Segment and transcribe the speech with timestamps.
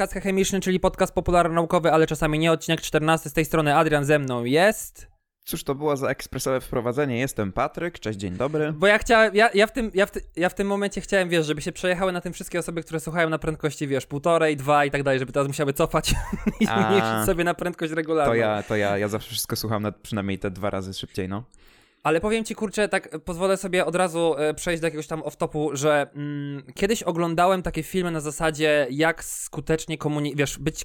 [0.00, 3.30] Podcast chemiczny, czyli podcast popularno-naukowy, ale czasami nie odcinek 14.
[3.30, 5.06] Z tej strony Adrian ze mną jest.
[5.44, 7.18] Cóż to było za ekspresowe wprowadzenie?
[7.18, 8.72] Jestem Patryk, cześć, dzień dobry.
[8.72, 11.28] Bo ja chciałem, ja, ja, w tym, ja, w ty, ja w tym momencie chciałem,
[11.28, 14.84] wiesz, żeby się przejechały na tym wszystkie osoby, które słuchają na prędkości, wiesz, półtorej, dwa
[14.84, 16.14] i tak dalej, żeby teraz musiały cofać
[16.60, 18.32] i zmniejszyć sobie na prędkość regularną.
[18.32, 21.44] To ja, to ja, ja zawsze wszystko słucham na, przynajmniej te dwa razy szybciej, no.
[22.02, 25.70] Ale powiem ci, kurczę, tak pozwolę sobie od razu e, przejść do jakiegoś tam off-topu,
[25.72, 30.84] że mm, kiedyś oglądałem takie filmy na zasadzie, jak skutecznie komunikować, wiesz, być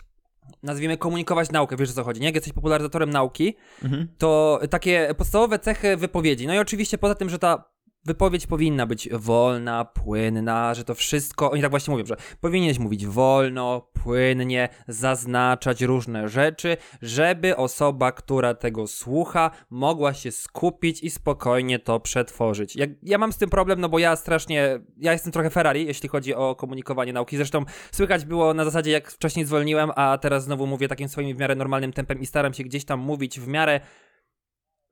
[0.63, 2.25] nazwijmy komunikować naukę, wiesz o co chodzi, nie?
[2.25, 4.07] Jak jesteś popularyzatorem nauki, Mhm.
[4.17, 6.47] to takie podstawowe cechy wypowiedzi.
[6.47, 7.63] No i oczywiście poza tym, że ta
[8.05, 13.05] wypowiedź powinna być wolna, płynna, że to wszystko, oni tak właśnie mówią, że powinieneś mówić
[13.05, 21.79] wolno, płynnie, zaznaczać różne rzeczy, żeby osoba, która tego słucha, mogła się skupić i spokojnie
[21.79, 22.75] to przetworzyć.
[22.75, 26.09] Ja, ja mam z tym problem, no bo ja strasznie, ja jestem trochę Ferrari, jeśli
[26.09, 27.37] chodzi o komunikowanie nauki.
[27.37, 31.39] Zresztą słychać było na zasadzie, jak wcześniej zwolniłem, a teraz znowu mówię takim swoim w
[31.39, 33.79] miarę normalnym tempem i staram się gdzieś tam mówić w miarę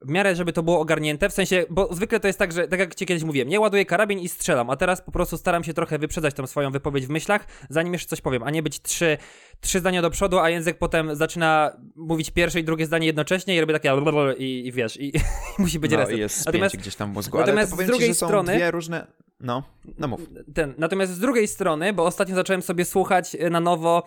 [0.04, 2.80] w miarę, żeby to było ogarnięte, w sensie, bo zwykle to jest tak, że tak
[2.80, 5.74] jak ci kiedyś mówiłem, nie ładuję karabin i strzelam, a teraz po prostu staram się
[5.74, 9.18] trochę wyprzedzać tą swoją wypowiedź w myślach, zanim jeszcze coś powiem, a nie być trzy,
[9.62, 13.62] trzy zdania do przodu, a język potem zaczyna mówić pierwsze i drugie zdanie jednocześnie i
[13.62, 13.92] robię takie
[14.38, 15.08] i, i wiesz, i,
[15.60, 16.18] i musi być no, reset.
[16.18, 19.08] jest Natomiast- gdzieś tam w mózgu, natomiast ale z drugiej ci, strony- dwie różne...
[19.40, 19.64] No,
[19.98, 20.22] no mów.
[20.54, 20.74] ten.
[20.78, 24.04] Natomiast z drugiej strony, bo ostatnio zacząłem sobie słuchać e, na nowo,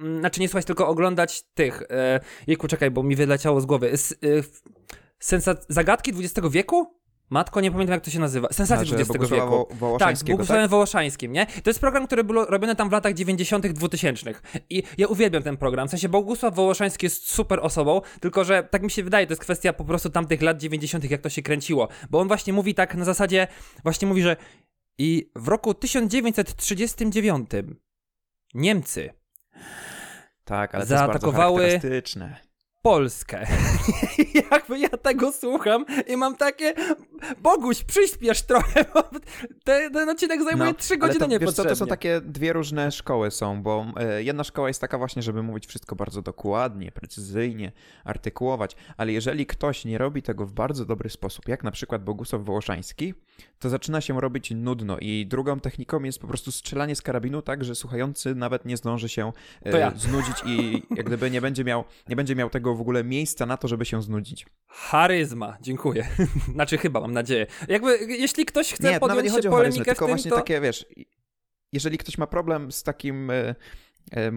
[0.00, 1.82] mm, znaczy nie słuchać, tylko oglądać tych.
[1.90, 3.90] E, jejku, czekaj, bo mi wyleciało z głowy.
[3.90, 4.62] S, e, f-
[5.22, 7.02] sensa- zagadki XX wieku?
[7.30, 8.48] Matko, nie pamiętam jak to się nazywa.
[8.52, 9.56] Sensacje XX Bogusława wieku.
[9.56, 11.46] Wo- Tak, Wołoszańskiego, Bogusławem Wołoszańskim, nie?
[11.46, 14.34] To jest program, który był robiony tam w latach 90., 2000.
[14.70, 15.88] I ja uwielbiam ten program.
[15.88, 19.42] W sensie Bogusław Wołoszański jest super osobą, tylko że tak mi się wydaje, to jest
[19.42, 21.88] kwestia po prostu tamtych lat 90., jak to się kręciło.
[22.10, 23.46] Bo on właśnie mówi tak na zasadzie,
[23.82, 24.36] właśnie mówi, że
[24.98, 27.50] i w roku 1939
[28.54, 29.10] Niemcy
[30.44, 31.80] Tak, ale Zaatakowały-
[32.82, 33.46] Polskę.
[34.50, 36.74] Jakby ja tego słucham i mam takie
[37.38, 39.02] Boguś, przyspiesz trochę, bo
[39.64, 41.70] ten, ten odcinek zajmuje 3 No, godziny to, wiesz co, niepotrzebnie.
[41.70, 45.42] to są takie dwie różne szkoły są, bo e, jedna szkoła jest taka właśnie, żeby
[45.42, 47.72] mówić wszystko bardzo dokładnie, precyzyjnie,
[48.04, 52.44] artykułować, ale jeżeli ktoś nie robi tego w bardzo dobry sposób, jak na przykład Bogusław
[52.44, 53.14] Wołoszański,
[53.58, 57.64] to zaczyna się robić nudno i drugą techniką jest po prostu strzelanie z karabinu tak,
[57.64, 59.32] że słuchający nawet nie zdąży się
[59.64, 59.92] e, ja.
[60.06, 63.56] znudzić i jak gdyby nie będzie, miał, nie będzie miał tego w ogóle miejsca na
[63.56, 64.46] to, żeby się znudzić.
[64.66, 66.08] Charyzma, dziękuję.
[66.54, 67.46] znaczy chyba, mam nadzieję.
[67.68, 70.14] Jakby, jeśli ktoś chce nie, to nawet podjąć nie się chodzi o charyzmę, tylko tym,
[70.14, 70.36] właśnie to...
[70.36, 70.86] takie, wiesz,
[71.72, 73.54] jeżeli ktoś ma problem z takim e,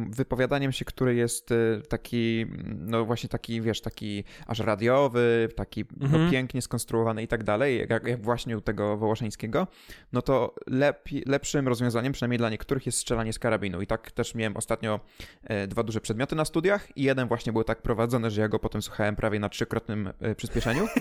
[0.10, 1.56] wypowiadaniem się, który jest e,
[1.90, 6.26] taki, no właśnie taki, wiesz, taki aż radiowy, taki Mhm.
[6.26, 9.68] no, pięknie skonstruowany i tak dalej, jak, jak właśnie u tego Wołoszańskiego,
[10.14, 13.82] no to lepi, lepszym rozwiązaniem, przynajmniej dla niektórych, jest strzelanie z karabinu.
[13.82, 15.00] I tak też miałem ostatnio
[15.44, 18.60] e, dwa duże przedmioty na studiach i jeden właśnie był tak prowadzony, że ja go
[18.60, 20.88] potem słuchałem prawie na trzykrotnym e, przyspieszeniu.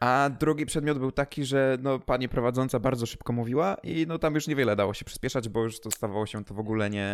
[0.00, 4.34] A drugi przedmiot był taki, że no, pani prowadząca bardzo szybko mówiła i no tam
[4.34, 7.05] już niewiele dało się przyspieszać, bo już to stawało się to w ogóle nie,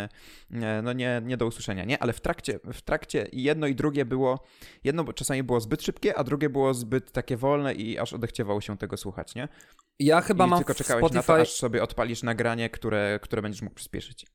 [0.49, 1.99] nie, no nie, nie do usłyszenia, nie?
[2.03, 4.43] Ale w trakcie, w trakcie jedno i drugie było,
[4.83, 8.77] jedno czasami było zbyt szybkie, a drugie było zbyt takie wolne i aż odechciewało się
[8.77, 9.47] tego słuchać, nie?
[9.99, 11.31] Ja chyba I mam tylko czekałeś Spotify...
[11.31, 14.25] na to, aż sobie odpalisz nagranie, które, które będziesz mógł przyspieszyć.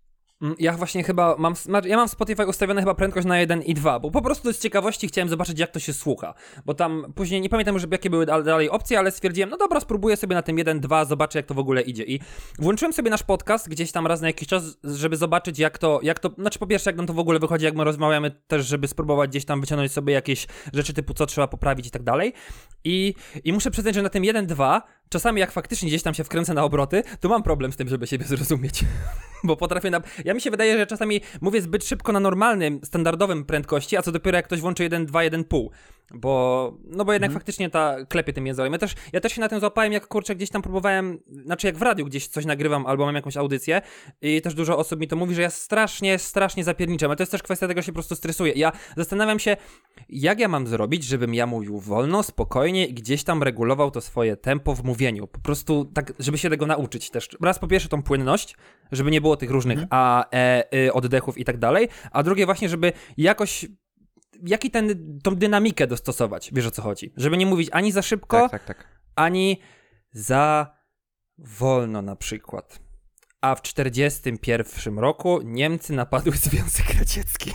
[0.42, 3.74] Mm, Ja właśnie chyba mam, znaczy, ja mam Spotify ustawione chyba prędkość na 1 i
[3.74, 6.34] 2, bo po prostu z ciekawości chciałem zobaczyć jak to się słucha,
[6.66, 9.80] bo tam później nie pamiętam już jakie były dal- dalej opcje, ale stwierdziłem, no dobra,
[9.80, 12.04] spróbuję sobie na tym 1, 2, zobaczę jak to w ogóle idzie.
[12.04, 12.20] I
[12.58, 16.18] włączyłem sobie nasz podcast gdzieś tam raz na jakiś czas, żeby zobaczyć jak to, jak
[16.18, 18.88] to, znaczy po pierwsze jak nam to w ogóle wychodzi, jak my rozmawiamy też, żeby
[18.88, 22.32] spróbować gdzieś tam wyciągnąć sobie jakieś rzeczy typu co trzeba poprawić i tak dalej.
[22.84, 26.24] I, i muszę przyznać, że na tym 1, 2 czasami jak faktycznie gdzieś tam się
[26.24, 28.84] wkręcę na obroty, to mam problem z tym, żeby siebie zrozumieć.
[29.44, 30.00] Bo potrafię na...
[30.24, 34.12] Ja mi się wydaje, że czasami mówię zbyt szybko na normalnym, standardowym prędkości, a co
[34.12, 35.68] dopiero jak ktoś włączy 1, 2, 1,5.
[36.14, 36.72] Bo...
[36.84, 38.72] No bo jednak faktycznie ta klepie tym językiem.
[38.72, 41.76] Ja też, ja też się na tym złapałem, jak kurczę gdzieś tam próbowałem, znaczy jak
[41.76, 43.82] w radiu gdzieś coś nagrywam albo mam jakąś audycję
[44.22, 47.32] i też dużo osób mi to mówi, że ja strasznie, strasznie zapierniczam, ale to jest
[47.32, 48.52] też kwestia tego, że się po prostu stresuję.
[48.56, 49.56] Ja zastanawiam się,
[50.08, 54.36] jak ja mam zrobić, żebym ja mówił wolno, spokojnie i gdzieś tam regulował to swoje
[54.36, 55.26] tempo w mówieniu.
[55.26, 57.28] Po prostu tak, żeby się tego nauczyć też.
[57.42, 58.56] Raz po pierwsze tą płynność,
[58.92, 62.68] żeby nie było tych różnych a, e, y, oddechów i tak dalej, a drugie właśnie,
[62.68, 63.66] żeby jakoś
[64.42, 67.12] jaki ten, tą dynamikę dostosować, wiesz o co chodzi.
[67.16, 68.86] Żeby nie mówić ani za szybko, Tak, tak, tak.
[69.16, 69.60] ani
[70.12, 70.74] za
[71.38, 72.80] wolno na przykład.
[73.40, 77.52] A w 1941 roku Niemcy napadły Związek Radziecki.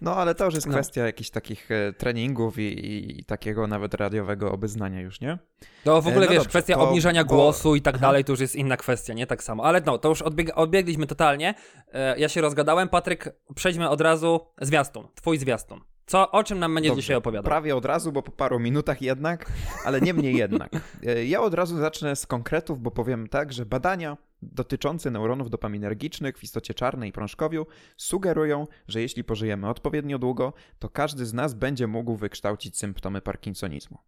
[0.00, 0.72] No, ale to już jest No.
[0.72, 5.38] kwestia jakichś takich e, treningów i, i, i takiego nawet radiowego obeznania już, nie?
[5.84, 8.06] No w ogóle E, no wiesz, dobrze, kwestia obniżania bo- głosu i tak Aha.
[8.06, 9.26] dalej to już jest inna kwestia, nie?
[9.26, 9.64] Tak samo.
[9.64, 11.54] Ale no, to już odbieg odbiegliśmy totalnie.
[11.92, 12.88] E, ja się rozgadałem.
[12.88, 14.40] Patryk, przejdźmy od razu.
[14.60, 15.08] Zwiastun.
[15.14, 15.80] Twój zwiastun.
[16.10, 17.48] Co, o czym nam Dobrze, dzisiaj opowiadał?
[17.48, 19.52] Prawie od razu, bo po paru minutach jednak,
[19.84, 20.70] ale niemniej jednak.
[21.06, 26.38] E, Ja od razu zacznę z konkretów, bo powiem tak, że badania dotyczące neuronów dopaminergicznych
[26.38, 27.66] w istocie czarnej i prążkowiu
[27.96, 33.98] sugerują, że jeśli pożyjemy odpowiednio długo, to każdy z nas będzie mógł wykształcić symptomy parkinsonizmu.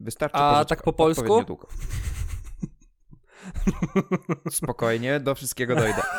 [0.00, 1.44] Wystarczy A tak po polsku?
[4.50, 6.02] Spokojnie, do wszystkiego dojdę.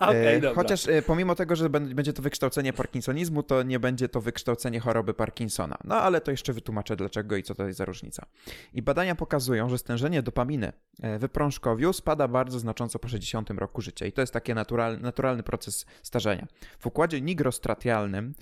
[0.00, 0.54] E, dobra.
[0.54, 5.14] Chociaż e, pomimo tego, że będzie to wykształcenie parkinsonizmu, to nie będzie to wykształcenie choroby
[5.14, 5.78] Parkinsona.
[5.84, 8.26] No ale to jeszcze wytłumaczę dlaczego i co to jest za różnica.
[8.74, 10.72] I badania pokazują, że stężenie dopaminy
[11.02, 15.00] e, w prążkowiu spada bardzo znacząco po 60 roku życia i to jest taki natural,
[15.00, 16.46] naturalny proces starzenia.
[16.78, 18.34] W układzie nigrostratialnym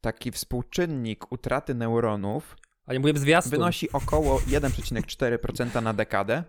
[0.00, 2.56] taki współczynnik utraty neuronów
[2.86, 3.50] A nie mówię zwiastun.
[3.50, 6.44] wynosi około 1,4% na dekadę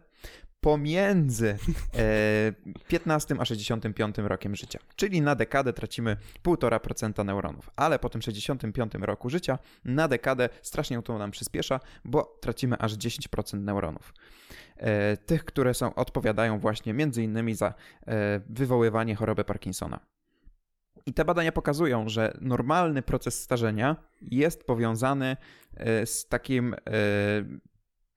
[0.65, 1.57] pomiędzy
[1.95, 2.53] e,
[2.87, 4.79] 15 a 65 rokiem życia.
[4.95, 11.01] Czyli na dekadę tracimy 1,5% neuronów, ale po tym 65 roku życia na dekadę strasznie
[11.01, 14.13] to nam przyspiesza, bo tracimy aż 10% neuronów.
[14.77, 17.67] E, tych, które są, odpowiadają właśnie między innymi za
[18.07, 19.99] e, wywoływanie choroby Parkinsona.
[21.05, 25.37] I te badania pokazują, że normalny proces starzenia jest powiązany
[25.77, 26.79] e, z takim e,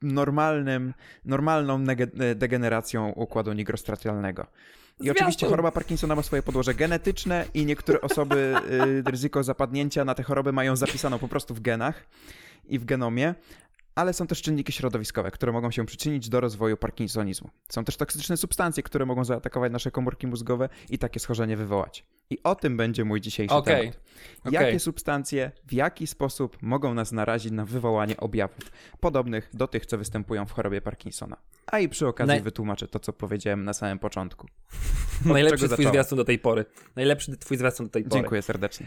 [0.02, 1.84] normalnym, normalną
[2.18, 4.46] e, degeneracją układu nigrostratialnego.
[5.00, 5.22] I Zwiastun.
[5.22, 8.54] oczywiście choroba Parkinsona ma swoje podłoże genetyczne i niektóre osoby
[9.06, 12.06] y, ryzyko zapadnięcia na te choroby mają zapisaną po prostu w genach
[12.68, 13.34] i w genomie,
[13.98, 17.50] ale są też czynniki środowiskowe, które mogą się przyczynić do rozwoju parkinsonizmu.
[17.68, 22.04] Są też toksyczne substancje, które mogą zaatakować nasze komórki mózgowe i takie schorzenie wywołać.
[22.30, 23.92] I o tym będzie mój dzisiejszy Okej,
[24.44, 24.52] temat.
[24.52, 29.98] Jakie substancje, w jaki sposób mogą nas narazić na wywołanie objawów podobnych do tych, co
[29.98, 31.36] występują w chorobie Parkinsona.
[31.66, 34.46] A i przy okazji Naj- wytłumaczę to, co powiedziałem na samym początku.
[35.24, 36.64] Najlepszy twój zwiastun do tej pory.
[36.96, 38.20] Najlepszy twój zwiastun do tej pory.
[38.20, 38.86] Dziękuję serdecznie.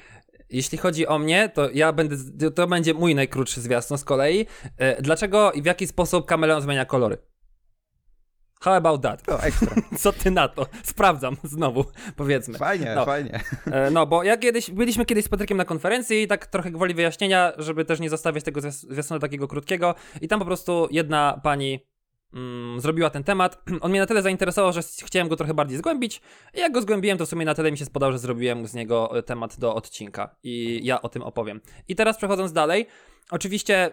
[0.52, 2.16] Jeśli chodzi o mnie, to ja będę,
[2.52, 4.46] to będzie mój najkrótszy zwiastun z kolei.
[4.78, 7.18] E, Dlaczego i w jaki sposób kameleon zmienia kolory?
[8.64, 9.30] How about that?
[9.30, 9.76] O, ekstra.
[10.00, 10.66] Co ty na to?
[10.84, 12.58] Sprawdzam znowu, powiedzmy.
[12.58, 13.06] Fajnie, No.
[13.06, 13.40] fajnie.
[13.72, 16.94] E, No, bo ja kiedyś, byliśmy kiedyś z Patrykiem na konferencji i tak trochę gwoli
[16.94, 21.40] wyjaśnienia, żeby też nie zostawiać tego zwias- zwiastunu takiego krótkiego i tam po prostu jedna
[21.44, 21.91] pani
[22.34, 23.62] mm, zrobiła ten temat.
[23.82, 26.22] On mnie na tyle zainteresował, że chciałem go trochę bardziej zgłębić
[26.54, 28.74] i jak go zgłębiłem, to w sumie na tyle mi się spodał, że zrobiłem z
[28.74, 31.62] niego e, temat do odcinka i ja o tym opowiem.
[31.88, 32.88] I teraz przechodząc dalej,
[33.32, 33.92] oczywiście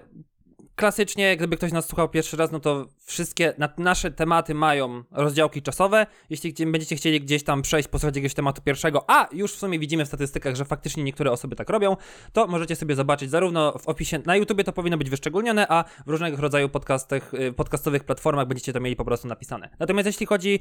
[0.78, 5.62] klasycznie, gdyby ktoś nas słuchał pierwszy raz, no to wszystkie na, nasze tematy mają rozdziałki
[5.62, 6.06] czasowe.
[6.30, 10.04] Jeśli będziecie chcieli gdzieś tam przejść, posłuchać jakiegoś tematu pierwszego, a już w sumie widzimy
[10.04, 11.96] w statystykach, że faktycznie niektóre osoby tak robią,
[12.32, 16.10] to możecie sobie zobaczyć zarówno w opisie na YouTubie to powinno być wyszczególnione, a w
[16.10, 19.68] różnego rodzaju podcastach, y, podcastowych platformach będziecie to mieli po prostu napisane.
[19.78, 20.60] Natomiast jeśli chodzi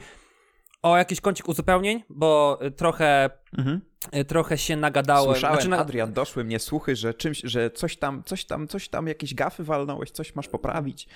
[0.91, 3.81] o jakiś kącik uzupełnień, bo y, trochę, Mhm.
[4.15, 5.31] y, trochę się nagadałem.
[5.31, 8.89] Słyszałem, Znaczy, na- Adrian, doszły mnie słuchy, że czymś, że coś tam, coś tam, coś
[8.89, 11.07] tam, jakieś gafy walnąłeś, coś masz poprawić.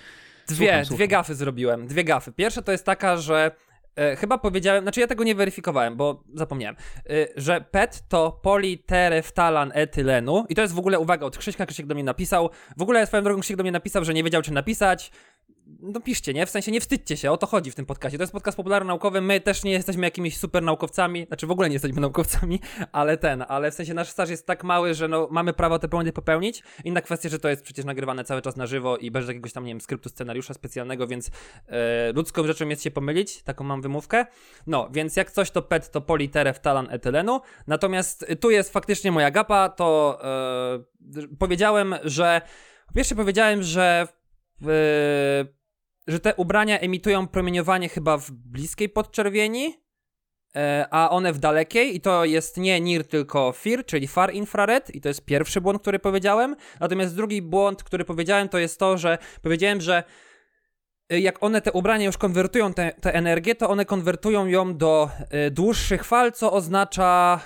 [0.47, 1.07] Dwie, Słucham, dwie słucham.
[1.07, 1.87] gafy zrobiłem.
[1.87, 2.31] Dwie gafy.
[2.31, 3.51] Pierwsza to jest taka, że
[3.95, 9.71] e, chyba powiedziałem, znaczy ja tego nie weryfikowałem, bo zapomniałem, e, że PET to politereftalan
[9.75, 13.07] etylenu i to jest w ogóle, uwaga, od Krzyśka, Krzysiek do mnie napisał, w ogóle
[13.07, 15.11] swoją drogą Krzysiek do mnie napisał, że nie wiedział czy napisać,
[15.81, 16.45] no piszcie, nie?
[16.45, 18.17] W sensie nie wstydźcie się, o to chodzi w tym podcastie.
[18.17, 21.73] To jest podcast popularno-naukowy, my też nie jesteśmy jakimiś super naukowcami, znaczy w ogóle nie
[21.73, 22.59] jesteśmy naukowcami,
[22.91, 25.87] ale ten, ale w sensie nasz staż jest tak mały, że no mamy prawo te
[25.87, 26.63] błędy popełnić.
[26.83, 29.63] Inna kwestia, że to jest przecież nagrywane cały czas na żywo i bez jakiegoś tam,
[29.63, 31.31] nie wiem, skryptu scenariusza specjalnego, więc
[31.67, 34.25] e, ludzką rzeczą jest się pomylić, taką mam wymówkę.
[34.67, 39.69] No, więc jak coś to PET to politereftalan etylenu, natomiast tu jest faktycznie moja gapa,
[39.69, 42.41] to e, powiedziałem, że
[42.95, 44.20] pierwsze powiedziałem, że w,
[46.07, 49.77] że te ubrania emitują promieniowanie chyba w bliskiej podczerwieni,
[50.55, 54.95] e, a one w dalekiej i to jest nie NIR, tylko FIR, czyli far infrared
[54.95, 56.55] i to jest pierwszy błąd, który powiedziałem.
[56.79, 60.03] Natomiast drugi błąd, który powiedziałem, to jest to, że powiedziałem, że
[61.09, 65.51] e, jak one te ubrania już konwertują tę energię, to one konwertują ją do e,
[65.51, 67.39] dłuższych fal, co oznacza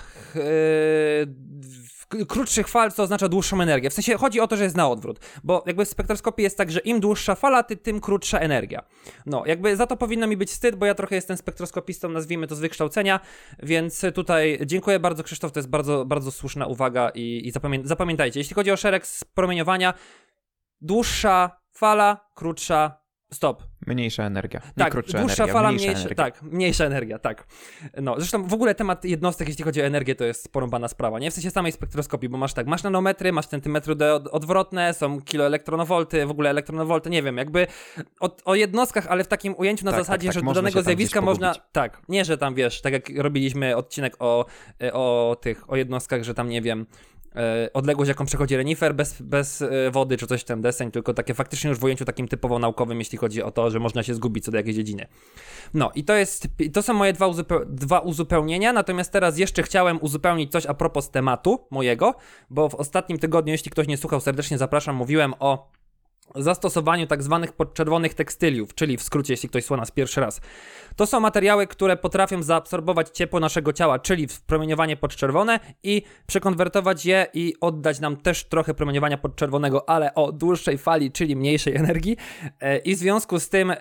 [2.28, 3.90] krótszych fal, co oznacza dłuższą energię.
[3.90, 6.70] W sensie chodzi o to, że jest na odwrót, bo jakby w spektroskopii jest tak,
[6.70, 8.82] że im dłuższa fala, ty, tym krótsza energia.
[9.26, 12.54] No, jakby za to powinno mi być wstyd, bo ja trochę jestem spektroskopistą, nazwijmy to
[12.54, 13.20] z wykształcenia,
[13.62, 18.40] więc tutaj dziękuję bardzo Krzysztof, to jest bardzo, bardzo słuszna uwaga i, i zapamię zapamiętajcie,
[18.40, 19.94] jeśli chodzi o szereg promieniowania,
[20.80, 23.62] dłuższa fala, krótsza Stop.
[23.86, 24.60] Mniejsza energia.
[24.76, 26.24] Tak, dłuższa energia, fala, mniejsza, mniejsza, energia.
[26.24, 27.46] tak, mniejsza energia, tak.
[28.02, 31.30] No, zresztą w ogóle temat jednostek, jeśli chodzi o energię, to jest porąbana sprawa, nie?
[31.30, 36.26] W sensie samej spektroskopii, bo masz tak, masz nanometry, masz centymetry od, odwrotne, są kiloelektronowolty,
[36.26, 37.66] w ogóle elektronowolty, nie wiem, jakby
[38.20, 40.82] o, o jednostkach, ale w takim ujęciu na Tak, zasadzie, tak, tak, że do danego
[40.82, 44.46] zjawiska można, tak, nie, że tam, wiesz, tak jak robiliśmy odcinek o,
[44.92, 47.15] o tych, o jednostkach, że tam, nie wiem, e,
[47.72, 51.70] odległość, jaką przechodzi renifer bez, bez e, wody czy coś tam deseń, tylko takie faktycznie
[51.70, 54.50] już w ujęciu takim typowo naukowym, jeśli chodzi o to, że można się zgubić co
[54.50, 55.06] do jakiejś dziedziny.
[55.74, 59.98] No i to jest, to są moje dwa, uzupeł, dwa uzupełnienia, natomiast teraz jeszcze chciałem
[60.02, 62.14] uzupełnić coś a propos tematu mojego,
[62.50, 65.70] bo w ostatnim tygodniu, jeśli ktoś nie słuchał, serdecznie zapraszam, mówiłem o
[66.34, 70.40] zastosowaniu tak zwanych podczerwonych tekstyliów, czyli w skrócie, jeśli ktoś słucha nas pierwszy raz.
[70.96, 77.26] To są materiały, które potrafią zaabsorbować ciepło naszego ciała, czyli promieniowanie podczerwone i przekonwertować je
[77.34, 82.16] i oddać nam też trochę promieniowania podczerwonego, ale o dłuższej fali, czyli mniejszej energii
[82.60, 83.76] e, i w związku z tym e,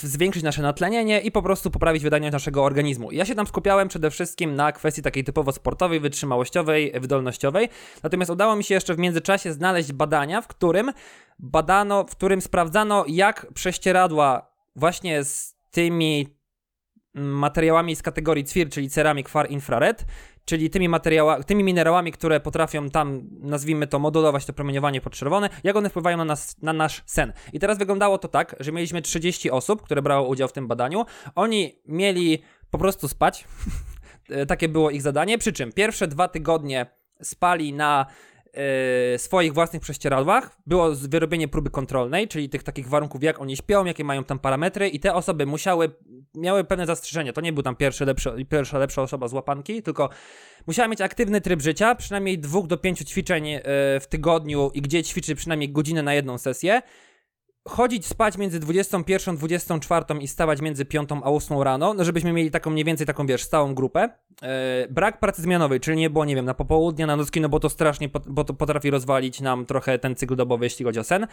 [0.00, 3.12] zwiększyć nasze natlenienie i po prostu poprawić wydajność naszego organizmu.
[3.12, 7.68] Ja się tam skupiałem przede wszystkim na kwestii takiej typowo sportowej, wytrzymałościowej, wydolnościowej,
[8.02, 10.92] natomiast udało mi się jeszcze w międzyczasie znaleźć badania, w którym
[11.38, 16.38] badano, w którym sprawdzano, jak prześcieradła właśnie z tymi
[17.14, 20.06] mm, materiałami z kategorii CWIR, czyli ceramik, far, infrared,
[20.44, 20.88] czyli tymi,
[21.46, 26.24] tymi minerałami, które potrafią tam, nazwijmy to, modulować to promieniowanie podczerwone, jak one wpływają na,
[26.24, 27.32] nas, na nasz sen.
[27.52, 31.04] I teraz wyglądało to tak, że mieliśmy 30 osób, które brało udział w tym badaniu.
[31.34, 33.44] Oni mieli po prostu spać.
[34.30, 36.86] E, Takie było ich zadanie, przy czym pierwsze dwa tygodnie
[37.22, 38.06] spali na
[38.54, 40.56] e, swoich własnych prześcieradłach.
[40.66, 44.88] Było wyrobienie próby kontrolnej, czyli tych takich warunków, jak oni śpią, jakie mają tam parametry
[44.88, 45.90] i te osoby musiały,
[46.34, 47.32] miały pewne zastrzeżenia.
[47.32, 50.08] To nie był tam pierwszy lepszy, pierwsza lepsza osoba z łapanki, tylko
[50.66, 53.60] musiała mieć aktywny tryb życia, przynajmniej dwóch do pięciu ćwiczeń e,
[54.00, 56.82] w tygodniu i gdzie ćwiczy przynajmniej godzinę na jedną sesję.
[57.68, 62.50] Chodzić spać między 21, 24 i stawać między 5 a 8 rano, no żebyśmy mieli
[62.50, 64.08] taką mniej więcej taką, wiesz, stałą grupę.
[64.42, 67.60] E, brak pracy zmianowej, czyli nie było, nie wiem, na popołudnie, na nocki, no bo
[67.60, 71.26] to strasznie, bo to potrafi rozwalić nam trochę ten cykl dobowy, jeśli chodzi o sen.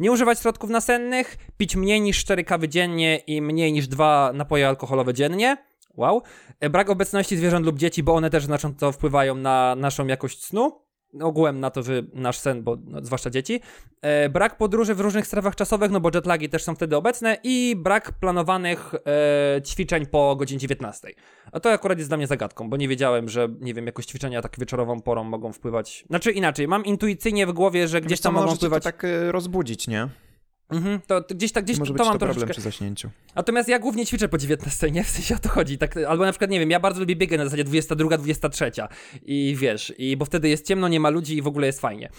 [0.00, 4.68] Nie używać środków nasennych, pić mniej niż 4 kawy dziennie i mniej niż 2 napoje
[4.68, 5.56] alkoholowe dziennie.
[5.96, 6.22] Wow.
[6.60, 10.83] E, Brak obecności zwierząt lub dzieci, bo one też znacząco wpływają na naszą jakość snu.
[11.20, 13.60] Ogółem na to, że nasz sen, bo no, zwłaszcza dzieci.
[14.02, 17.36] E, brak podróży w różnych strefach czasowych, no bo jetlagi też są wtedy obecne.
[17.42, 21.08] I brak planowanych e, ćwiczeń po godzinie 19.
[21.52, 24.42] A to akurat jest dla mnie zagadką, bo nie wiedziałem, że nie wiem, jakoś ćwiczenia
[24.42, 26.04] tak wieczorową porą mogą wpływać.
[26.08, 28.84] Znaczy inaczej, mam intuicyjnie w głowie, że gdzieś tam mogą wpływać.
[28.84, 30.08] tak e, rozbudzić, nie?
[30.70, 32.52] Mhm, to, to gdzieś tak, gdzieś może to, to to mam problem troszeczkę.
[32.52, 33.10] przy zaśnięciu.
[33.34, 35.04] Natomiast ja głównie ćwiczę po 19, nie?
[35.04, 35.78] W sensie o to chodzi.
[35.78, 38.70] Tak, albo na przykład, nie wiem, ja bardzo lubię biegać na zasadzie 22, 23
[39.22, 42.10] i wiesz, i bo wtedy jest ciemno, nie ma ludzi i w ogóle jest fajnie.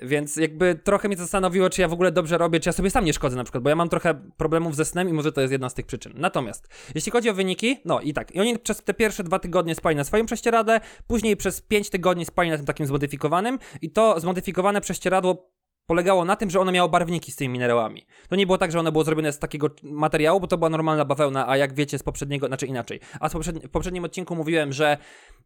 [0.00, 3.04] Więc jakby trochę mnie zastanowiło, czy ja w ogóle dobrze robię, czy ja sobie sam
[3.04, 5.52] nie szkodzę na przykład, bo ja mam trochę problemów ze snem i może to jest
[5.52, 6.12] jedna z tych przyczyn.
[6.16, 9.74] Natomiast, jeśli chodzi o wyniki, no i tak, i oni przez te pierwsze dwa tygodnie
[9.74, 14.20] spali na swoim prześcieradle, później przez 5 tygodni spali na tym takim zmodyfikowanym i to
[14.20, 15.59] zmodyfikowane prześcieradło
[15.90, 18.06] polegało na tym, że ono miało barwniki z tymi minerałami.
[18.28, 21.04] To nie było tak, że ono było zrobione z takiego materiału, bo to była normalna
[21.04, 23.00] bawełna, a jak wiecie z poprzedniego, znaczy inaczej.
[23.20, 24.98] A poprzedni, w poprzednim odcinku mówiłem, że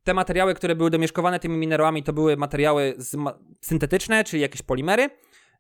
[0.03, 2.95] te materiały, które były domieszkowane tymi minerałami, to były materiały
[3.61, 5.11] syntetyczne, czyli jakieś polimery,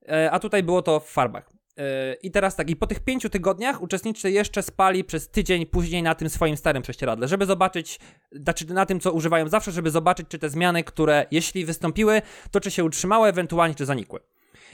[0.08, 1.50] e, a tutaj było to w farbach.
[1.78, 6.02] E, I teraz tak, i po tych pięciu tygodniach uczestnicy jeszcze spali przez tydzień później
[6.02, 8.00] na tym swoim starym prześcieradle, żeby zobaczyć,
[8.32, 12.60] znaczy na tym, co używają zawsze, żeby zobaczyć, czy te zmiany, które jeśli wystąpiły, to
[12.60, 14.20] czy się utrzymały, ewentualnie czy zanikły.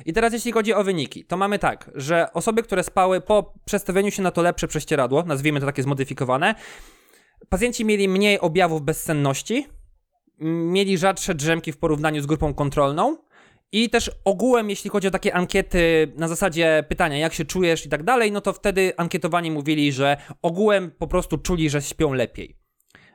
[0.06, 4.10] I teraz jeśli chodzi o wyniki, to mamy tak, że osoby, które spały po przestawieniu
[4.10, 6.54] się na to lepsze prześcieradło, nazwijmy to takie zmodyfikowane,
[7.48, 9.66] pacjenci mieli mniej objawów bezsenności,
[10.40, 13.16] mieli rzadsze drzemki w porównaniu z grupą kontrolną
[13.72, 17.88] i też ogółem, jeśli chodzi o takie ankiety na zasadzie pytania, jak się czujesz i
[17.88, 22.56] tak dalej, no to wtedy ankietowani mówili, że ogółem po prostu czuli, że śpią lepiej.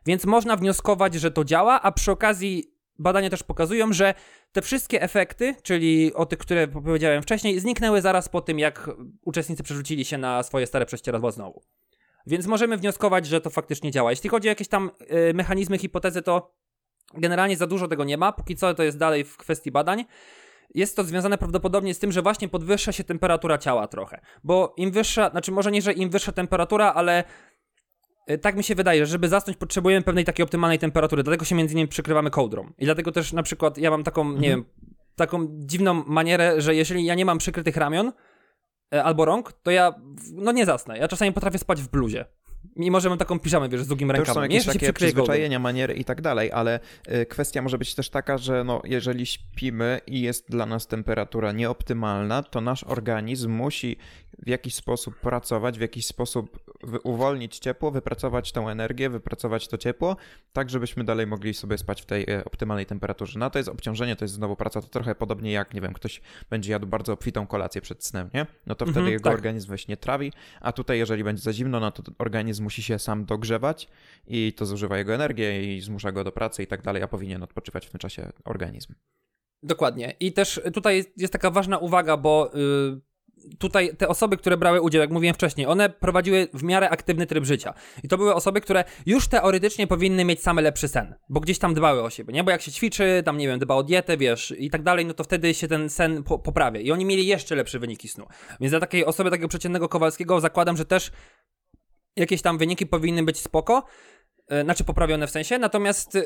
[0.06, 4.14] Więc można wnioskować, że to działa, a przy okazji badania też pokazują, że
[4.52, 8.90] te wszystkie efekty, czyli o tych, które powiedziałem wcześniej, zniknęły zaraz po tym, jak
[9.22, 11.62] uczestnicy przerzucili się na swoje stare prześcieradła znowu.
[12.28, 14.12] Więc możemy wnioskować, że to faktycznie działa.
[14.12, 14.92] Jeśli chodzi o jakieś tam
[15.30, 16.56] y, mechanizmy, hipotezy, to
[17.14, 18.32] generalnie za dużo tego nie ma.
[18.32, 20.06] Póki co to jest dalej w kwestii badań.
[20.74, 24.22] Jest to związane prawdopodobnie z tym, że właśnie podwyższa się temperatura ciała trochę.
[24.44, 27.24] Bo im wyższa, znaczy może nie, że im wyższa temperatura, ale
[28.42, 31.74] tak mi się wydaje, że żeby zasnąć potrzebujemy pewnej takiej optymalnej temperatury, dlatego się między
[31.74, 32.72] innymi przykrywamy kołdrą.
[32.78, 34.66] I dlatego też na przykład ja mam taką, nie wiem,
[35.16, 38.12] taką dziwną manierę, że jeżeli ja nie mam przykrytych ramion
[38.94, 39.94] e, albo rąk, to ja
[40.34, 40.98] no nie zasnę.
[40.98, 42.26] Ja czasami potrafię spać w bluzie.
[42.76, 44.44] Mimo, że mam taką piżamę, wiesz, z długim To już rękawem.
[44.44, 46.80] są Nie, jakieś takie przyzwyczajenia, maniery i tak dalej, ale
[47.10, 51.52] y, kwestia może być też taka, że no, jeżeli śpimy i jest dla nas temperatura
[51.52, 53.98] nieoptymalna, to nasz organizm musi
[54.40, 56.60] w jakiś sposób pracować, w jakiś sposób
[57.04, 60.16] uwolnić ciepło, wypracować tą energię, wypracować to ciepło,
[60.54, 63.40] tak żebyśmy dalej mogli sobie spać w tej e, optymalnej temperaturze.
[63.40, 66.22] No to jest obciążenie, to jest znowu praca, to trochę podobnie jak, nie wiem, ktoś
[66.50, 68.46] będzie jadł bardzo obfitą kolację przed snem, nie?
[68.68, 69.34] No to wtedy Mhm, jego tak.
[69.34, 73.00] organizm weź nie trawi, a tutaj jeżeli będzie za zimno, no to organizm musi się
[73.00, 73.88] sam dogrzewać
[74.28, 77.44] i to zużywa jego energię i zmusza go do pracy i tak dalej, a powinien
[77.44, 78.94] odpoczywać w tym czasie organizm.
[79.64, 80.16] Dokładnie.
[80.20, 83.02] I też tutaj jest, jest taka ważna uwaga, bo y,
[83.60, 87.46] tutaj te osoby, które brały udział, jak mówiłem wcześniej, one prowadziły w miarę aktywny tryb
[87.46, 87.74] życia.
[88.04, 91.74] I to były osoby, które już teoretycznie powinny mieć same lepszy sen, bo gdzieś tam
[91.74, 92.44] dbały o siebie, nie?
[92.44, 95.14] Bo jak się ćwiczy, tam nie wiem, dba o dietę, wiesz, i tak dalej, no
[95.14, 96.80] to wtedy się ten sen po poprawia.
[96.80, 98.28] I oni mieli jeszcze lepsze wyniki snu.
[98.60, 101.12] Więc dla takiej osoby, takiego przeciętnego Kowalskiego zakładam, że też
[102.16, 103.84] jakieś tam wyniki powinny być spoko.
[104.48, 106.24] E, Znaczy poprawione w sensie, natomiast yy,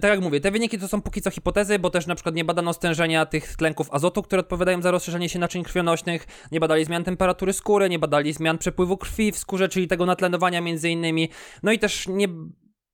[0.00, 2.44] tak jak mówię, te wyniki to są póki co hipotezy, bo też na przykład nie
[2.44, 7.04] badano stężenia tych tlenków azotu, które odpowiadają za rozszerzenie się naczyń krwionośnych, nie badali zmian
[7.04, 11.28] temperatury skóry, nie badali zmian przepływu krwi w skórze, czyli tego natlenowania między innymi,
[11.62, 12.28] no i też nie,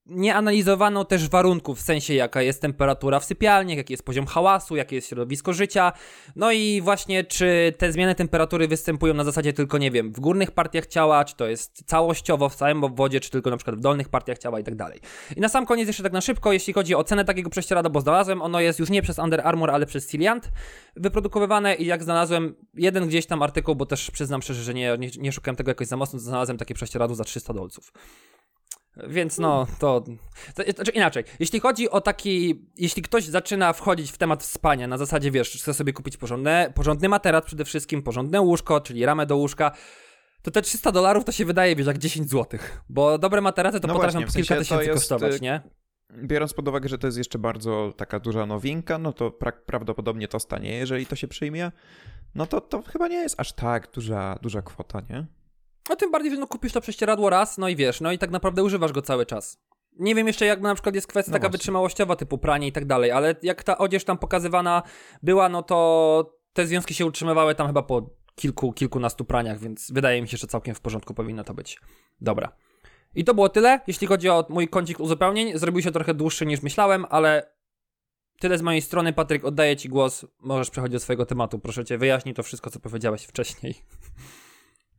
[0.08, 4.76] nie analizowano też warunków, w sensie jaka jest temperatura w sypialniach, jaki jest poziom hałasu,
[4.76, 5.92] jakie jest środowisko życia,
[6.36, 10.50] no i właśnie czy te zmiany temperatury występują na zasadzie tylko, nie wiem, w górnych
[10.50, 14.08] partiach ciała, czy to jest całościowo w całym obwodzie, czy tylko na przykład w dolnych
[14.08, 15.00] partiach ciała i tak dalej.
[15.36, 18.00] I na sam koniec jeszcze tak na szybko, jeśli chodzi o cenę takiego prześcierada, bo
[18.00, 20.50] znalazłem, ono jest już nie przez Under Armour, ale przez Ciliant
[20.96, 25.08] wyprodukowywane i jak znalazłem jeden gdzieś tam artykuł, bo też przyznam szczerze, że nie, nie,
[25.18, 27.92] nie szukałem tego jakoś za mocno, znalazłem takie prześcieradło za 300 dolców.
[29.08, 30.04] Więc no, to,
[30.54, 30.72] to.
[30.74, 31.24] Znaczy inaczej.
[31.38, 32.66] Jeśli chodzi o taki.
[32.76, 37.08] Jeśli ktoś zaczyna wchodzić w temat spania, na zasadzie wiesz, chce sobie kupić porządne, porządny
[37.08, 39.72] materac przede wszystkim, porządne łóżko, czyli ramę do łóżka.
[40.42, 42.82] To te 300 dolarów to się wydaje, wiesz, jak 10 złotych.
[42.88, 45.60] Bo dobre materace to No potrafią właśnie, w kilka tysięcy jest, kosztować, y, nie?
[46.22, 50.28] Biorąc pod uwagę, że to jest jeszcze bardzo taka duża nowinka, no to pra- prawdopodobnie
[50.28, 51.72] to stanie, jeżeli to się przyjmie,
[52.34, 55.26] no to to chyba nie jest aż tak duża, duża kwota, nie?
[55.88, 58.30] No tym bardziej, że no kupisz to prześcieradło raz, no i wiesz, no i tak
[58.30, 59.58] naprawdę używasz go cały czas.
[59.98, 61.52] Nie wiem jeszcze jak na przykład jest kwestia No taka właśnie.
[61.58, 64.82] wytrzymałościowa, typu pranie i tak dalej, ale jak ta odzież tam pokazywana
[65.22, 70.22] była, no to te związki się utrzymywały tam chyba po kilku, kilkunastu praniach, więc wydaje
[70.22, 71.80] mi się, że całkiem w porządku powinno to być.
[72.20, 72.52] Dobra.
[73.14, 75.58] I to było tyle, jeśli chodzi o mój kącik uzupełnień.
[75.58, 77.52] Zrobił się trochę dłuższy niż myślałem, ale
[78.40, 79.12] tyle z mojej strony.
[79.12, 80.26] Patryk, oddaję ci głos.
[80.40, 81.58] Możesz przechodzić do swojego tematu.
[81.58, 83.74] Proszę cię, wyjaśnij to wszystko, co powiedziałeś wcześniej.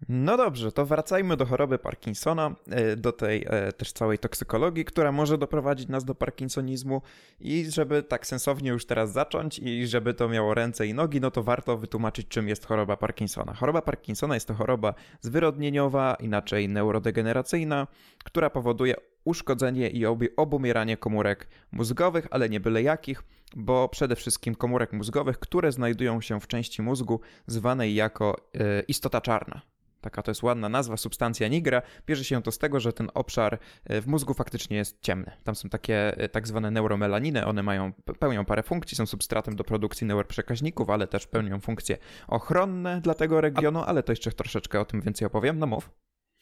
[0.09, 5.12] No dobrze, to wracajmy do choroby Parkinsona, e, do tej e, też całej toksykologii, która
[5.12, 7.01] może doprowadzić nas do parkinsonizmu
[7.39, 11.31] i żeby tak sensownie już teraz zacząć i żeby to miało ręce i nogi, no
[11.31, 13.53] to warto wytłumaczyć, czym jest choroba Parkinsona.
[13.53, 17.88] Choroba Parkinsona jest to choroba zwyrodnieniowa, inaczej neurodegeneracyjna,
[18.23, 20.05] która powoduje uszkodzenie i
[20.38, 23.23] obumieranie komórek mózgowych, ale nie byle jakich,
[23.55, 29.21] bo przede wszystkim komórek mózgowych, które znajdują się w części mózgu zwanej jako e, istota
[29.21, 29.62] czarna.
[30.01, 31.81] Taka to jest ładna nazwa, substancja nigra.
[32.07, 35.31] Bierze się to z tego, że ten obszar e, w mózgu faktycznie jest ciemny.
[35.43, 39.63] Tam są takie e, tak zwane neuromelaniny, one mają, pełnią parę funkcji, są substratem do
[39.63, 44.85] produkcji neuroprzekaźników, ale też pełnią funkcje ochronne dla tego regionu, ale to jeszcze troszeczkę o
[44.85, 45.59] tym więcej opowiem.
[45.59, 45.89] No mów.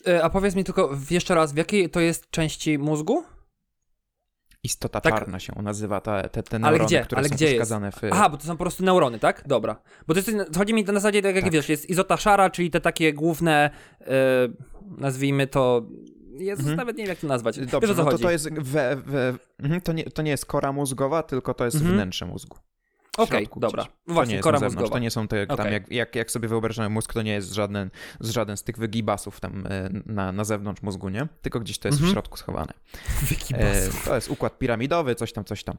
[0.08, 3.24] E, A powiedz mi tylko jeszcze raz, w jakiej to jest części mózgu?
[4.68, 5.14] Istota Tak.
[5.14, 7.02] czarna się nazywa, ta, te, te Ale neurony, gdzie?
[7.02, 7.56] które Ale są gdzie jest?
[7.56, 8.00] przekazane w...
[8.12, 9.44] Aha, bo to są po prostu neurony, tak?
[9.48, 9.82] Dobra.
[10.08, 11.54] Bo to jest, chodzi mi na zasadzie, tak jak Tak.
[11.54, 13.70] wiesz, jest izota szara, czyli te takie główne,
[14.02, 14.08] e,
[14.98, 15.82] nazwijmy to,
[16.38, 16.78] Jezus, Mhm.
[16.78, 17.60] nawet nie wiem jak to nazwać.
[17.60, 20.72] Dobrze, wiesz no to to jest we, we, mhm, to, nie, to nie jest kora
[20.72, 21.94] mózgowa, tylko to jest Mhm.
[21.96, 22.58] wnętrze mózgu.
[23.18, 23.84] Okej, środku dobra.
[23.84, 23.96] gdzieś.
[24.08, 24.92] Właśnie, to nie kora zewnątrz.
[24.92, 25.74] To nie są te, tam Okej.
[25.74, 29.40] jak, jak, jak sobie wyobrażamy mózg, to nie jest żaden, z żaden z tych wygibasów
[29.40, 31.28] tam e, na, na zewnątrz mózgu, nie?
[31.42, 32.12] Tylko gdzieś to jest Mhm.
[32.12, 32.74] w środku schowane.
[33.54, 35.78] E, to jest układ piramidowy, coś tam, coś tam.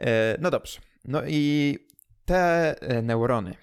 [0.00, 0.80] E, no dobrze.
[1.04, 1.78] No i
[2.24, 3.54] te e, neurony,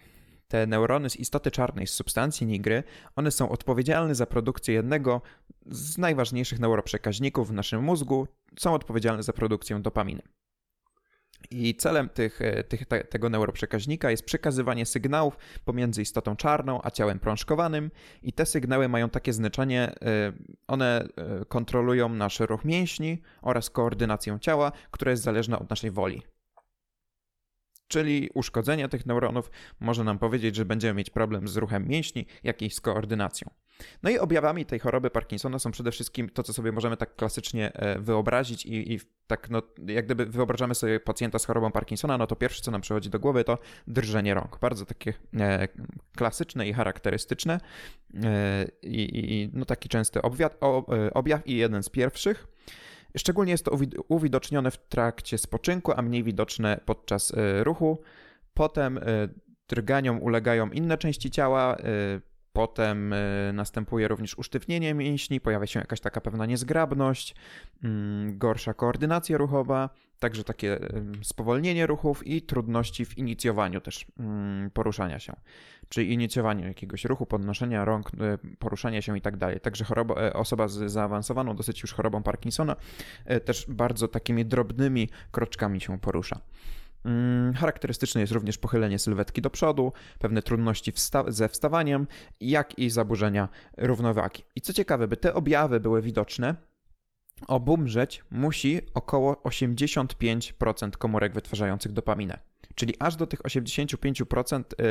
[0.48, 2.84] te neurony z istoty czarnej, z substancji nigry,
[3.16, 5.22] one są odpowiedzialne za produkcję jednego
[5.66, 8.28] z najważniejszych neuroprzekaźników w naszym mózgu,
[8.60, 10.22] są odpowiedzialne za produkcję dopaminy.
[11.50, 16.92] I celem tych, e, tych, te, tego neuroprzekaźnika jest przekazywanie sygnałów pomiędzy istotą czarną a
[16.92, 20.34] ciałem prążkowanym, i te sygnały mają takie znaczenie, e,
[20.68, 26.22] one e, kontrolują nasz ruch mięśni oraz koordynację ciała, która jest zależna od naszej woli.
[27.88, 32.62] Czyli uszkodzenie tych neuronów może nam powiedzieć, że będziemy mieć problem z ruchem mięśni, jak
[32.62, 33.50] i z koordynacją.
[34.04, 37.74] No i objawami tej choroby Parkinsona są przede wszystkim to, co sobie możemy tak klasycznie
[37.74, 42.28] e, wyobrazić i, i tak, no, jak gdyby wyobrażamy sobie pacjenta z chorobą Parkinsona, no
[42.28, 44.60] to pierwsze, co nam przychodzi do głowy, to drżenie rąk.
[44.60, 45.68] Bardzo takie e,
[46.16, 47.60] klasyczne i charakterystyczne
[48.24, 52.48] e, i, no taki częsty obwiat, o, e, objaw i jeden z pierwszych.
[53.18, 58.02] Szczególnie jest to uwidocznione w trakcie spoczynku, a mniej widoczne podczas e, ruchu.
[58.54, 59.00] Potem
[59.70, 61.78] drganiom ulegają inne części ciała,
[62.54, 63.14] Potem
[63.54, 67.36] następuje również usztywnienie mięśni, pojawia się jakaś taka pewna niezgrabność,
[67.84, 70.80] mm, gorsza koordynacja ruchowa, także takie
[71.24, 75.34] spowolnienie ruchów i trudności w inicjowaniu też mm, poruszania się,
[75.90, 78.12] czyli inicjowaniu jakiegoś ruchu, podnoszenia rąk,
[78.60, 79.60] poruszania się i tak dalej.
[79.60, 82.76] Także choroba, e, osoba z zaawansowaną dosyć już chorobą Parkinsona
[83.26, 86.42] e, też bardzo takimi drobnymi kroczkami się porusza.
[87.06, 92.08] Mm, charakterystyczne jest również pochylenie sylwetki do przodu, pewne trudności wsta ze wstawaniem,
[92.42, 94.44] jak i zaburzenia równowagi.
[94.56, 96.56] I co ciekawe, by te objawy były widoczne,
[97.48, 102.51] obumrzeć musi około 85% komórek wytwarzających dopaminę.
[102.76, 104.86] Czyli aż do tych 85% y,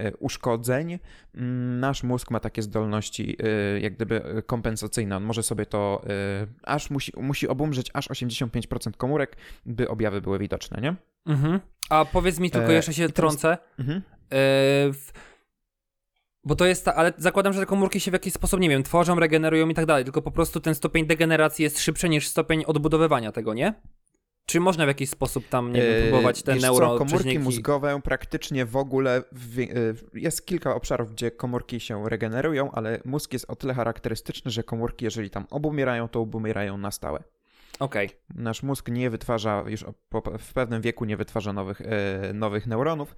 [0.00, 0.98] y, uszkodzeń
[1.34, 3.36] mm, nasz mózg ma takie zdolności
[3.76, 5.16] y, jak gdyby kompensacyjne.
[5.16, 6.02] On może sobie to
[6.62, 9.36] aż musi, musi obumrzeć aż 85% komórek,
[9.66, 10.96] by objawy były widoczne, nie?
[11.26, 11.60] Mhm.
[11.90, 13.58] A powiedz mi tylko, e, jeszcze się trącę.
[13.78, 14.02] Mhm.
[14.32, 15.20] E.
[16.44, 18.82] Bo to jest ta, ale zakładam, że te komórki się w jakiś sposób, nie wiem,
[18.82, 22.64] tworzą, regenerują i tak dalej, tylko po prostu ten stopień degeneracji jest szybszy niż stopień
[22.66, 23.74] odbudowywania tego, nie?
[24.50, 28.66] Czy można w jakiś sposób tam, nie wiem, e, próbować te neuro komórki mózgowe praktycznie
[28.66, 29.66] w ogóle, w,
[30.14, 35.04] jest kilka obszarów, gdzie komórki się regenerują, ale mózg jest o tyle charakterystyczny, że komórki,
[35.04, 37.22] jeżeli tam obumierają, to obumierają na stałe.
[37.78, 38.06] Okej.
[38.06, 38.42] Okay.
[38.42, 39.84] Nasz mózg nie wytwarza, już
[40.38, 43.16] w pewnym wieku nie wytwarza nowych, e, nowych neuronów,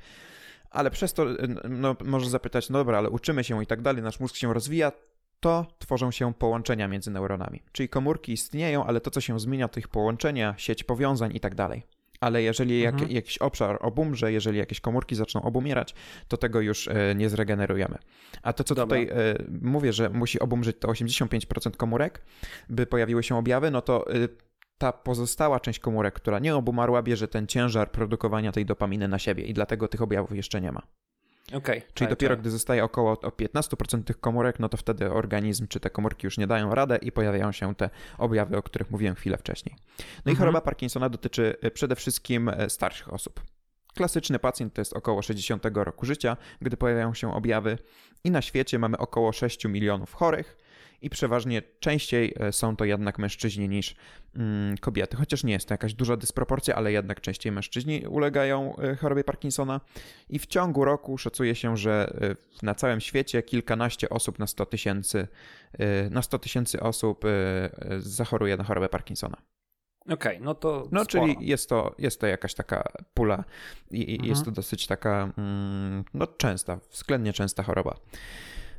[0.71, 1.27] ale przez to
[1.69, 4.93] no, może zapytać, no dobra, ale uczymy się i tak dalej, nasz mózg się rozwija,
[5.43, 7.63] to tworzą się połączenia między neuronami.
[7.73, 11.55] Czyli komórki istnieją, ale to, co się zmienia, to ich połączenia, sieć powiązań i tak
[11.55, 11.83] dalej.
[12.21, 13.13] Ale jeżeli jak, mhm.
[13.13, 15.95] jakiś obszar obumrze, jeżeli jakieś komórki zaczną obumierać,
[16.29, 17.99] to tego już e, nie zregenerujemy.
[18.43, 18.99] A to, co Dobra.
[18.99, 22.23] tutaj e, mówię, że musi obumrzeć to 85% komórek,
[22.69, 24.29] by pojawiły się objawy, no to e,
[24.79, 29.45] ta pozostała część komórek, która nie obumarła, bierze ten ciężar produkowania tej dopaminy na siebie
[29.45, 30.83] i dlatego tych objawów jeszcze nie ma.
[31.55, 32.41] Okay, Czyli tak, dopiero tak.
[32.41, 36.47] gdy zostaje około 15% tych komórek, no to wtedy organizm czy te komórki już nie
[36.47, 39.77] dają radę i pojawiają się te objawy, o których mówiłem chwilę wcześniej.
[39.99, 40.37] No mhm.
[40.37, 43.41] i choroba Parkinsona dotyczy y, przede wszystkim y, starszych osób.
[43.95, 47.79] Klasyczny pacjent to jest około 60 roku życia, gdy pojawiają się objawy,
[48.25, 50.57] i na świecie mamy około 6 milionów chorych,
[51.03, 53.97] i przeważnie częściej e, są to jednak mężczyźni niż
[54.37, 55.17] mm, kobiety.
[55.17, 59.81] Chociaż nie jest to jakaś duża dysproporcja, ale jednak częściej mężczyźni ulegają e, chorobie Parkinsona.
[60.29, 64.67] I w ciągu roku szacuje się, że e, na całym świecie kilkanaście osób na 100
[64.67, 65.29] tysięcy
[66.11, 67.25] na 100 tysięcy osób
[67.99, 69.37] zachoruje na chorobę Parkinsona.
[70.01, 70.89] Okej, okay, no to.
[70.93, 71.27] No, sporo.
[71.27, 72.85] czyli jest to, jest to jakaś taka
[73.15, 73.45] pula
[73.91, 74.29] i, mhm.
[74.29, 77.97] jest to dosyć taka mm, no, częsta, względnie częsta choroba.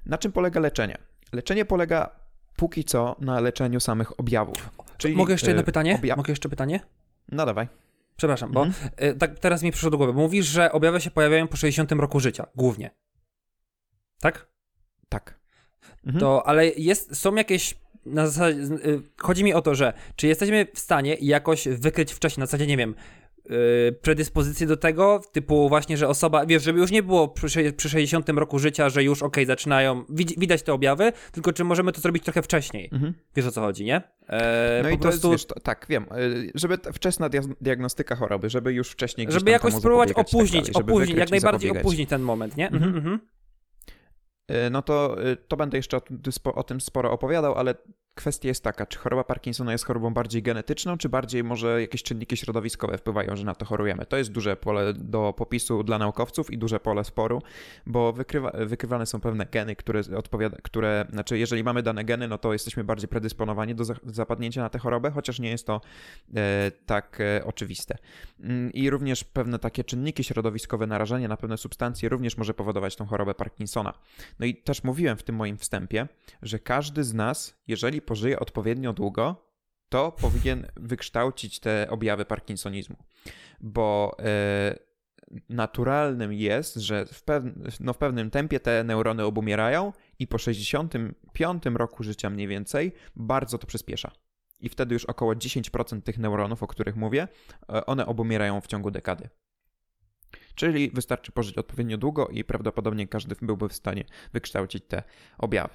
[0.05, 0.97] Na czym polega leczenie?
[1.33, 2.09] Leczenie polega
[2.55, 4.69] póki co na leczeniu samych objawów.
[4.97, 5.95] Czyli, Mogę jeszcze jedno y, pytanie?
[5.95, 6.17] Objaw...
[6.17, 6.79] Mogę jeszcze pytanie?
[7.31, 7.67] No dawaj.
[8.17, 8.91] Przepraszam, bo mhm.
[9.03, 10.13] y, tak teraz mi przyszło do głowy.
[10.13, 12.91] Mówisz, że objawy się pojawiają po 60 roku życia, głównie.
[14.19, 14.47] Tak?
[15.09, 15.39] Tak.
[16.05, 16.19] Mhm.
[16.19, 20.67] To, ale jest, są jakieś na zasadzie, y, chodzi mi o to, że czy jesteśmy
[20.73, 22.95] w stanie jakoś wykryć wcześniej, na zasadzie, nie wiem,
[24.01, 28.29] predyspozycje do tego, typu właśnie, że osoba, wiesz, żeby już nie było przy, przy 60
[28.29, 30.05] roku życia, że już okej, okay, zaczynają,
[30.37, 32.89] widać te objawy, tylko czy możemy to zrobić trochę wcześniej.
[32.93, 33.13] Mhm.
[33.35, 34.01] Wiesz o co chodzi, nie?
[34.27, 35.31] E, no i to prostu...
[35.31, 37.29] jest, wiesz, to, tak, wiem, y, żeby wczesna
[37.61, 42.09] diagnostyka choroby, żeby już wcześniej Żeby jakoś spróbować opóźnić, tak dalej, opóźnić, jak najbardziej opóźnić
[42.09, 42.69] ten moment, nie?
[42.69, 42.83] Mhm.
[42.83, 43.19] Mhm, mhm.
[44.67, 45.15] Y, no to,
[45.47, 47.75] to będę jeszcze o, o tym sporo opowiadał, ale
[48.15, 52.37] Kwestia jest taka, czy choroba Parkinsona jest chorobą bardziej genetyczną, czy bardziej może jakieś czynniki
[52.37, 54.05] środowiskowe wpływają, że na to chorujemy.
[54.05, 57.41] To jest duże pole do popisu dla naukowców i duże pole sporu,
[57.85, 62.37] bo wykrywa, wykrywane są pewne geny, które odpowiada, które, znaczy jeżeli mamy dane geny, no
[62.37, 65.81] to jesteśmy bardziej predysponowani do zapadnięcia na tę chorobę, chociaż nie jest to
[66.35, 67.97] e, tak e, oczywiste.
[68.39, 73.05] Mm, I również pewne takie czynniki środowiskowe, narażenie na pewne substancje również może powodować tą
[73.05, 73.93] chorobę Parkinsona.
[74.39, 76.07] No i też mówiłem w tym moim wstępie,
[76.41, 79.53] że każdy z nas, jeżeli pożyje odpowiednio długo,
[79.89, 82.95] to powinien wykształcić te objawy parkinsonizmu.
[83.61, 84.75] Bo e,
[85.49, 87.43] naturalnym jest, że w, pew
[87.79, 93.57] no w pewnym tempie te neurony obumierają i po 65 roku życia mniej więcej bardzo
[93.57, 94.11] to przyspiesza.
[94.59, 97.27] I wtedy już około 10% tych neuronów, o których mówię,
[97.69, 99.29] e, one obumierają w ciągu dekady.
[100.55, 105.03] Czyli wystarczy pożyć odpowiednio długo i prawdopodobnie każdy byłby w stanie wykształcić te
[105.37, 105.73] objawy.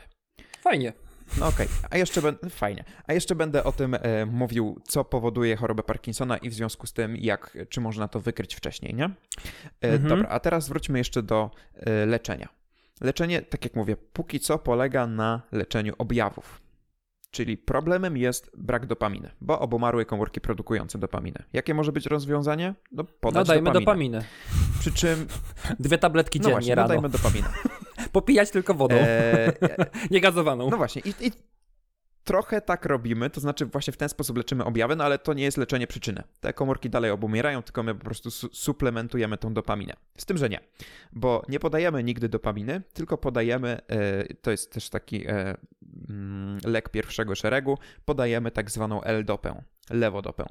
[0.61, 0.93] Fajnie.
[1.37, 1.89] No okej, okay.
[1.91, 6.37] a jeszcze będę, fajnie, a jeszcze będę o tym e, mówił, co powoduje chorobę Parkinsona
[6.37, 9.05] i w związku z tym, jak, czy można to wykryć wcześniej, nie?
[9.05, 9.11] E,
[9.81, 10.09] mhm.
[10.09, 12.49] Dobra, a teraz wróćmy jeszcze do e, leczenia.
[13.01, 16.61] Leczenie, tak jak mówię, póki co polega na leczeniu objawów.
[17.31, 21.45] Czyli problemem jest brak dopaminy, bo obumarły komórki produkujące dopaminę.
[21.53, 22.75] Jakie może być rozwiązanie?
[22.93, 24.19] No, podać no dajmy dopaminę.
[24.19, 24.25] dopaminę.
[24.81, 25.27] Przy czym...
[25.81, 26.95] Dwie tabletki no dziennie właśnie, no rano.
[26.95, 27.49] No dajmy dopaminę.
[28.19, 28.97] Popijać tylko wodą.
[29.01, 29.53] Eee...
[30.11, 30.71] Niegazowaną.
[30.71, 31.03] No właśnie.
[31.05, 31.33] I, I,
[32.25, 35.45] trochę tak robimy, to znaczy właśnie w ten sposób leczymy objawy, no ale to nie
[35.45, 36.23] jest leczenie przyczyny.
[36.41, 39.95] Te komórki dalej obumierają, tylko my po prostu su suplementujemy tą dopaminę.
[40.19, 40.61] Z tym, że nie,
[41.13, 45.57] bo nie podajemy nigdy dopaminy, tylko podajemy, e, to jest też taki e,
[46.65, 50.47] lek pierwszego szeregu, podajemy tak zwaną L-dopę lewodopę.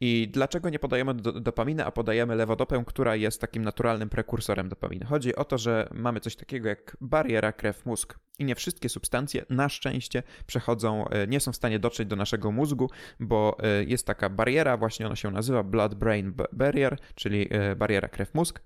[0.00, 5.06] I dlaczego nie podajemy do, dopaminy, a podajemy lewodopę, która jest takim naturalnym prekursorem dopaminy?
[5.06, 9.68] Chodzi o to, że mamy coś takiego jak bariera krew-mózg i nie wszystkie substancje na
[9.68, 14.28] szczęście przechodzą, e, nie są w stanie dotrzeć do naszego mózgu, bo e, jest taka
[14.28, 18.60] bariera, właśnie ona się nazywa blood-brain barrier, czyli e, bariera krew-mózg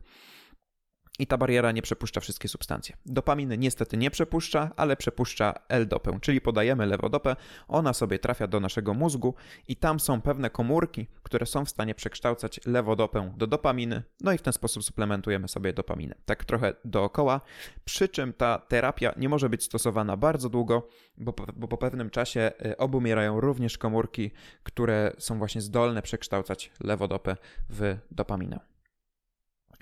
[1.18, 2.96] i ta bariera nie przepuszcza wszystkie substancje.
[3.06, 7.36] Dopaminy niestety nie przepuszcza, ale przepuszcza L-dopę, czyli podajemy lewodopę,
[7.68, 9.34] ona sobie trafia do naszego mózgu
[9.68, 14.38] i tam są pewne komórki, które są w stanie przekształcać lewodopę do dopaminy, no i
[14.38, 16.14] w ten sposób suplementujemy sobie dopaminę.
[16.24, 17.40] Tak trochę dookoła,
[17.84, 22.10] przy czym ta terapia nie może być stosowana bardzo długo, bo po, bo po pewnym
[22.10, 24.30] czasie y, obumierają również komórki,
[24.62, 27.36] które są właśnie zdolne przekształcać lewodopę
[27.70, 28.73] w dopaminę.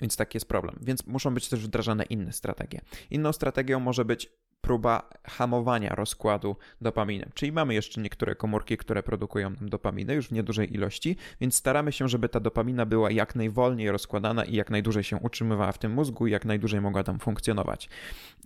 [0.01, 0.75] Więc taki jest problem.
[0.81, 2.81] Więc muszą być też wdrażane inne strategie.
[3.11, 4.29] Inną strategią może być
[4.63, 7.29] próba hamowania rozkładu dopaminy.
[7.33, 11.91] Czyli mamy jeszcze niektóre komórki, które produkują nam dopaminę już w niedużej ilości, więc staramy
[11.91, 15.93] się, żeby ta dopamina była jak najwolniej rozkładana i jak najdłużej się utrzymywała w tym
[15.93, 17.89] mózgu i jak najdłużej mogła tam funkcjonować.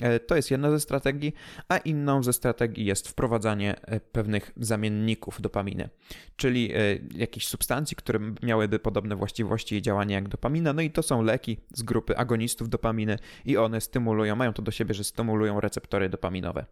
[0.01, 1.33] E, to jest jedna ze strategii,
[1.69, 5.89] a inną ze strategii jest wprowadzanie e, pewnych zamienników dopaminy,
[6.35, 6.77] czyli e,
[7.15, 11.57] jakichś substancji, które miałyby podobne właściwości i działanie jak dopamina, no i to są leki
[11.73, 16.65] z grupy agonistów dopaminy i one stymulują, mają to do siebie, że stymulują receptory dopaminowe.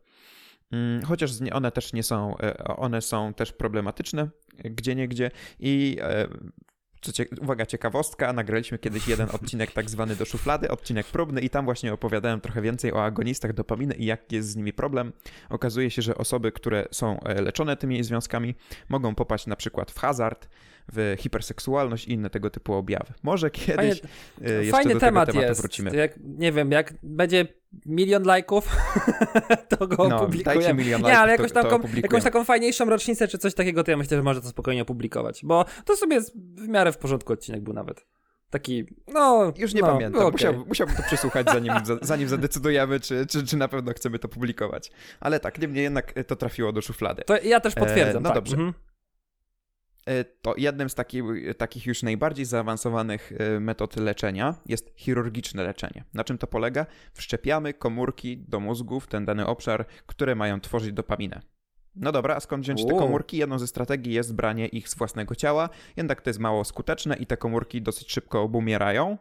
[0.72, 4.30] Mm, chociaż one też nie są, e, one są też problematyczne
[4.64, 6.28] gdzie niegdzie i e,
[7.02, 11.50] co cie, uwaga, ciekawostka, nagraliśmy kiedyś jeden odcinek tak zwany do szuflady, odcinek próbny i
[11.50, 15.14] tam właśnie opowiadałem trochę więcej o agonistach dopaminy i jaki jest z nimi problem.
[15.50, 18.56] Okazuje się, że osoby, które są e, leczone tymi związkami
[18.90, 20.50] mogą popaść na przykład w hazard,
[20.94, 23.14] w hiperseksualność i inne tego typu objawy.
[23.24, 25.62] Może kiedyś Fajnie, jeszcze fajny do temat tego jest.
[25.62, 25.96] wrócimy.
[25.96, 27.48] Jak, nie wiem, jak będzie
[27.86, 28.76] milion lajków,
[29.78, 30.74] to go no, opublikujemy.
[30.74, 33.98] milion lajków, nie, ale jakąś, taką, jakąś taką fajniejszą rocznicę czy coś takiego, to ja
[33.98, 36.22] myślę, że można to spokojnie opublikować, bo to sobie
[36.56, 38.06] w miarę w porządku odcinek był nawet.
[38.50, 39.54] Taki, no.
[39.58, 40.22] Już nie no, pamiętam.
[40.22, 40.32] Okay.
[40.32, 44.92] Musiał, musiałbym to przesłuchać, zanim, zanim zadecydujemy, czy, czy, czy na pewno chcemy to publikować.
[45.20, 47.24] Ale tak, niemniej jednak to trafiło do szuflady.
[47.26, 48.18] To ja też potwierdzam.
[48.18, 48.36] E, no tak.
[48.36, 48.56] dobrze.
[48.56, 48.74] Mhm.
[50.06, 51.22] E, to jednym z taki,
[51.58, 56.04] takich już najbardziej zaawansowanych e, metod leczenia jest chirurgiczne leczenie.
[56.14, 56.86] Na czym to polega?
[57.14, 61.42] Wszczepiamy komórki do mózgu w ten dany obszar, które mają tworzyć dopaminę.
[61.96, 63.38] No dobra, a skąd wziąć te komórki?
[63.38, 67.26] Jedną ze strategii jest branie ich z własnego ciała, jednak to jest mało skuteczne i
[67.26, 69.18] te komórki dosyć szybko obumierają.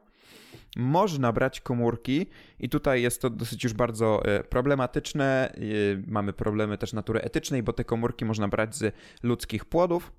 [0.77, 2.27] Można brać komórki,
[2.59, 5.55] i tutaj jest to dosyć już bardzo e, problematyczne.
[6.07, 10.13] Mamy problemy też natury etycznej, bo te komórki można brać z ludzkich płodów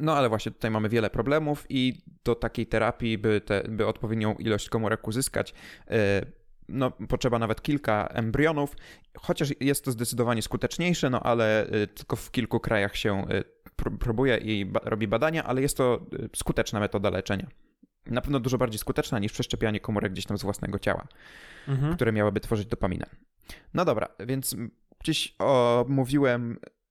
[0.00, 4.34] no ale właśnie tutaj mamy wiele problemów i do takiej terapii, by, te, by odpowiednią
[4.34, 5.54] ilość komórek uzyskać,
[5.90, 6.26] e,
[6.68, 8.76] no, potrzeba nawet kilka embrionów,
[9.18, 13.44] chociaż jest to zdecydowanie skuteczniejsze, no ale e, tylko w kilku krajach się e,
[14.00, 17.46] próbuje i ba robi badania, ale jest to skuteczna metoda leczenia.
[18.06, 21.06] Na pewno dużo bardziej skuteczna niż przeszczepianie komórek gdzieś tam z własnego ciała,
[21.68, 21.94] mhm.
[21.94, 23.06] które miałyby tworzyć dopaminę.
[23.74, 24.56] No dobra, więc
[25.00, 26.81] gdzieś omówiłem Y,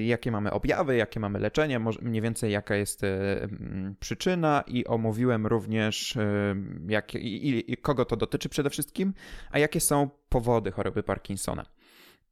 [0.00, 5.46] jakie mamy objawy, jakie mamy leczenie, mniej więcej jaka jest y, mm, przyczyna i omówiłem
[5.46, 6.56] również y,
[6.88, 9.14] jak, i, i, kogo to dotyczy przede wszystkim,
[9.50, 11.66] a jakie są powody choroby Parkinsona.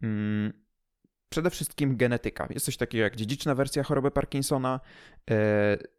[0.03, 0.53] Mm,
[1.29, 2.49] przede wszystkim genetyka.
[2.51, 4.81] Jest coś takiego jak dziedziczna wersja choroby Parkinsona.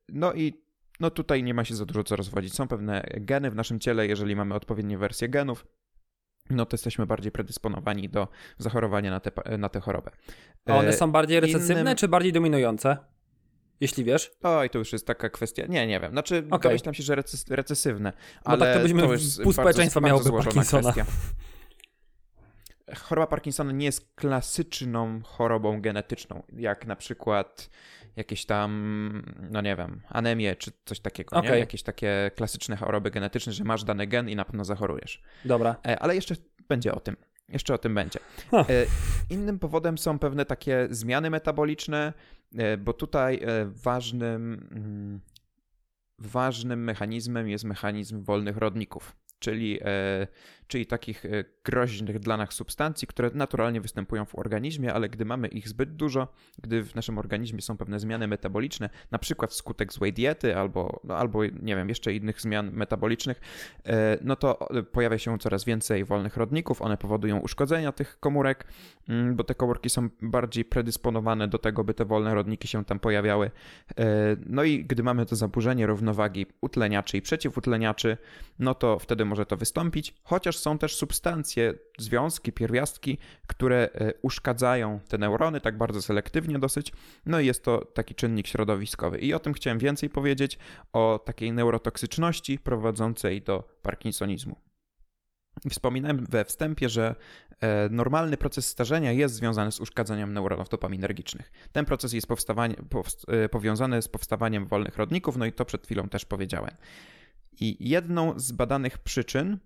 [0.10, 0.53] No i
[0.99, 2.53] no tutaj nie ma się za dużo co rozwodzić.
[2.53, 5.65] Są pewne geny w naszym ciele, jeżeli mamy odpowiednie wersje genów,
[6.49, 10.12] no to jesteśmy bardziej predysponowani do zachorowania na tę na te chorobę.
[10.65, 11.95] A one są bardziej recesywne Innym...
[11.95, 12.97] czy bardziej dominujące?
[13.81, 14.31] Jeśli wiesz?
[14.43, 15.65] Oj, to już jest taka kwestia.
[15.69, 16.12] Nie, nie wiem.
[16.12, 16.60] Znaczy, okay.
[16.60, 18.13] domyślam się, że reces recesywne.
[18.45, 20.91] No ale tak to byśmy to pół społeczeństwa miałoby Parkinsona.
[20.91, 21.05] Kwestia.
[22.95, 27.69] Choroba Parkinsona nie jest klasyczną chorobą genetyczną, jak na przykład
[28.15, 31.52] jakieś tam, no nie wiem, anemię czy coś takiego, okay.
[31.52, 31.60] nie?
[31.60, 35.21] Jakieś takie klasyczne choroby genetyczne, że masz dany gen i na pewno zachorujesz.
[35.45, 35.76] Dobra.
[35.88, 36.36] E, ale jeszcze
[36.69, 37.17] będzie o tym.
[37.50, 38.19] Jeszcze o tym będzie.
[38.52, 38.69] Huh.
[38.69, 38.86] E,
[39.30, 42.13] innym powodem są pewne takie zmiany metaboliczne,
[42.58, 45.19] e, bo tutaj ważnym, mm,
[46.19, 49.80] ważnym mechanizmem jest mechanizm wolnych rodników czyli,
[50.67, 51.30] czyli takich e,
[51.63, 56.27] groźnych dla nas substancji, które naturalnie występują w organizmie, ale gdy mamy ich zbyt dużo,
[56.62, 61.17] gdy w naszym organizmie są pewne zmiany metaboliczne, na przykład wskutek złej diety albo, no,
[61.17, 63.41] albo nie wiem, jeszcze innych zmian metabolicznych,
[63.86, 68.65] e, no to pojawia się coraz więcej wolnych rodników, one powodują uszkodzenia tych komórek,
[69.10, 72.99] mm, bo te komórki są bardziej predysponowane do tego, by te wolne rodniki się tam
[72.99, 73.51] pojawiały.
[74.45, 78.17] No i gdy mamy to zaburzenie równowagi utleniaczy i przeciwutleniaczy,
[78.60, 83.17] no to wtedy może to wystąpić, chociaż są też substancje, związki, pierwiastki,
[83.48, 86.91] które e, uszkadzają te neurony tak bardzo selektywnie dosyć.
[87.26, 89.17] No i jest to taki czynnik środowiskowy.
[89.17, 90.58] I o tym chciałem więcej powiedzieć,
[90.93, 94.56] o takiej neurotoksyczności prowadzącej do parkinsonizmu.
[95.70, 97.15] Wspominałem we wstępie, że
[97.62, 101.52] e, normalny proces starzenia jest związany z uszkadzaniem neuronów dopaminergicznych.
[101.72, 102.28] Ten proces jest
[103.28, 106.72] e, powiązany z powstawaniem wolnych rodników, no i to przed chwilą też powiedziałem.
[107.60, 109.58] I jedną z badanych przyczyn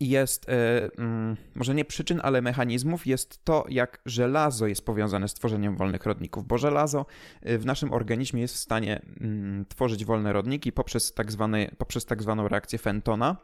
[0.00, 5.34] jest, e, mm, może nie przyczyn, ale mechanizmów, jest to, jak żelazo jest powiązane z
[5.34, 7.06] tworzeniem wolnych rodników, bo żelazo
[7.42, 12.04] e, w naszym organizmie jest w stanie mm, tworzyć wolne rodniki poprzez tak, zwany, poprzez
[12.04, 13.36] tak zwaną reakcję Fentona.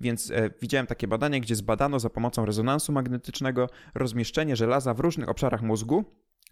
[0.00, 5.28] Więc e, widziałem takie badanie, gdzie zbadano za pomocą rezonansu magnetycznego rozmieszczenie żelaza w różnych
[5.28, 6.04] obszarach mózgu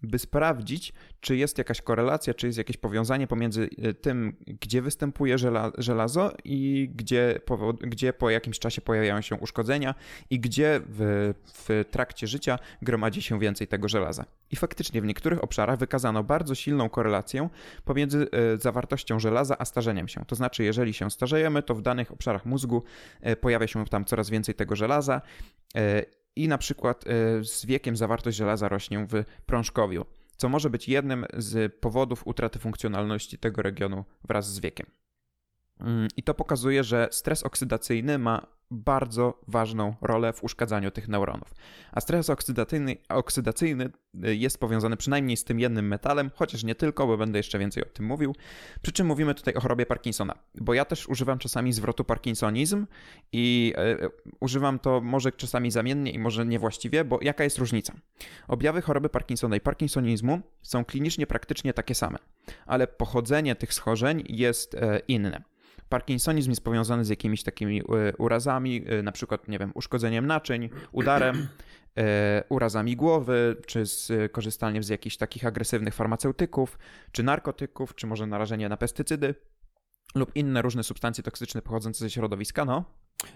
[0.03, 5.37] by sprawdzić, czy jest jakaś korelacja, czy jest jakieś powiązanie pomiędzy e, tym, gdzie występuje
[5.79, 9.95] żelazo i gdzie po, gdzie po jakimś czasie pojawiają się uszkodzenia
[10.31, 14.25] i gdzie w, w trakcie życia gromadzi się więcej tego żelaza.
[14.51, 17.49] I faktycznie w niektórych obszarach wykazano bardzo silną korelację
[17.85, 20.25] pomiędzy e, zawartością żelaza a starzeniem się.
[20.27, 22.83] To znaczy, jeżeli się starzejemy, to w danych obszarach mózgu
[23.21, 25.23] e, pojawia się tam coraz więcej tego żelaza
[26.37, 30.05] i na przykład e, z wiekiem zawartość żelaza rośnie w prążkowiu,
[30.37, 34.87] co może być jednym z powodów utraty funkcjonalności tego regionu wraz z wiekiem.
[35.83, 41.55] Mm, I to pokazuje, że stres oksydacyjny ma bardzo ważną rolę w uszkadzaniu tych neuronów.
[41.92, 43.90] A stres oksydacyjny, oksydacyjny
[44.25, 47.83] y, jest powiązany przynajmniej z tym jednym metalem, chociaż nie tylko, bo będę jeszcze więcej
[47.83, 48.35] o tym mówił.
[48.83, 52.87] Przy czym mówimy tutaj o chorobie Parkinsona, bo ja też używam czasami zwrotu parkinsonizm
[53.33, 54.09] i y,
[54.40, 57.95] używam to może czasami zamiennie i może niewłaściwie, bo jaka jest różnica?
[58.49, 62.18] Objawy choroby Parkinsona i parkinsonizmu są klinicznie praktycznie takie same,
[62.66, 65.52] ale pochodzenie tych schorzeń jest y, inne.
[65.93, 67.85] Parkinsonizm jest powiązany z jakimiś takimi e,
[68.19, 71.49] urazami, e, na przykład, nie wiem, uszkodzeniem naczyń, udarem,
[71.99, 76.79] e, urazami głowy, czy z korzystaniem z jakichś takich agresywnych farmaceutyków,
[77.13, 79.35] czy narkotyków, czy może narażenie na pestycydy
[80.15, 82.85] lub inne różne substancje toksyczne pochodzące ze środowiska, no.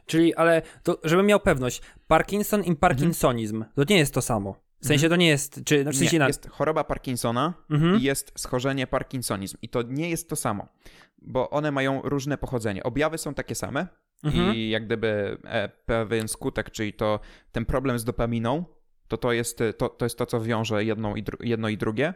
[0.06, 3.72] Czyli, ale to, żebym miał pewność, Parkinson i Parkinsonizm, mhm.
[3.74, 4.56] to nie jest to samo.
[4.80, 6.26] W sensie to nie jest, czy no, w sensie nie, na...
[6.26, 8.00] jest choroba Parkinsona mhm.
[8.00, 10.68] i jest schorzenie Parkinsonizm i to nie jest to samo
[11.18, 12.82] bo one mają różne pochodzenie.
[12.82, 13.86] Objawy są takie same
[14.24, 14.54] mhm.
[14.54, 17.20] i jak gdyby e, pewien skutek, czyli to
[17.52, 18.64] ten problem z dopaminą,
[19.08, 22.14] to to jest to, to, jest to co wiąże jedną i jedno i drugie,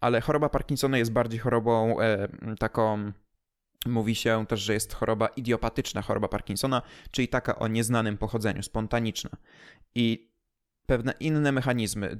[0.00, 2.28] ale choroba Parkinsona jest bardziej chorobą e,
[2.58, 3.12] taką
[3.86, 9.30] Mówi się też, że jest choroba idiopatyczna, choroba Parkinsona, czyli taka o nieznanym pochodzeniu, spontaniczna.
[9.94, 10.30] I
[10.86, 12.16] pewne inne mechanizmy.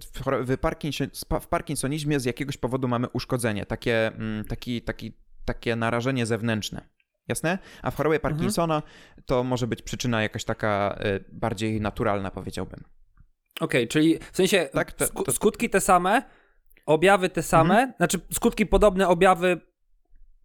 [0.46, 1.08] W, Parkinson,
[1.40, 4.12] w Parkinsonizmie z jakiegoś powodu mamy uszkodzenie, takie,
[4.48, 5.12] taki, taki
[5.44, 6.88] takie narażenie zewnętrzne.
[7.28, 7.58] Jasne?
[7.82, 8.34] A w chorobie mhm.
[8.34, 8.92] Parkinsona mhm.
[9.26, 12.84] to może być przyczyna jakaś taka y, bardziej naturalna, powiedziałbym.
[13.60, 15.32] Okej, okay, czyli w sensie tak, to, to...
[15.32, 16.22] skutki te same,
[16.86, 17.92] objawy te same, mhm.
[17.96, 19.60] znaczy skutki podobne, objawy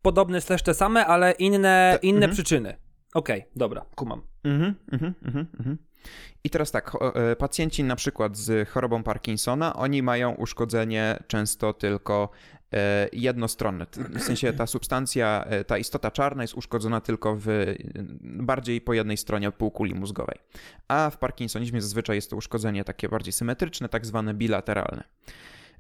[0.02, 2.34] podobne też te same, ale inne, inne mhm.
[2.34, 2.78] przyczyny.
[3.14, 4.22] Okej, okay, dobra, kumam.
[4.44, 5.78] Mhm, mhm, mhm, mhm.
[6.44, 12.30] I teraz tak, e, pacjenci na przykład z chorobą Parkinsona, oni mają uszkodzenie często tylko
[12.74, 13.86] E, jednostronne.
[14.10, 17.48] W sensie ta substancja, e, ta istota czarna jest uszkodzona tylko w
[18.22, 20.38] bardziej po jednej stronie półkuli mózgowej.
[20.88, 25.04] A w parkinsonizmie zazwyczaj jest to uszkodzenie takie bardziej symetryczne, tak zwane bilateralne.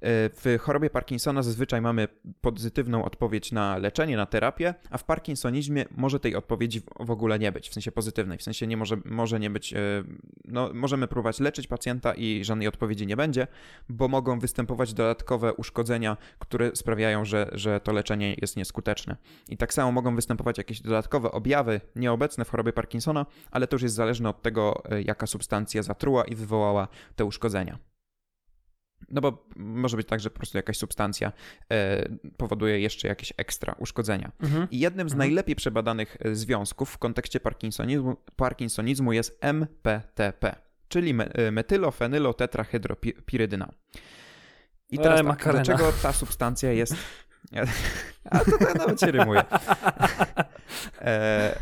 [0.01, 2.07] E, w chorobie Parkinsona zazwyczaj mamy
[2.41, 7.51] pozytywną odpowiedź na leczenie, na terapię, a w Parkinsonizmie może tej odpowiedzi w ogóle nie
[7.51, 9.77] być, w sensie pozytywnej, w sensie nie może, może nie być, e,
[10.45, 13.47] no możemy próbować leczyć pacjenta i żadnej odpowiedzi nie będzie,
[13.89, 19.15] bo mogą występować dodatkowe uszkodzenia, które sprawiają, że, że to leczenie jest nieskuteczne.
[19.49, 23.83] I tak samo mogą występować jakieś dodatkowe objawy nieobecne w chorobie Parkinsona, ale to już
[23.83, 27.89] jest zależne od tego, e, jaka substancja zatruła i wywołała te uszkodzenia.
[29.09, 31.31] No bo może być tak, że po prostu jakaś substancja
[31.71, 34.31] e, powoduje jeszcze jakieś ekstra uszkodzenia.
[34.39, 34.67] Mhm.
[34.71, 35.29] I jednym z mhm.
[35.29, 40.55] najlepiej przebadanych e, związków w kontekście parkinsonizmu, parkinsonizmu jest MPTP.
[40.89, 43.71] czyli e, metylofenylotetrahydropirydyna.
[44.89, 46.95] I teraz Ej, tak, dlaczego ta substancja jest...
[48.31, 49.43] A to tak nawet się rymuje.
[51.01, 51.59] E,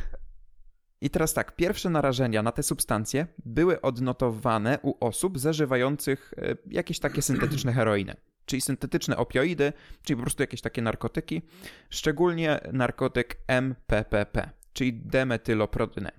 [1.01, 6.99] I teraz tak, pierwsze narażenia na te substancje były odnotowane u osób zażywających e, jakieś
[6.99, 9.73] takie syntetyczne heroiny, czyli syntetyczne opioidy,
[10.03, 11.41] czyli po prostu jakieś takie narkotyki,
[11.89, 16.11] szczególnie narkotyk MPPP, czyli demetyloprodynę.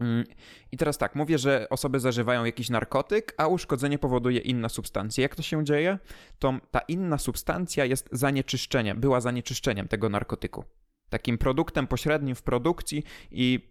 [0.00, 0.24] Mm,
[0.72, 5.22] I teraz tak, mówię, że osoby zażywają jakiś narkotyk, a uszkodzenie powoduje inna substancja.
[5.22, 5.98] Jak to się dzieje?
[6.38, 10.64] To ta inna substancja jest zanieczyszczeniem, była zanieczyszczeniem tego narkotyku.
[11.10, 13.70] Takim produktem pośrednim w produkcji i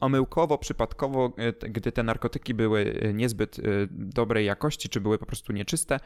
[0.00, 5.26] omyłkowo, przypadkowo, e, gdy te narkotyki były e, niezbyt e, dobrej jakości, czy były po
[5.26, 6.00] prostu nieczyste,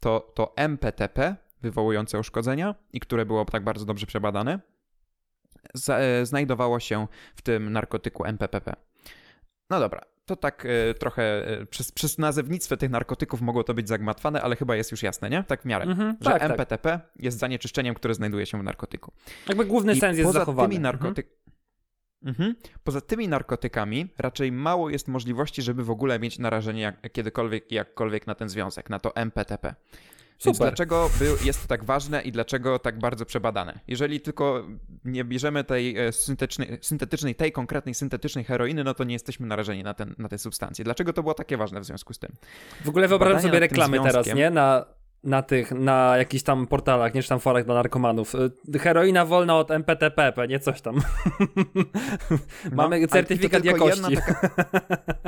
[0.00, 4.60] to, to MPTP, wywołujące uszkodzenia i które było tak bardzo dobrze przebadane,
[6.22, 7.06] znajdowało się
[7.36, 8.76] w tym narkotyku MPPP.
[9.70, 13.88] No dobra, to tak e, trochę e, przez, przez nazewnictwo tych narkotyków mogło to być
[13.88, 15.44] zagmatwane, ale chyba jest już jasne, nie?
[15.44, 15.84] Tak w miarę.
[15.84, 16.50] Mhm, Że tak, tak.
[16.50, 19.12] MPTP jest zanieczyszczeniem, które znajduje się w narkotyku.
[19.48, 20.68] Jakby główny I sens jest poza zachowany.
[20.68, 21.28] Tymi narkotyk...
[22.24, 22.54] mhm.
[22.84, 28.26] Poza tymi narkotykami raczej mało jest możliwości, żeby w ogóle mieć narażenie jak, kiedykolwiek, jakkolwiek
[28.26, 29.74] na ten związek, na to MPTP.
[30.44, 30.70] Więc Super.
[30.70, 33.80] dlaczego był, jest to tak ważne i dlaczego tak bardzo przebadane?
[33.88, 34.66] Jeżeli tylko
[35.04, 39.82] nie bierzemy tej e, syntetycznej, syntetycznej, tej konkretnej syntetycznej heroiny, no to nie jesteśmy narażeni
[39.82, 40.84] na, ten, na te substancje.
[40.84, 42.32] Dlaczego to było takie ważne w związku z tym?
[42.84, 44.50] W ogóle wyobrażam Badania sobie reklamy teraz, nie?
[44.50, 44.84] Na,
[45.24, 48.34] na tych, na jakichś tam portalach, nie czy tam forach dla narkomanów.
[48.74, 51.00] Y, Heroina wolna od MPTP, nie coś tam.
[52.72, 54.16] Mamy ale certyfikat jakości.
[54.16, 54.50] taka-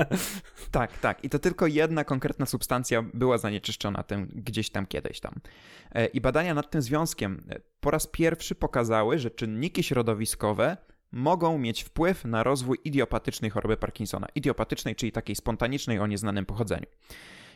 [0.70, 1.24] tak, tak.
[1.24, 5.34] I to tylko jedna konkretna substancja była zanieczyszczona tym, gdzieś tam kiedyś tam.
[5.93, 10.76] E, I badania nad tym związkiem e, po raz pierwszy pokazały, że czynniki środowiskowe
[11.12, 14.26] mogą mieć wpływ na rozwój idiopatycznej choroby Parkinsona.
[14.34, 16.86] Idiopatycznej, czyli takiej spontanicznej o nieznanym pochodzeniu.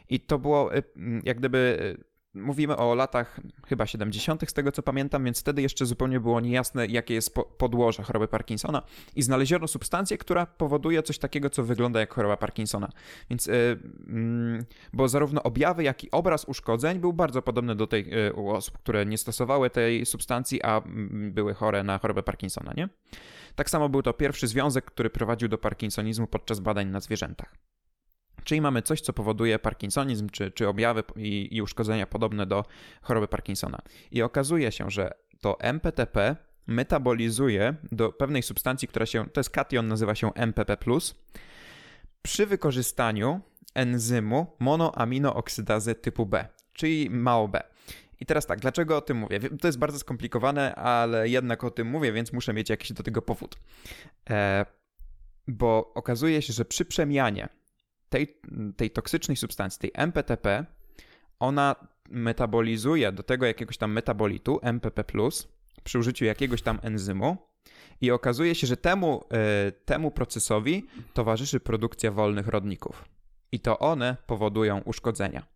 [0.09, 0.83] I to było e,
[1.25, 1.97] jak gdyby.
[2.37, 6.41] E, Mówimy o latach chyba 70., z tego co pamiętam, więc wtedy jeszcze zupełnie było
[6.41, 8.83] niejasne, jakie jest po- podłoże choroby Parkinsona
[9.17, 12.89] i znaleziono substancję, która powoduje coś takiego, co wygląda jak choroba Parkinsona.
[13.31, 13.79] Więc, y,
[14.09, 18.51] mm, bo zarówno objawy, jak i obraz uszkodzeń był bardzo podobny do tej y, u
[18.51, 22.89] osób, które nie stosowały tej substancji, a mm, były chore na chorobę Parkinsona, nie?
[23.55, 27.74] Tak samo był to pierwszy związek, który prowadził do parkinsonizmu podczas badań na zwierzętach.
[28.45, 32.65] Czyli mamy coś, co powoduje parkinsonizm, czy, czy objawy i, i uszkodzenia podobne do
[33.03, 33.79] choroby Parkinsona.
[34.11, 36.37] I okazuje się, że to MPTP
[36.67, 40.77] metabolizuje do pewnej substancji, która się, to jest kation, nazywa się MPP+,
[42.23, 43.41] przy wykorzystaniu
[43.75, 47.63] enzymu monoaminooksydazy typu B, czyli MAO-B.
[48.21, 49.41] I teraz tak, dlaczego o tym mówię?
[49.41, 53.23] To jest bardzo skomplikowane, ale jednak o tym mówię, więc muszę mieć jakiś do tego
[53.23, 53.57] powód.
[54.31, 54.67] E,
[55.49, 57.49] bo okazuje się, że przy przemianie
[58.09, 58.41] tej,
[58.77, 60.67] tej toksycznej substancji, tej MPTP,
[61.39, 61.77] ona
[62.09, 65.05] metabolizuje do tego jakiegoś tam metabolitu, MPP+,
[65.85, 67.37] przy użyciu jakiegoś tam enzymu
[68.01, 73.05] i okazuje się, że temu, e, temu procesowi towarzyszy produkcja wolnych rodników.
[73.53, 75.47] I to one powodują uszkodzenia.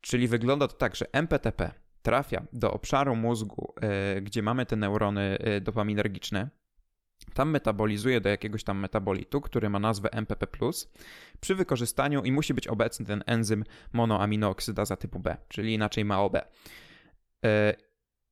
[0.00, 1.70] Czyli wygląda to tak, że MPTP
[2.02, 6.48] trafia do obszaru mózgu, e, gdzie mamy te neurony e, dopaminergiczne,
[7.34, 10.46] tam metabolizuje do jakiegoś tam metabolitu, który ma nazwę MPP+,
[11.40, 16.36] przy wykorzystaniu i musi być obecny ten enzym monoaminooksydaza typu B, czyli inaczej MAOB.
[16.36, 17.74] E,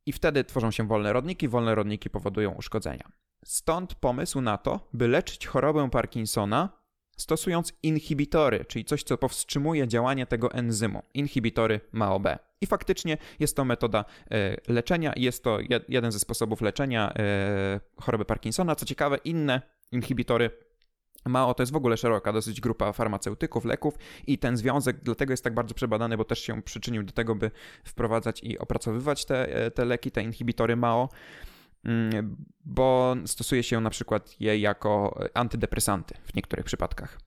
[0.07, 3.12] I wtedy tworzą się wolne rodniki, wolne rodniki powodują uszkodzenia.
[3.45, 6.81] Stąd pomysł na to, by leczyć chorobę Parkinsona
[7.16, 11.02] stosując inhibitory, czyli coś, co powstrzymuje działanie tego enzymu.
[11.14, 12.26] Inhibitory MAOB.
[12.60, 17.80] I faktycznie jest to metoda e, leczenia, jest to jed- jeden ze sposobów leczenia e,
[17.96, 18.74] choroby Parkinsona.
[18.74, 20.50] Co ciekawe, inne inhibitory
[21.24, 23.94] MAO to jest w ogóle szeroka dosyć grupa farmaceutyków, leków
[24.26, 27.50] i ten związek dlatego jest tak bardzo przebadany, bo też się przyczynił do tego, by
[27.84, 31.08] wprowadzać i opracowywać te, te leki, te inhibitory MAO,
[32.64, 37.18] bo stosuje się na przykład je jako antydepresanty w niektórych przypadkach.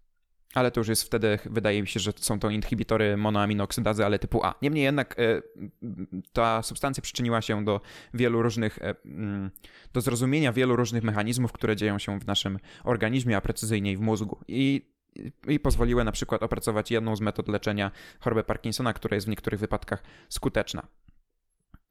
[0.55, 4.43] Ale to już jest wtedy, wydaje mi się, że są to inhibitory monoaminooksydazy, ale typu
[4.43, 4.55] A.
[4.61, 5.41] Niemniej jednak e,
[6.33, 7.81] ta substancja przyczyniła się do
[8.13, 9.51] wielu różnych, e, mm,
[9.93, 14.39] do zrozumienia wielu różnych mechanizmów, które dzieją się w naszym organizmie, a precyzyjniej w mózgu.
[14.47, 14.91] I,
[15.47, 19.59] i pozwoliły na przykład opracować jedną z metod leczenia choroby Parkinsona, która jest w niektórych
[19.59, 20.87] wypadkach skuteczna.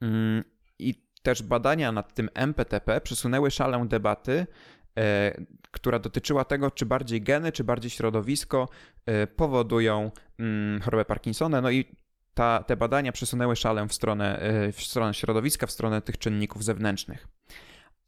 [0.01, 0.45] Mm,
[0.79, 4.47] I też badania nad tym MPTP przesunęły szalę debaty,
[4.99, 5.35] e,
[5.71, 8.69] która dotyczyła tego, czy bardziej geny, czy bardziej środowisko
[9.07, 11.61] e, powodują mm, chorobę Parkinsona.
[11.61, 11.85] No i
[12.35, 16.65] ta, te badania przesunęły szalę w stronę, e, w stronę środowiska, w stronę tych czynników
[16.65, 17.29] zewnętrznych.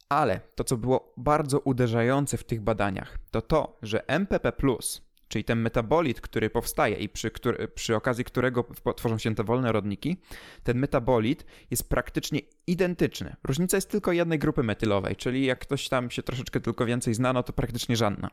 [0.08, 4.52] Ale to, co było bardzo uderzające w tych badaniach, to to, że MPP,
[5.28, 8.64] czyli ten metabolit, który powstaje i przy, który, przy okazji którego
[8.96, 10.16] tworzą się te wolne rodniki,
[10.62, 13.36] ten metabolit jest praktycznie identyczny.
[13.44, 17.32] Różnica jest tylko jednej grupy metylowej, czyli jak ktoś tam się troszeczkę tylko więcej zna,
[17.32, 18.30] no to praktycznie żadna.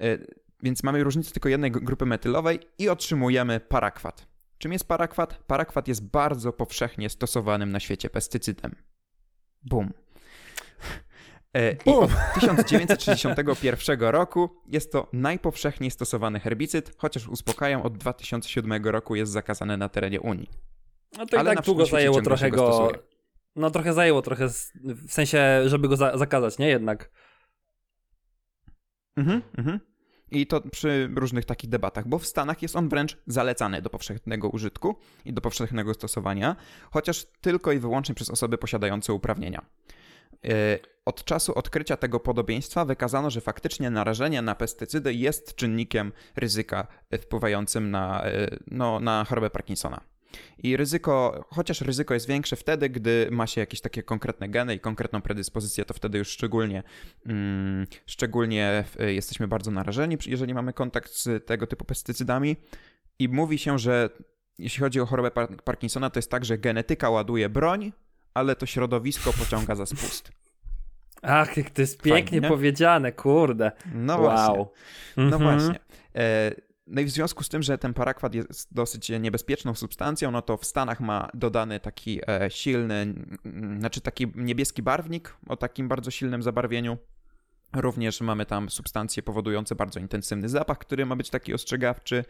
[0.00, 0.18] E,
[0.62, 4.26] więc mamy różnicę tylko jednej grupy metylowej i otrzymujemy parakwat.
[4.58, 5.42] Czym jest parakwat?
[5.46, 8.74] Parakwat jest bardzo powszechnie stosowanym na świecie pestycydem.
[9.62, 9.92] Bum.
[11.56, 19.14] E, I od 1961 roku jest to najpowszechniej stosowany herbicyd, chociaż uspokajam, od 2007 roku
[19.14, 20.50] jest zakazany na terenie Unii.
[21.18, 22.56] No to Ale i tak długo zajęło trochę go.
[22.56, 22.92] go
[23.56, 26.68] no trochę zajęło, trochę w sensie, żeby go za zakazać, nie?
[26.68, 27.10] Jednak.
[29.16, 29.80] Mhm, mhm.
[30.30, 34.48] I to przy różnych takich debatach, bo w Stanach jest on wręcz zalecany do powszechnego
[34.48, 36.56] użytku i do powszechnego stosowania,
[36.90, 39.66] chociaż tylko i wyłącznie przez osoby posiadające uprawnienia.
[40.44, 46.86] E, od czasu odkrycia tego podobieństwa wykazano, że faktycznie narażenie na pestycydy jest czynnikiem ryzyka
[47.20, 50.00] wpływającym na, e, no, na chorobę Parkinsona.
[50.58, 54.80] I ryzyko, chociaż ryzyko jest większe wtedy, gdy ma się jakieś takie konkretne geny i
[54.80, 56.82] konkretną predyspozycję, to wtedy już szczególnie,
[57.26, 62.56] mm, szczególnie jesteśmy bardzo narażeni, jeżeli mamy kontakt z tego typu pestycydami.
[63.18, 64.10] I mówi się, że
[64.58, 65.30] jeśli chodzi o chorobę
[65.64, 67.92] Parkinsona, to jest tak, że genetyka ładuje broń,
[68.36, 70.32] ale to środowisko pociąga za spust.
[71.22, 73.72] Ach, jak to jest pięknie Fajnie, powiedziane, kurde.
[73.94, 74.22] No wow.
[74.22, 74.66] właśnie.
[75.16, 75.42] No mhm.
[75.42, 75.80] właśnie.
[76.16, 76.52] E,
[76.86, 80.56] no i w związku z tym, że ten parakwat jest dosyć niebezpieczną substancją, no to
[80.56, 83.14] w Stanach ma dodany taki e, silny,
[83.78, 86.98] znaczy taki niebieski barwnik o takim bardzo silnym zabarwieniu.
[87.72, 92.24] Również mamy tam substancje powodujące bardzo intensywny zapach, który ma być taki ostrzegawczy,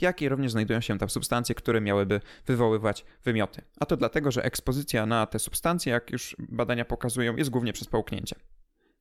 [0.00, 3.62] jak i również znajdują się tam substancje, które miałyby wywoływać wymioty.
[3.80, 7.88] A to dlatego, że ekspozycja na te substancje, jak już badania pokazują, jest głównie przez
[7.88, 8.36] połknięcie.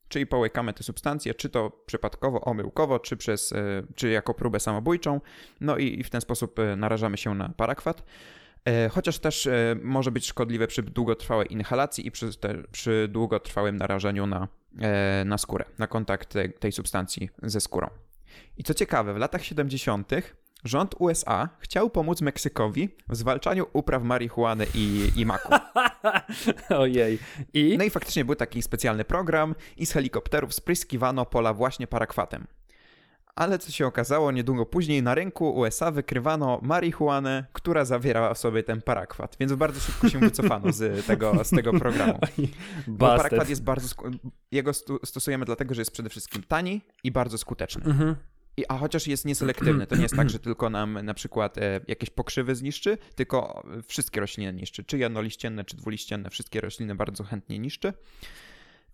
[0.07, 5.21] Czyli połykamy te substancje, czy to przypadkowo, omyłkowo, czy, przez, e, czy jako próbę samobójczą,
[5.61, 8.03] no i, w ten sposób e, narażamy się na parakwat.
[8.65, 9.49] E, chociaż też
[9.83, 14.47] może być szkodliwe przy długotrwałej inhalacji i przy, te, przy długotrwałym narażeniu na,
[15.25, 17.89] na skórę, na kontakt tej, tej substancji ze skórą.
[18.57, 20.11] I co ciekawe, w latach 70.
[20.63, 25.53] Rząd USA chciał pomóc Meksykowi w zwalczaniu upraw marihuany i, i maku.
[26.69, 27.19] Ojej.
[27.53, 27.75] I?
[27.77, 32.47] No i faktycznie był taki specjalny program i z helikopterów spryskiwano pola właśnie parakwatem.
[33.35, 38.63] Ale co się okazało, niedługo później na rynku USA wykrywano marihuanę, która zawierała w sobie
[38.63, 42.19] ten parakwat, więc bardzo szybko się wycofano z tego, z tego programu.
[42.87, 43.95] Bo parakwat jest bardzo.
[44.51, 44.71] Jego
[45.03, 47.85] stosujemy dlatego, że jest przede wszystkim tani i bardzo skuteczny.
[47.85, 48.15] Mhm.
[48.57, 51.79] I, a chociaż jest nieselektywny, to nie jest tak, że tylko nam na przykład e,
[51.87, 57.59] jakieś pokrzywy zniszczy, tylko wszystkie rośliny niszczy, czy jednoliścienne, czy dwuliścienne, wszystkie rośliny bardzo chętnie
[57.59, 57.93] niszczy.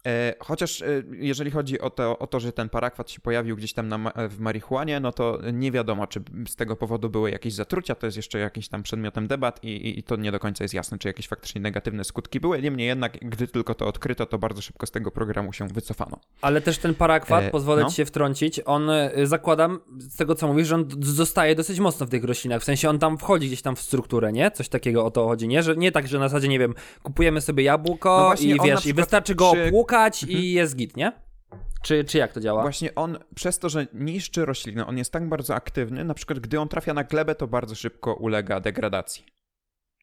[0.08, 3.74] E, chociaż e, jeżeli chodzi o to, o to, że ten parakwat się pojawił gdzieś
[3.74, 7.96] tam na, w marihuanie, no to nie wiadomo, czy z tego powodu były jakieś zatrucia,
[7.96, 10.98] to jest jeszcze jakiś tam przedmiotem debat i, i to nie do końca jest jasne,
[10.98, 12.62] czy jakieś faktycznie negatywne skutki były.
[12.62, 16.20] Niemniej jednak, gdy tylko to odkryto, to bardzo szybko z tego programu się wycofano.
[16.42, 17.90] Ale też ten parakwat, e, pozwolę no.
[17.90, 22.06] ci się wtrącić, on e, zakładam, z tego co mówisz, że on zostaje dosyć mocno
[22.06, 24.52] w tych roślinach, w sensie on tam wchodzi gdzieś tam w strukturę, nie?
[24.52, 25.64] Coś takiego o to chodzi, nie?
[25.64, 28.94] Że nie tak, że na zasadzie, nie wiem, kupujemy sobie jabłko no i wiesz, i
[28.94, 30.46] wystarczy go opłukać i mhm.
[30.46, 31.12] jest git, nie?
[31.82, 32.62] Czy, czy jak to działa?
[32.62, 36.60] Właśnie on, przez to, że niszczy rośliny, on jest tak bardzo aktywny, na przykład gdy
[36.60, 39.26] on trafia na glebę, to bardzo szybko ulega degradacji.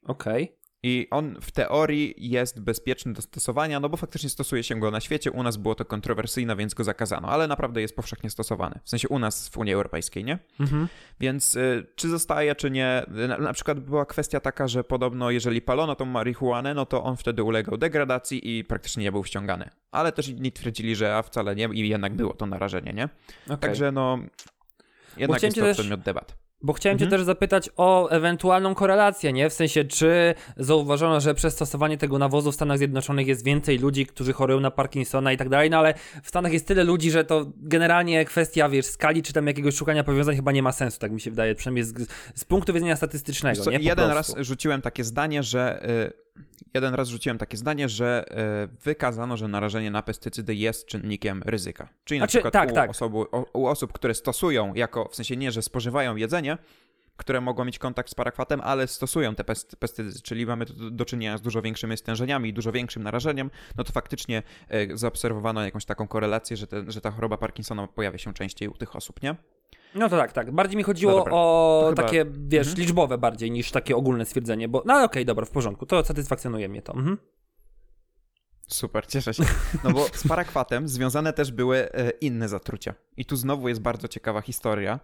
[0.07, 0.45] Okej.
[0.45, 0.64] Okay.
[0.87, 5.01] I on w teorii jest bezpieczny do stosowania, no bo faktycznie stosuje się go na
[5.01, 5.31] świecie.
[5.31, 8.81] U nas było to kontrowersyjne, więc go zakazano, ale naprawdę jest powszechnie stosowany.
[8.85, 10.39] W sensie u nas w Unii Europejskiej, nie?
[10.61, 10.89] Mhm.
[11.21, 13.03] Więc y, czy zostaje, czy nie.
[13.29, 17.17] Na, na, przykład była kwestia taka, że podobno jeżeli palono tą marihuanę, no to on
[17.17, 19.71] wtedy ulegał degradacji i praktycznie nie był ściągany.
[19.91, 23.09] Ale też inni twierdzili, że a wcale nie i jednak było to narażenie, nie?
[23.47, 23.57] Okay.
[23.57, 24.19] Także no.
[25.17, 25.77] Jednak jest to też...
[25.77, 26.44] przedmiot debat.
[26.63, 27.11] Bo chciałem mhm.
[27.11, 29.51] cię też zapytać o ewentualną korelację, nie?
[29.51, 34.07] W sensie, czy zauważono, że przez stosowanie tego nawozu w Stanach Zjednoczonych jest więcej ludzi,
[34.07, 37.25] którzy chorują na Parkinsona i tak dalej, no ale w Stanach jest tyle ludzi, że
[37.25, 41.13] to generalnie kwestia, wiesz, skali czy tam jakiegoś szukania powiązań chyba nie ma sensu, tak
[41.13, 41.95] mi się wydaje, przynajmniej z,
[42.35, 43.79] z punktu widzenia statystycznego, co, nie?
[43.79, 44.35] Po jeden prostu.
[44.37, 45.87] raz rzuciłem takie zdanie, że...
[46.05, 46.25] Yy
[46.75, 51.89] jeden raz rzuciłem takie zdanie, że e, wykazano, że narażenie na pestycydy jest czynnikiem ryzyka.
[52.05, 52.91] Czyli na przykład tak, u, tak.
[53.53, 56.59] U osób, które stosują jako, w sensie nie, że spożywają jedzenie,
[57.17, 59.45] które mogą mieć kontakt z parakwatem, ale stosują te
[59.79, 63.85] pestycydy, czyli mamy do, do czynienia z dużo większymi stężeniami i dużo większym narażeniem, no
[63.85, 68.35] to faktycznie e, zaobserwowano jakąś taką korelację, że, te, że ta choroba Parkinsona pojawia się
[68.35, 69.35] częściej u tych osób, nie?
[69.95, 70.51] No to tak, tak.
[70.51, 72.03] Bardziej mi chodziło no o chyba...
[72.03, 72.87] takie, wiesz, mhm.
[72.87, 76.69] liczbowe bardziej niż takie ogólne stwierdzenie, bo no okej, okay, dobra, w porządku, to satysfakcjonuje
[76.69, 76.95] mnie to.
[76.95, 77.19] Mhm.
[78.69, 79.45] Super, cieszę się.
[79.85, 82.95] No bo z parakwatem związane też były e, inne zatrucia.
[83.17, 85.01] I tu znowu jest bardzo ciekawa historia.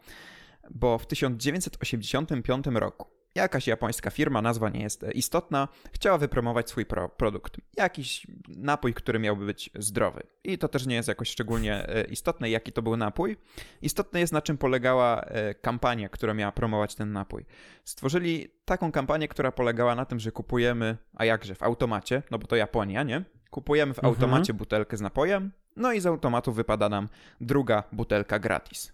[0.71, 6.87] bo w 1985 roku jakaś japońska firma, nazwa nie jest e, istotna, chciała wypromować swój
[6.87, 7.57] pro produkt.
[7.77, 10.23] Jakiś napój, który miałby być zdrowy.
[10.45, 13.37] I to też nie jest jakoś szczególnie e, istotne, jaki to był napój.
[13.83, 17.47] Istotne jest, na czym polegała e, kampania, która miała promować ten napój.
[17.85, 22.47] Stworzyli taką kampanię, która polegała na tym, że kupujemy, a jakże, w automacie, no bo
[22.47, 23.25] to Japonia, nie?
[23.51, 24.15] Kupujemy w Mhm.
[24.15, 27.09] automacie butelkę z napojem, no i z automatu wypada nam
[27.41, 28.93] druga butelka gratis.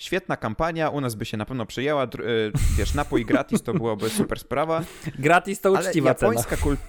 [0.00, 2.04] Świetna kampania, u nas by się na pewno przyjęła.
[2.04, 2.08] y,
[2.76, 4.82] Wiesz, napój gratis to byłoby super sprawa.
[5.18, 6.32] Gratis to Ale uczciwa cena.
[6.32, 6.88] japońska kultura.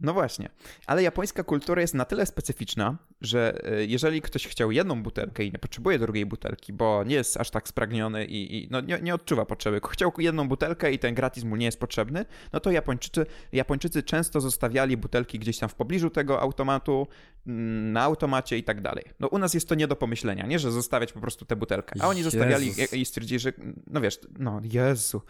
[0.00, 0.48] No właśnie,
[0.86, 5.52] ale japońska kultura jest na tyle specyficzna, że y, jeżeli ktoś chciał jedną butelkę i
[5.52, 9.14] nie potrzebuje drugiej butelki, bo nie jest aż tak spragniony i, i no nie, nie
[9.14, 13.26] odczuwa potrzeby, chciał jedną butelkę i ten gratis mu nie jest potrzebny, no to Japończycy,
[13.52, 17.06] Japończycy często zostawiali butelki gdzieś tam w pobliżu tego automatu,
[17.46, 19.04] mm, na automacie i tak dalej.
[19.20, 22.00] No u nas jest to nie do pomyślenia, nie, że zostawiać po prostu tę butelkę,
[22.02, 23.52] a oni zostawiali i, i stwierdzili, że
[23.86, 25.22] no wiesz, no Jezu,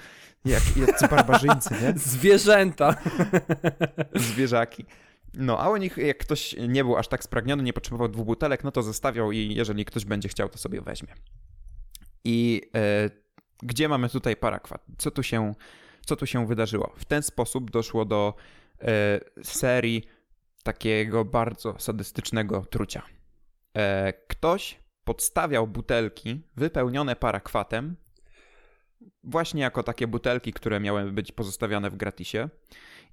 [0.45, 1.95] jak, jak barbarzyńcy, nie?
[2.12, 2.95] Zwierzęta.
[5.34, 8.64] No, a u nich, jak ktoś nie był aż tak spragniony, nie potrzebował dwóch butelek,
[8.64, 11.14] no to zostawiał i jeżeli ktoś będzie chciał, to sobie weźmie.
[12.24, 13.11] I e,
[13.62, 14.84] gdzie mamy tutaj parakwat?
[14.98, 15.54] Co tu się,
[16.06, 16.92] co tu się wydarzyło?
[16.96, 18.34] W ten sposób doszło do
[18.82, 20.04] e, serii
[20.62, 23.02] takiego bardzo sadystycznego trucia.
[23.74, 27.96] E, ktoś podstawiał butelki wypełnione parakwatem,
[29.24, 32.48] właśnie jako takie butelki, które miały być pozostawiane w gratisie.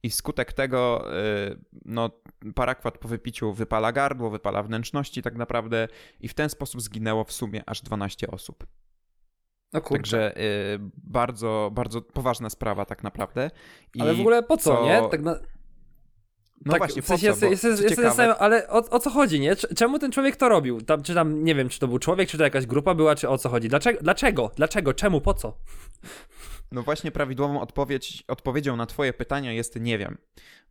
[0.06, 1.06] I wskutek tego,
[1.51, 2.10] y, no,
[2.56, 5.88] parakwat po wypiciu wypala gardło, wypala wnętrzności tak naprawdę
[6.20, 8.66] i w ten sposób zginęło w sumie aż 12 osób.
[9.74, 9.82] No.
[9.82, 13.51] Także y, bardzo, bardzo poważna sprawa tak naprawdę.
[13.93, 15.10] I Ale w ogóle po co, co- nie?
[15.12, 15.39] Tak na...
[16.66, 17.39] No tak, właśnie, w po sensie co?
[17.39, 19.56] Bo, jest, jest, co jest, ale o, o co chodzi, nie?
[19.56, 20.82] Cz- Czemu ten człowiek to robił?
[20.82, 23.30] Tam, czy tam, nie wiem, czy to był człowiek, czy to jakaś grupa była, czy
[23.30, 23.68] o co chodzi?
[23.70, 23.99] Dlaczego?
[24.01, 24.51] Dlaczego?
[24.56, 24.93] Dlaczego?
[24.93, 25.22] Czemu?
[25.22, 25.58] Po co?
[26.72, 30.18] No właśnie prawidłową odpowiedź, odpowiedzią na twoje pytania jest nie wiem,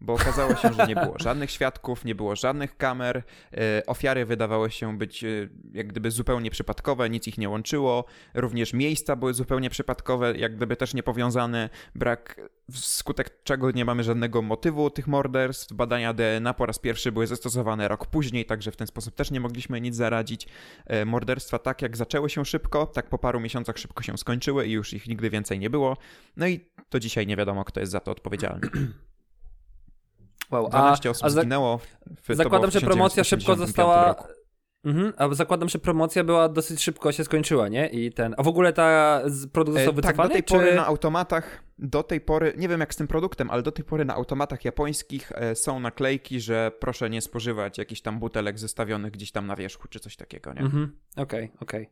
[0.01, 3.23] bo okazało się, że nie było żadnych świadków, nie było żadnych kamer,
[3.53, 5.29] e, ofiary wydawały się być e,
[5.73, 10.77] jak gdyby zupełnie przypadkowe, nic ich nie łączyło, również miejsca były zupełnie przypadkowe, jak gdyby
[10.77, 12.41] też niepowiązane, brak,
[12.73, 17.89] wskutek czego nie mamy żadnego motywu tych morderstw, badania DNA po raz pierwszy były zastosowane
[17.89, 20.49] rok później, także w ten sposób też nie mogliśmy nic zaradzić.
[20.87, 24.73] E, Morderstwa tak jak zaczęły się szybko, tak po paru miesiącach szybko się skończyły i
[24.73, 25.84] już ich nigdy więcej nie było.
[26.37, 28.69] No i to dzisiaj nie wiadomo, kto jest za to odpowiedzialny.
[30.51, 31.79] Wow, 12 osób a za, zginęło.
[31.79, 34.29] W, było zakładam, że promocja szybko 1985 została...
[34.85, 37.89] Mhm, a zakładam, że promocja była dosyć szybko się skończyła, nie?
[37.89, 38.35] I ten...
[38.39, 40.55] A w ogóle ta z- produkt został E, tak, wycofany, do tej czy...
[40.55, 43.85] pory na automatach, do tej pory, nie wiem jak z tym produktem, ale do tej
[43.85, 49.13] pory na automatach japońskich e, są naklejki, że proszę nie spożywać jakichś tam butelek zestawionych
[49.13, 50.61] gdzieś tam na wierzchu, czy coś takiego, nie?
[50.61, 51.91] Mhm, okej, okej.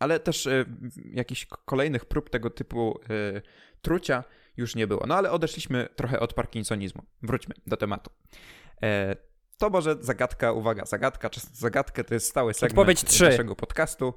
[0.00, 3.00] Ale też w- jakichś kolejnych prób tego typu
[3.36, 3.42] e,
[3.82, 4.24] trucia
[4.56, 5.04] już nie było.
[5.06, 7.02] No ale odeszliśmy trochę od parkinsonizmu.
[7.22, 8.10] Wróćmy do tematu.
[8.82, 9.16] E,
[9.58, 13.24] to może zagadka, uwaga, zagadka, czas na zagadkę to jest stały segment Odpowiedź trzy.
[13.24, 14.14] naszego podcastu.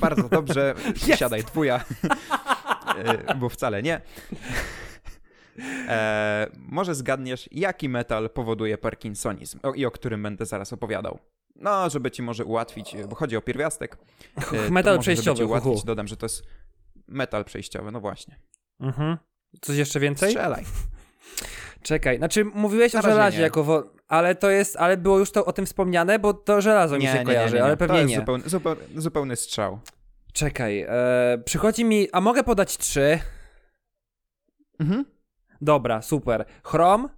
[0.00, 0.74] Bardzo dobrze,
[1.18, 1.84] siadaj dwuja,
[3.28, 4.00] E, bo wcale nie.
[5.88, 11.18] E, może zgadniesz, jaki metal powoduje parkinsonizm o, i o którym będę zaraz opowiadał.
[11.56, 13.98] No, żeby ci może ułatwić, bo chodzi o pierwiastek.
[14.66, 16.42] E, Metal przejściowy, ci ułatwić, hu, dodam, że to jest
[17.08, 18.40] metal przejściowy, no właśnie.
[18.80, 19.18] Mhm.
[19.60, 20.30] Coś jeszcze więcej?
[20.30, 20.64] Strzelaj.
[21.82, 23.42] Czekaj, znaczy mówiłeś Na o żelazie nie.
[23.44, 23.82] jako wo...
[24.08, 27.24] ale to jest, ale było już to o tym wspomniane, bo to żelazo mi się
[27.24, 28.16] kojarzy, ale pewnie to jest nie.
[28.16, 29.78] Zupełny, zupełny, zupełny strzał.
[30.32, 33.18] Czekaj, e, przychodzi mi, a mogę podać trzy?
[34.80, 35.04] Mhm.
[35.60, 36.44] Dobra, super.
[36.64, 37.08] Chrom,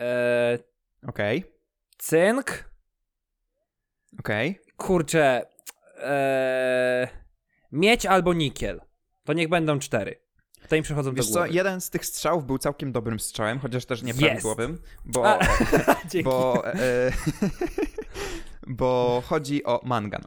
[0.00, 0.58] e,
[1.08, 1.44] Okej,
[1.98, 2.69] cynk,
[4.18, 4.60] okej.
[4.76, 5.46] kurczę,
[6.02, 7.08] e,
[7.72, 8.80] miedź albo nikiel.
[9.24, 10.20] To niech będą cztery.
[10.68, 11.54] To im przychodzą Wiesz do co, głowy.
[11.54, 15.38] jeden z tych strzałów był całkiem dobrym strzałem, chociaż też nieprawidłowym, bo, A,
[16.24, 17.12] bo, e,
[18.66, 20.22] bo chodzi o mangan.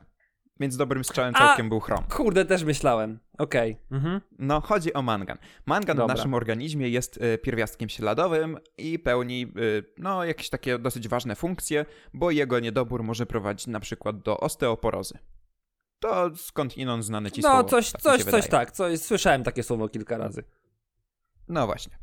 [0.60, 1.40] Więc dobrym strzałem A!
[1.48, 2.04] całkiem był chrom.
[2.10, 3.20] Kurde, też myślałem.
[3.38, 3.78] Okej.
[3.92, 4.22] Mhm.
[4.40, 5.38] No, chodzi o mangan.
[5.66, 6.14] Mangan Dobra.
[6.16, 9.48] w naszym organizmie jest e, pierwiastkiem śladowym i pełni, e,
[9.98, 15.18] no, jakieś takie dosyć ważne funkcje, bo jego niedobór może prowadzić na przykład do osteoporozy.
[16.00, 17.64] To skąd inąd znane ci No, słowo.
[17.64, 18.44] coś, tak coś, coś wydaje.
[18.44, 18.72] tak.
[18.72, 20.44] Coś, słyszałem takie słowo kilka razy.
[21.50, 21.98] No właśnie.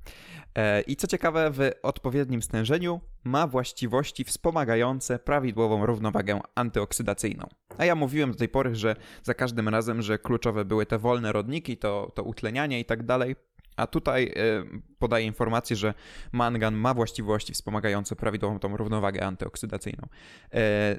[0.55, 7.47] E, I co ciekawe, w odpowiednim stężeniu ma właściwości wspomagające prawidłową równowagę antyoksydacyjną.
[7.79, 11.33] A ja mówiłem do tej pory, że za każdym razem, że kluczowe były te wolne
[11.33, 13.37] rodniki, to, to utlenianie i tak dalej.
[13.77, 15.95] A tutaj y, podaje informację, że
[16.33, 20.07] mangan ma właściwości wspomagające prawidłową tą równowagę antyoksydacyjną.
[20.07, 20.59] Y,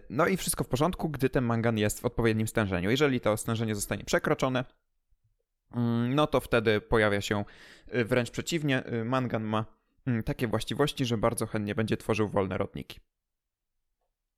[0.10, 2.92] no i wszystko w porządku, gdy ten mangan jest w odpowiednim stężeniu.
[2.92, 4.66] Jeżeli to stężenie zostanie przekroczone,
[6.10, 7.46] no to wtedy pojawia się
[7.96, 8.84] y, wręcz przeciwnie.
[9.06, 9.66] Mangan ma
[10.08, 13.00] mm, takie właściwości, że bardzo chętnie będzie tworzył wolne rodniki.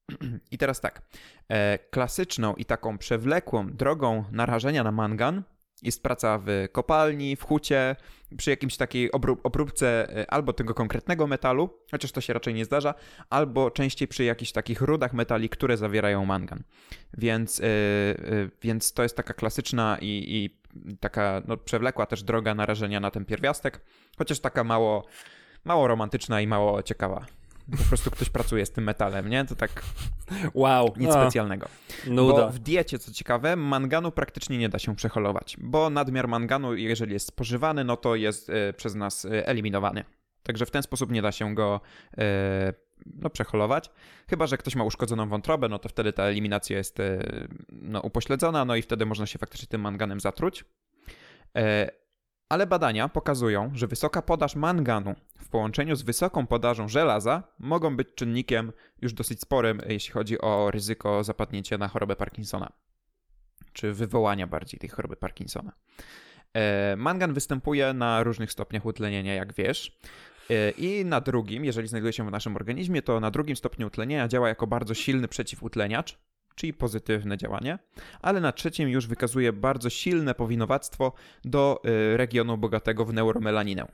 [0.52, 1.02] I teraz tak.
[1.50, 5.44] E, klasyczną i taką przewlekłą drogą narażenia na mangan
[5.84, 7.96] jest praca w kopalni, w hucie,
[8.38, 9.12] przy jakimś takiej
[9.44, 12.94] obróbce e, albo tego konkretnego metalu, chociaż to się raczej nie zdarza,
[13.30, 16.64] albo częściej przy jakichś takich rudach metali, które zawierają mangan.
[17.18, 20.60] Więc, yy, yy, więc to jest taka klasyczna i, i
[21.00, 23.82] taka no, przewlekła też droga narażenia na ten pierwiastek,
[24.18, 25.06] chociaż taka mało,
[25.66, 27.26] mało romantyczna i mało ciekawa
[27.72, 29.46] po prostu ktoś pracuje z tym metalem, nie?
[29.46, 29.84] To tak.
[30.54, 30.94] Wow.
[30.98, 31.22] Nic A.
[31.22, 31.68] specjalnego.
[32.08, 32.46] Nuda.
[32.46, 37.14] Bo w diecie, co ciekawe, manganu praktycznie nie da się przeholować, bo nadmiar manganu, jeżeli
[37.14, 40.04] jest spożywany, no to jest y, przez nas y, eliminowany.
[40.44, 41.82] Także w ten sposób nie da się go
[42.14, 42.20] y,
[43.06, 43.90] no, przeholować.
[44.30, 46.98] Chyba, że ktoś ma uszkodzoną wątrobę, no to wtedy ta eliminacja jest
[47.72, 50.66] no, upośledzona, no i wtedy można się faktycznie tym manganem zatruć.
[52.54, 58.08] Ale badania pokazują, że wysoka podaż manganu w połączeniu z wysoką podażą żelaza mogą być
[58.16, 62.72] czynnikiem już dosyć sporym, jeśli chodzi o ryzyko zapadnięcia na chorobę Parkinsona,
[63.74, 65.72] czy wywołania bardziej tej choroby Parkinsona.
[66.54, 70.00] E, mangan występuje na różnych stopniach utlenienia, jak wiesz.
[70.50, 74.28] E, I na drugim, jeżeli znajduje się w naszym organizmie, to na drugim stopniu utlenienia
[74.28, 76.20] działa jako bardzo silny przeciwutleniacz,
[76.56, 77.80] czyli pozytywne działanie,
[78.22, 81.14] ale na trzecim już wykazuje bardzo silne powinowactwo
[81.46, 83.88] do y, regionu bogatego w neuromelaninę.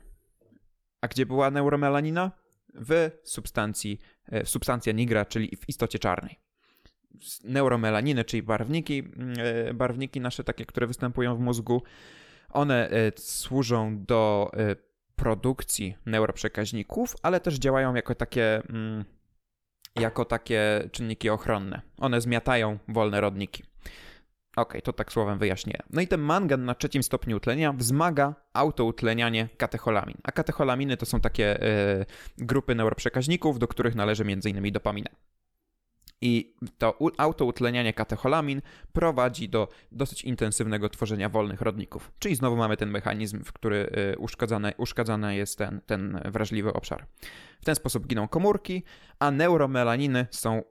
[1.00, 2.30] A gdzie była neuromelanina?
[2.74, 4.00] W substancji,
[4.32, 6.38] y, w substancja nigra, czyli w istocie czarnej.
[7.44, 9.02] Neuromelaniny, czyli barwniki,
[9.70, 11.82] y, barwniki nasze takie, które występują w mózgu,
[12.52, 14.50] one służą do
[15.16, 19.04] produkcji neuroprzekaźników, ale też działają jako takie mm,
[19.96, 21.80] jako takie czynniki ochronne.
[21.98, 23.64] One zmiatają wolne rodniki.
[24.56, 25.78] Ok, to tak słowem wyjaśnię.
[25.90, 30.16] No i ten mangan na trzecim stopniu utlenienia wzmaga autoutlenianie katecholamin.
[30.22, 32.06] A katecholaminy to są takie y,
[32.38, 34.72] grupy neuroprzekaźników, do których należy m.in.
[34.72, 35.10] dopamina.
[36.22, 38.62] I to autoutlenianie katecholamin
[38.92, 42.12] prowadzi do dosyć intensywnego tworzenia wolnych rodników.
[42.18, 47.06] Czyli znowu mamy ten mechanizm, w który y, uszkadzany, uszkadzany jest ten, ten wrażliwy obszar.
[47.60, 48.82] W ten sposób giną komórki,
[49.18, 50.62] a neuromelaniny są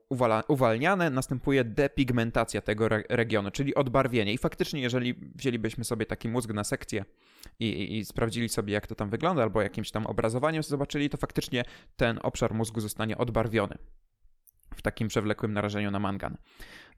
[0.47, 4.33] uwalniane, następuje depigmentacja tego re regionu, czyli odbarwienie.
[4.33, 7.05] I faktycznie, jeżeli wzięlibyśmy sobie taki mózg na sekcję
[7.59, 11.17] i, i, i, sprawdzili sobie, jak to tam wygląda, albo jakimś tam obrazowaniem zobaczyli, to
[11.17, 11.63] faktycznie
[11.97, 13.77] ten obszar mózgu zostanie odbarwiony
[14.79, 16.37] w takim przewlekłym narażeniu na mangan.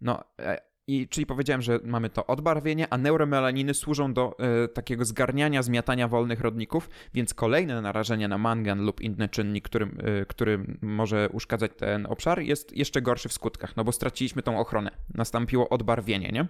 [0.02, 5.06] No, e, i czyli powiedziałem, że mamy to odbarwienie, a neuromelaniny służą do y, takiego
[5.06, 10.78] zgarniania, zmiatania wolnych rodników, więc kolejne narażenie na mangan lub inny czynnik, który, y, który
[10.82, 14.92] może uszkadzać ten obszar, jest jeszcze gorszy w skutkach, no bo straciliśmy tą ochronę.
[15.14, 16.48] Nastąpiło odbarwienie, nie?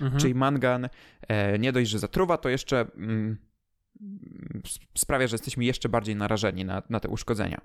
[0.00, 0.20] Mhm.
[0.20, 0.88] Czyli mangan
[1.28, 3.36] e, nie dość, że zatruwa, to jeszcze mm,
[4.98, 7.60] sprawia, że jesteśmy jeszcze bardziej narażeni na, na te uszkodzenia.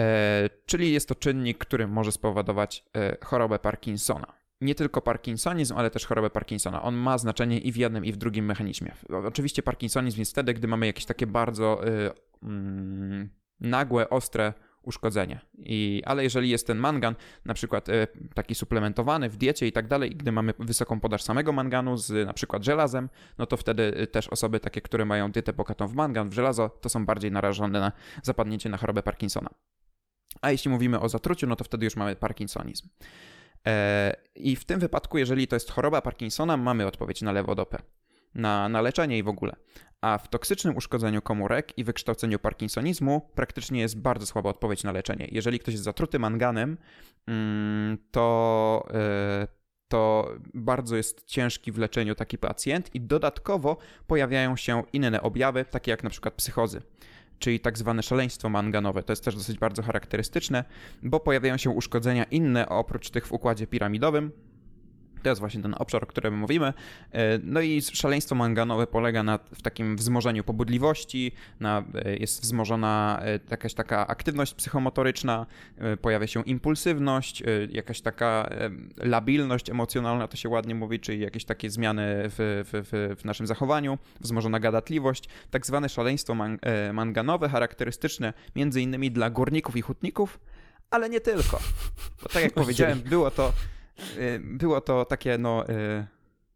[0.00, 4.26] E, czyli jest to czynnik, który może spowodować e, chorobę Parkinsona.
[4.60, 6.82] Nie tylko Parkinsonizm, ale też chorobę Parkinsona.
[6.82, 8.94] On ma znaczenie i w jednym, i w drugim mechanizmie.
[9.24, 12.10] Oczywiście Parkinsonizm jest wtedy, gdy mamy jakieś takie bardzo y,
[12.42, 13.30] mm,
[13.60, 15.40] nagłe, ostre uszkodzenie.
[15.58, 19.88] I, ale jeżeli jest ten mangan, na przykład y, taki suplementowany w diecie i tak
[19.88, 24.28] dalej, gdy mamy wysoką podaż samego manganu z na przykład żelazem, no to wtedy też
[24.28, 27.92] osoby takie, które mają dietę bogatą w mangan, w żelazo, to są bardziej narażone na
[28.22, 29.50] zapadnięcie na chorobę Parkinsona.
[30.42, 32.88] A jeśli mówimy o zatruciu, no to wtedy już mamy parkinsonizm.
[33.66, 37.78] E, I w tym wypadku, jeżeli to jest choroba Parkinsona, mamy odpowiedź na lewodopę,
[38.34, 39.56] na, na leczenie i w ogóle.
[40.00, 45.28] A w toksycznym uszkodzeniu komórek i wykształceniu parkinsonizmu praktycznie jest bardzo słaba odpowiedź na leczenie.
[45.32, 46.78] Jeżeli ktoś jest zatruty manganem,
[47.26, 49.46] mm, to, e,
[49.88, 53.76] to bardzo jest ciężki w leczeniu taki pacjent i dodatkowo
[54.06, 56.82] pojawiają się inne objawy, takie jak na przykład psychozy
[57.40, 59.02] czyli tak zwane szaleństwo manganowe.
[59.02, 60.64] To jest też dosyć bardzo charakterystyczne,
[61.02, 64.32] bo pojawiają się uszkodzenia inne oprócz tych w układzie piramidowym,
[65.22, 66.72] to jest właśnie ten obszar, o którym mówimy.
[67.12, 73.20] E, no i szaleństwo manganowe polega na w takim wzmożeniu pobudliwości, na, e, jest wzmożona
[73.24, 75.46] e, jakaś taka aktywność psychomotoryczna,
[76.02, 78.50] pojawia się impulsywność, jakaś taka
[78.96, 83.98] labilność emocjonalna, to się ładnie mówi, czyli jakieś takie zmiany w, w, w naszym zachowaniu,
[84.20, 86.36] wzmożona gadatliwość, tak zwane szaleństwo
[86.92, 90.40] manganowe, charakterystyczne między innymi dla górników i hutników,
[90.90, 91.60] ale nie tylko.
[92.22, 93.52] Bo tak jak powiedziałem, było to
[94.40, 96.06] było to takie, no, y,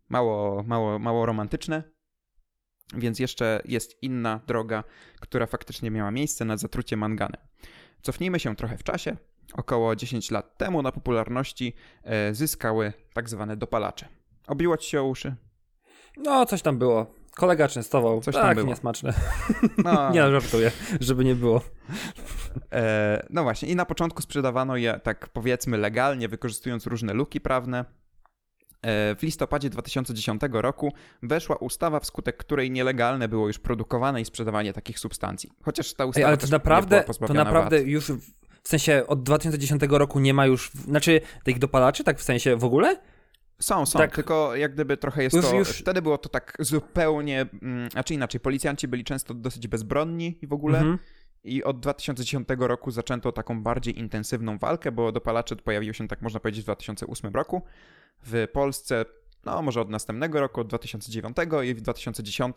[0.08, 1.82] mało, mało, mało romantyczne.
[2.94, 4.84] Więc jeszcze jest inna droga,
[5.20, 7.40] która faktycznie miała miejsce na zatrucie manganem.
[8.02, 9.16] Cofnijmy się trochę w czasie.
[9.54, 14.08] Około 10 lat temu na popularności e, zyskały tak zwane dopalacze.
[14.46, 15.34] Obiło ci się o uszy?
[16.16, 17.06] No, coś tam było.
[17.34, 18.20] Kolega częstował.
[18.20, 18.66] Coś tak, tam było.
[18.66, 19.14] niesmaczne.
[19.84, 21.60] No, Nie, no, żartuję, żeby nie było.
[22.72, 27.84] E, no właśnie, i na początku sprzedawano je tak powiedzmy legalnie, wykorzystując różne luki prawne.
[28.82, 30.92] E, W listopadzie 2010 roku
[31.22, 35.50] weszła ustawa, wskutek której nielegalne było już produkowane i sprzedawanie takich substancji.
[35.62, 37.86] Chociaż ta ustawa Ej, ale to naprawdę, to naprawdę wad.
[37.86, 38.30] już, w-
[38.68, 42.96] sensie od 2010 roku nie ma już, znaczy tych dopalaczy, tak w sensie w ogóle?
[43.58, 44.14] Są, są, tak.
[44.14, 45.54] tylko jak gdyby trochę jest Już- to...
[45.56, 47.46] już- Wtedy było to tak zupełnie...
[47.92, 50.78] Znaczy inaczej, policjanci byli często dosyć bezbronni i w ogóle...
[50.78, 50.98] Mhm.
[51.44, 56.40] I od 2010 roku zaczęto taką bardziej intensywną walkę, bo dopalacze pojawiły się, tak można
[56.40, 57.62] powiedzieć, w 2008 roku.
[58.22, 59.04] W Polsce,
[59.44, 62.56] no może od następnego roku, od 2009 i w 2010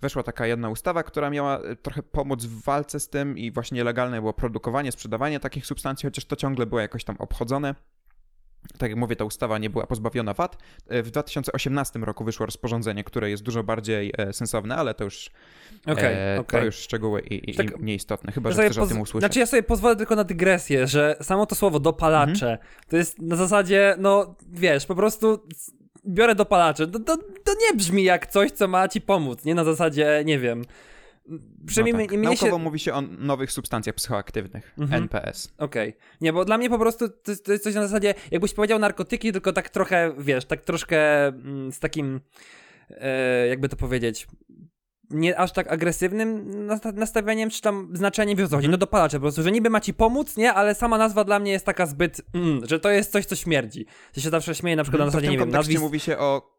[0.00, 3.76] weszła taka jedna ustawa, która miała e, trochę pomóc w walce z tym i właśnie
[3.76, 7.74] nielegalne było produkowanie, sprzedawanie takich substancji, chociaż to ciągle było jakoś tam obchodzone.
[8.78, 10.56] Tak jak mówię, ta ustawa nie była pozbawiona wad.
[10.88, 15.30] E, W 2018 roku wyszło rozporządzenie, które jest dużo bardziej e, sensowne, ale to już
[15.86, 16.60] Okej, E, okej.
[16.60, 19.20] To już szczegóły i, i, Tak- i nieistotne, chyba Ja że chcesz o tym usłyszeć.
[19.26, 22.58] Znaczy ja sobie pozwolę tylko na dygresję, że samo to słowo dopalacze Mhm.
[22.88, 25.46] to jest na zasadzie, no wiesz, po prostu
[26.06, 26.86] biorę dopalacze.
[26.86, 30.38] To, to, to nie brzmi jak coś, co ma ci pomóc, nie na zasadzie, nie
[30.38, 30.64] wiem.
[31.66, 32.18] Przynajmniej no tak.
[32.18, 32.62] mnie Naukowo się...
[32.62, 35.02] mówi się o nowych substancjach psychoaktywnych, Mhm.
[35.02, 35.52] NPS.
[35.58, 35.96] Okej.
[36.20, 38.78] Nie, bo dla mnie po prostu to jest, to jest coś na zasadzie, jakbyś powiedział
[38.78, 42.20] narkotyki, tylko tak trochę, wiesz, tak troszkę mm, z takim,
[42.90, 44.26] e, jakby to powiedzieć,
[45.10, 49.16] nie aż tak agresywnym nasta- nastawieniem, czy tam znaczeniem, wiesz o co chodzi, no dopalacze
[49.16, 51.86] po prostu, że niby ma ci pomóc, nie, ale sama nazwa dla mnie jest taka
[51.86, 53.86] zbyt, mm, że to jest coś, co śmierdzi.
[54.16, 55.10] Ja się zawsze śmieję na przykład na Mhm.
[55.10, 55.80] W zasadzie, nie wiem, nazwisk...
[55.80, 56.53] mówi się o...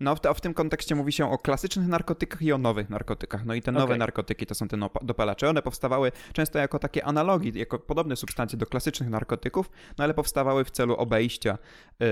[0.00, 3.44] No, w, w tym kontekście mówi się o klasycznych narkotykach i o nowych narkotykach.
[3.44, 3.98] No i te nowe Okej.
[3.98, 5.48] narkotyki to są te dopalacze.
[5.48, 10.64] One powstawały często jako takie analogi, jako podobne substancje do klasycznych narkotyków, no ale powstawały
[10.64, 11.58] w celu obejścia.
[12.00, 12.06] Yy,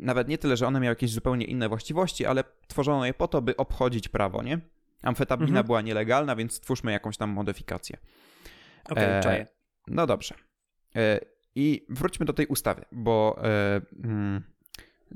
[0.00, 3.42] nawet nie tyle, że one miały jakieś zupełnie inne właściwości, ale tworzono je po to,
[3.42, 4.58] by obchodzić prawo, nie?
[5.02, 5.66] Amfetamina Mhm.
[5.66, 7.96] była nielegalna, więc stwórzmy jakąś tam modyfikację.
[8.90, 9.46] Okej, E, czaję.
[9.86, 10.34] No dobrze.
[10.96, 11.20] E,
[11.54, 13.38] I wróćmy do tej ustawy, bo
[14.04, 14.42] mm,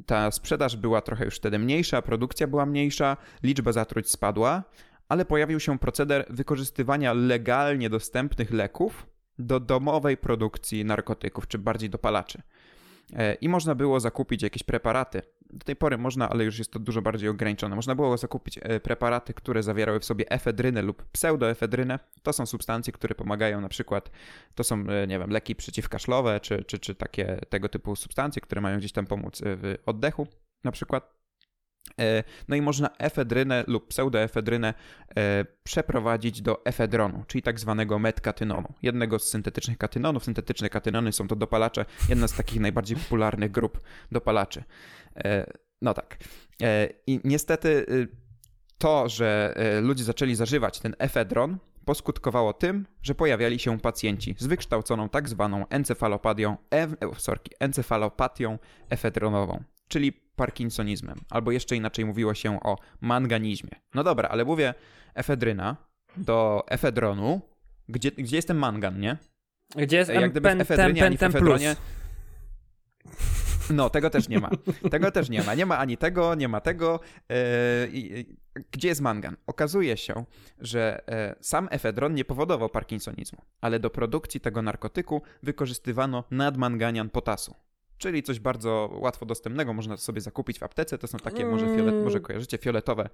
[0.06, 4.62] ta sprzedaż była trochę już wtedy mniejsza, produkcja była mniejsza, liczba zatruć spadła,
[5.08, 9.06] ale pojawił się proceder wykorzystywania legalnie dostępnych leków
[9.38, 12.42] do domowej produkcji narkotyków, czy bardziej dopalaczy.
[13.12, 15.22] E, I można było zakupić jakieś preparaty.
[15.50, 17.76] Do tej pory można, ale już jest to dużo bardziej ograniczone.
[17.76, 21.98] Można było zakupić e, preparaty, które zawierały w sobie efedrynę lub pseudoefedrynę.
[22.22, 24.10] To są substancje, które pomagają na przykład,
[24.54, 28.60] to są, e, nie wiem, leki przeciwkaszlowe, czy, czy, czy takie tego typu substancje, które
[28.60, 30.26] mają gdzieś tam pomóc w oddechu
[30.64, 31.21] na przykład.
[32.00, 34.74] E, No i można efedrynę lub pseudoefedrynę
[35.16, 40.24] e, przeprowadzić do efedronu, czyli tak zwanego metkatynonu, jednego z syntetycznych katynonów.
[40.24, 43.80] Syntetyczne katynony są to dopalacze, jedna z takich najbardziej popularnych grup
[44.12, 44.64] dopalaczy.
[45.16, 46.18] E, No tak.
[47.06, 48.08] I niestety y,
[48.78, 55.08] to, że ludzie zaczęli zażywać ten efedron, poskutkowało tym, że pojawiali się pacjenci z wykształconą
[55.08, 58.58] tak zwaną encefalopatią, e, sorry, encefalopatią
[58.90, 63.70] efedronową, czyli parkinsonizmem, albo jeszcze inaczej mówiło się o manganizmie.
[63.94, 64.74] No dobra, ale mówię
[65.14, 65.76] efedryna
[66.16, 67.40] do efedronu,
[67.88, 69.16] gdzie, gdzie jest ten mangan, nie?
[69.76, 71.76] Gdzie jest Jak gdyby w efedrynie, ani w efedronie.
[73.70, 74.50] No, tego też nie ma.
[74.90, 75.54] Tego też nie ma.
[75.54, 77.00] Nie ma ani tego, nie ma tego.
[77.30, 77.34] E,
[78.70, 79.36] Gdzie jest mangan?
[79.46, 80.24] Okazuje się,
[80.58, 87.54] że e, sam efedron nie powodował parkinsonizmu, ale do produkcji tego narkotyku wykorzystywano nadmanganian potasu.
[88.02, 90.98] Czyli coś bardzo łatwo dostępnego, można sobie zakupić w aptece.
[90.98, 92.04] To są takie, może, fiolet, Mm.
[92.04, 93.08] może kojarzycie, fioletowe,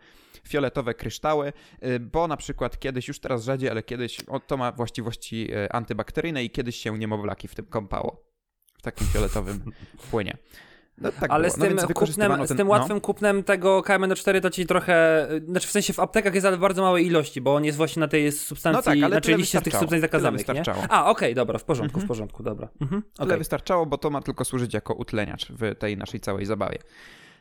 [0.49, 1.53] fioletowe kryształy,
[1.85, 6.45] y, bo na przykład kiedyś, już teraz rzadziej, ale kiedyś to ma właściwości y, antybakteryjne
[6.45, 8.25] i kiedyś się niemowlaki w tym kąpało.
[8.79, 9.73] W takim fioletowym
[10.11, 10.37] płynie.
[11.01, 11.55] No, tak Ale było.
[11.55, 12.71] z no, tym, wykorzystywano kupnem, z ten- tym no.
[12.73, 16.83] łatwym kupnem tego KMN4 to ci trochę, znaczy w sensie w aptekach jest ale bardzo
[16.83, 19.59] małej ilości, bo on jest właśnie na tej substancji, No tak, ale znaczy tyle liście
[19.59, 20.61] z tych substancji zakazanych, Tyle nie?
[20.61, 20.87] wystarczało.
[20.93, 22.07] A, okej, dobra, w porządku, Mhm.
[22.07, 22.69] w porządku, dobra.
[22.81, 23.39] Mhm, Tyle okej.
[23.39, 26.79] wystarczało, bo to ma tylko służyć jako utleniacz w tej naszej całej zabawie.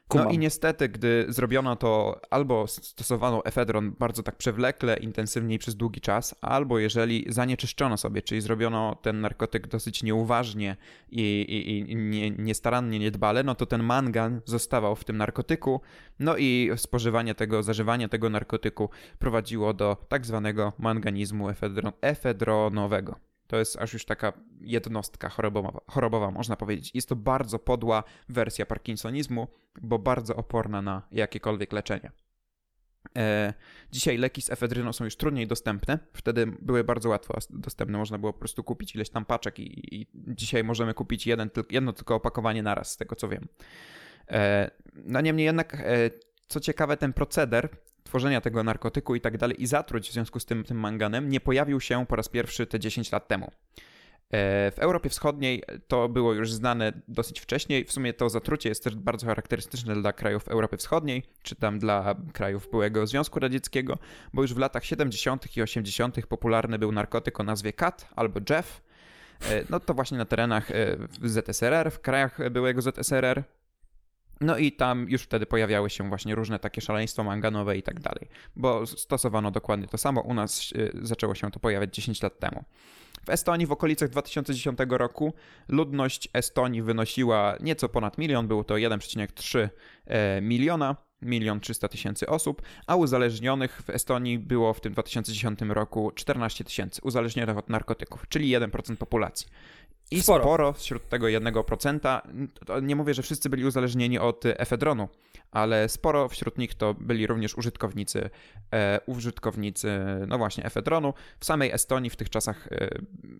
[0.10, 0.34] No Kumam.
[0.34, 6.02] i niestety, gdy zrobiono to, albo stosowano efedron bardzo tak przewlekle, intensywnie i przez długi
[6.02, 10.76] czas, albo jeżeli zanieczyszczono sobie, czyli zrobiono ten narkotyk dosyć nieuważnie
[11.10, 15.82] i, i, i nie, niestarannie, niedbale, no to ten mangan zostawał w tym narkotyku,
[16.20, 18.90] no i spożywanie tego, zażywanie tego narkotyku
[19.20, 23.16] prowadziło do tak zwanego manganizmu efedron, efedronowego.
[23.48, 26.92] To jest aż już taka jednostka chorobowa, chorobowa, można powiedzieć.
[26.96, 29.48] Jest to bardzo podła wersja parkinsonizmu,
[29.82, 32.12] bo bardzo oporna na jakiekolwiek leczenie.
[33.18, 33.54] E,
[33.92, 36.00] dzisiaj leki z efedryną są już trudniej dostępne.
[36.14, 37.98] Wtedy były bardzo łatwo dostępne.
[37.98, 41.94] Można było po prostu kupić ileś tam paczek i, i dzisiaj możemy kupić jeden, jedno
[41.94, 43.48] tylko opakowanie naraz, z tego co wiem.
[44.32, 46.10] E, no niemniej jednak, e,
[46.48, 47.70] co ciekawe, ten proceder
[48.08, 51.40] tworzenia tego narkotyku i tak dalej i zatruć w związku z tym, tym manganem nie
[51.40, 53.52] pojawił się po raz pierwszy te 10 lat temu.
[54.32, 57.86] E, w Europie Wschodniej to było już znane dosyć wcześniej.
[57.86, 62.16] W sumie to zatrucie jest też bardzo charakterystyczne dla krajów Europy Wschodniej, czy tam dla
[62.34, 63.98] krajów byłego Związku Radzieckiego,
[64.34, 65.58] bo już w latach 70.
[65.58, 66.28] i 80.
[66.28, 68.82] popularny był narkotyk o nazwie kat albo Jeff.
[69.42, 73.44] E, no to właśnie na terenach e, ZSRR, w krajach byłego ZSRR,
[74.42, 78.28] no i tam już wtedy pojawiały się właśnie różne takie szaleństwa manganowe i tak dalej,
[78.56, 80.22] bo stosowano dokładnie to samo.
[80.22, 82.64] U nas zaczęło się to pojawiać 10 lat temu.
[83.26, 85.34] W Estonii w okolicach 2010 roku
[85.68, 89.70] ludność Estonii wynosiła nieco ponad milion, było to 1,3
[90.06, 96.12] e, miliona, milion 300 tysięcy osób, a uzależnionych w Estonii było w tym 2010 roku
[96.12, 99.48] 14 tysięcy uzależnionych od narkotyków, czyli 1% populacji.
[100.12, 100.44] I sporo.
[100.44, 102.22] sporo wśród tego 1%.
[102.82, 105.10] Nie mówię, że wszyscy byli uzależnieni od efedronu,
[105.52, 108.30] ale sporo wśród nich to byli również użytkownicy,
[108.74, 109.90] e, użytkownicy,
[110.28, 111.14] no właśnie, efedronu.
[111.40, 112.90] W samej Estonii w tych czasach, e,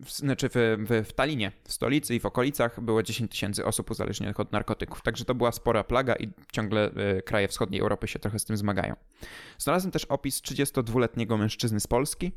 [0.04, 0.54] w, znaczy w,
[0.88, 5.02] w, w Talinie, w stolicy i w okolicach było 10 tysięcy osób uzależnionych od narkotyków.
[5.02, 8.56] Także to była spora plaga i ciągle e, kraje wschodniej Europy się trochę z tym
[8.56, 8.96] zmagają.
[9.58, 12.32] Znalazłem też opis 32-letniego mężczyzny z Polski,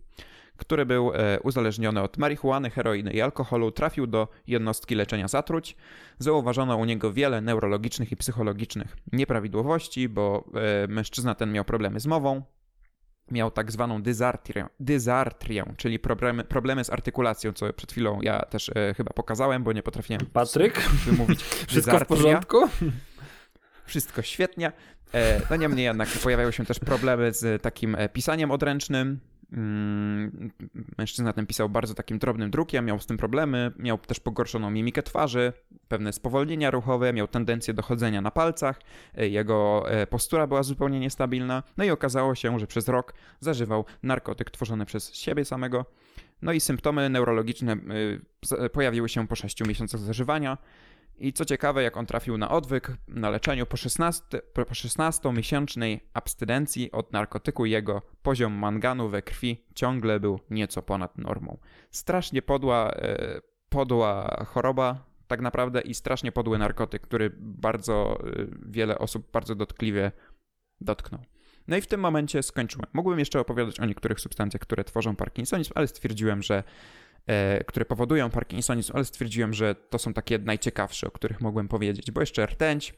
[0.57, 5.75] który był e, uzależniony od marihuany, heroiny i alkoholu, trafił do jednostki leczenia zatruć.
[6.19, 10.49] Zauważono u niego wiele neurologicznych i psychologicznych nieprawidłowości, bo
[10.83, 12.43] e, mężczyzna ten miał problemy z mową,
[13.31, 18.71] miał tak zwaną dysartrię, dysartrię czyli problemy, problemy z artykulacją, co przed chwilą ja też
[18.75, 20.79] e, chyba pokazałem, bo nie potrafiłem Patryk?
[21.05, 21.43] wymówić.
[21.67, 22.69] Wszystko w porządku?
[23.85, 24.71] Wszystko świetnie.
[25.13, 29.19] E, no niemniej jednak pojawiały się też problemy z takim e, pisaniem odręcznym,
[30.97, 35.03] mężczyzna ten pisał bardzo takim drobnym drukiem, miał z tym problemy, miał też pogorszoną mimikę
[35.03, 35.53] twarzy,
[35.87, 38.79] pewne spowolnienia ruchowe, miał tendencję do chodzenia na palcach,
[39.15, 43.85] e, jego e, postura była zupełnie niestabilna, no i okazało się, że przez rok zażywał
[44.03, 45.85] narkotyk tworzony przez siebie samego.
[46.41, 47.77] No i symptomy neurologiczne
[48.59, 50.57] e, pojawiły się po 6 miesiącach zażywania.
[51.21, 56.91] I co ciekawe, jak on trafił na odwyk, na leczeniu po 16, po 16-miesięcznej abstynencji
[56.91, 61.57] od narkotyku, jego poziom manganu we krwi ciągle był nieco ponad normą.
[61.91, 68.99] Strasznie podła, e, podła choroba, tak naprawdę, i strasznie podły narkotyk, który bardzo e, wiele
[68.99, 70.11] osób bardzo dotkliwie
[70.81, 71.21] dotknął.
[71.67, 72.85] No i w tym momencie skończyłem.
[72.93, 76.63] Mógłbym jeszcze opowiadać o niektórych substancjach, które tworzą Parkinsonizm, ale stwierdziłem, że
[77.67, 82.21] które powodują Parkinsonizm, ale stwierdziłem, że to są takie najciekawsze, o których mogłem powiedzieć, bo
[82.21, 82.93] jeszcze rtęć,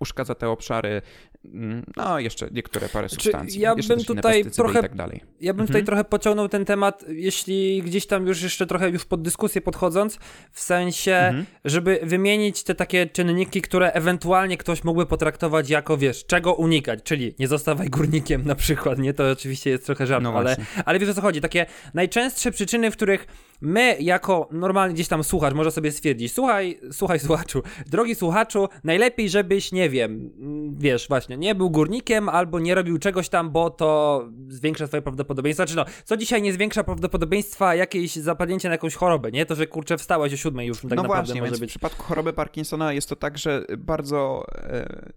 [0.00, 1.02] uszkadza te obszary,
[1.44, 3.60] mm, no jeszcze niektóre parę substancji.
[3.60, 5.20] Ja jeszcze bym tutaj trochę, tak dalej.
[5.40, 5.66] Ja bym mhm.
[5.66, 10.18] tutaj trochę pociągnął ten temat, jeśli gdzieś tam już jeszcze trochę już pod dyskusję podchodząc,
[10.52, 11.46] w sensie, mhm.
[11.64, 17.34] żeby wymienić te takie czynniki, które ewentualnie ktoś mógłby potraktować jako, wiesz, czego unikać, czyli
[17.38, 19.14] nie zostawaj górnikiem na przykład, nie?
[19.14, 22.90] To oczywiście jest trochę żart, no ale, ale wiesz o co chodzi, takie najczęstsze przyczyny,
[22.90, 23.26] w których
[23.64, 29.28] my jako normalny gdzieś tam słuchacz może sobie stwierdzić, słuchaj, słuchaj słuchaczu, drogi słuchaczu, najlepiej
[29.28, 30.30] żebyś, nie wiem,
[30.78, 35.66] wiesz właśnie, nie był górnikiem albo nie robił czegoś tam, bo to zwiększa twoje prawdopodobieństwo.
[35.66, 39.46] Znaczy no, co dzisiaj nie zwiększa prawdopodobieństwa jakiejś zapadnięcia na jakąś chorobę, nie?
[39.46, 41.70] To, że kurczę wstałeś o siódmej już tak no naprawdę właśnie, może więc być.
[41.70, 44.44] w przypadku choroby Parkinsona jest to tak, że bardzo...
[44.62, 45.12] E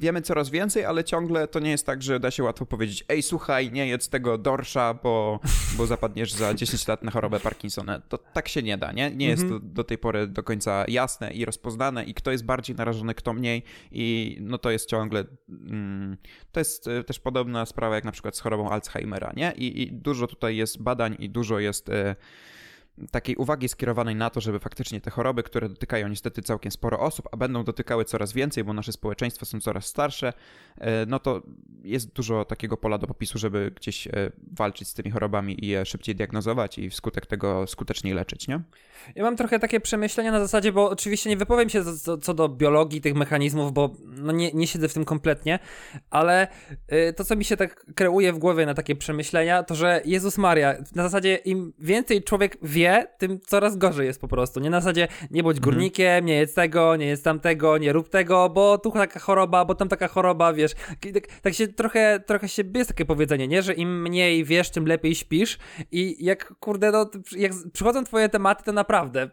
[0.00, 3.22] wiemy coraz więcej, ale ciągle to nie jest tak, że da się łatwo powiedzieć, ej,
[3.22, 5.40] słuchaj, nie jedz tego dorsza, bo,
[5.76, 8.00] bo zapadniesz za 10 lat na chorobę Parkinsona.
[8.00, 9.10] To tak się nie da, nie?
[9.10, 9.60] Nie jest mhm.
[9.60, 13.32] to do tej pory do końca jasne i rozpoznane i kto jest bardziej narażony, kto
[13.32, 16.16] mniej i no to jest ciągle, mm,
[16.52, 19.52] to jest e, też podobna sprawa jak na przykład z chorobą Alzheimera, nie?
[19.56, 21.88] I, i dużo tutaj jest badań i dużo jest...
[21.88, 22.16] Y
[23.10, 27.28] takiej uwagi skierowanej na to, żeby faktycznie te choroby, które dotykają niestety całkiem sporo osób,
[27.32, 30.32] a będą dotykały coraz więcej, bo nasze społeczeństwa są coraz starsze,
[30.78, 31.42] e, no to
[31.84, 34.10] jest dużo takiego pola do popisu, żeby gdzieś e,
[34.52, 38.60] walczyć z tymi chorobami i je szybciej diagnozować i wskutek tego skuteczniej leczyć, nie?
[39.14, 41.82] Ja mam trochę takie przemyślenia na zasadzie, bo oczywiście nie wypowiem się
[42.22, 45.58] co, do biologii tych mechanizmów, bo no nie, nie siedzę w tym kompletnie,
[46.10, 46.48] ale
[46.92, 50.38] y, to, co mi się tak kreuje w głowie na takie przemyślenia, to że Jezus
[50.38, 52.87] Maria, na zasadzie im więcej człowiek wie,
[53.18, 54.60] tym coraz gorzej jest po prostu.
[54.60, 55.74] Nie na zasadzie nie bądź mhm.
[55.74, 59.74] górnikiem, nie jedz tego, nie jedz tamtego, nie rób tego, bo tu taka choroba, bo
[59.74, 60.72] tam taka choroba, wiesz.
[61.14, 63.62] Tak, tak się trochę, trochę się, jest takie powiedzenie, nie?
[63.62, 65.58] Że im mniej wiesz, tym lepiej śpisz
[65.92, 69.30] i jak, kurde, no, jak przychodzą twoje tematy, to naprawdę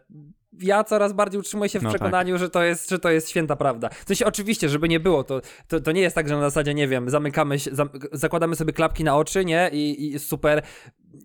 [0.60, 2.00] ja coraz bardziej utrzymuję się w No tak.
[2.00, 3.88] przekonaniu, że, to jest, że to jest święta prawda.
[3.88, 6.74] W sensie oczywiście, żeby nie było, to, to, to nie jest tak, że na zasadzie,
[6.74, 9.70] nie wiem, zamykamy się, zam, zakładamy sobie klapki na oczy, nie?
[9.72, 10.62] I, i super.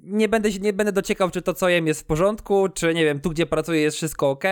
[0.03, 3.05] Nie będę, się- nie będę dociekał, czy to, co jem, jest w porządku, czy nie
[3.05, 4.43] wiem, tu, gdzie pracuję, jest wszystko ok,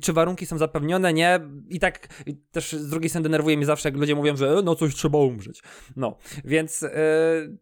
[0.00, 1.40] czy warunki są zapewnione, nie?
[1.68, 2.08] I tak
[2.52, 5.18] też z drugiej strony denerwuje mnie zawsze, jak ludzie mówią, że e, no coś trzeba
[5.18, 5.62] umrzeć.
[5.96, 6.88] No, więc e,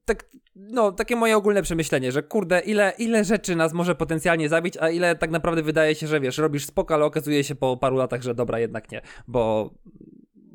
[0.05, 4.77] tak, no, takie moje ogólne przemyślenie, że kurde, ile, ile rzeczy nas może potencjalnie zabić,
[4.77, 7.97] a ile tak naprawdę wydaje się, że wiesz, robisz spoko, ale okazuje się po paru
[7.97, 9.75] latach, że dobra, jednak nie, bo,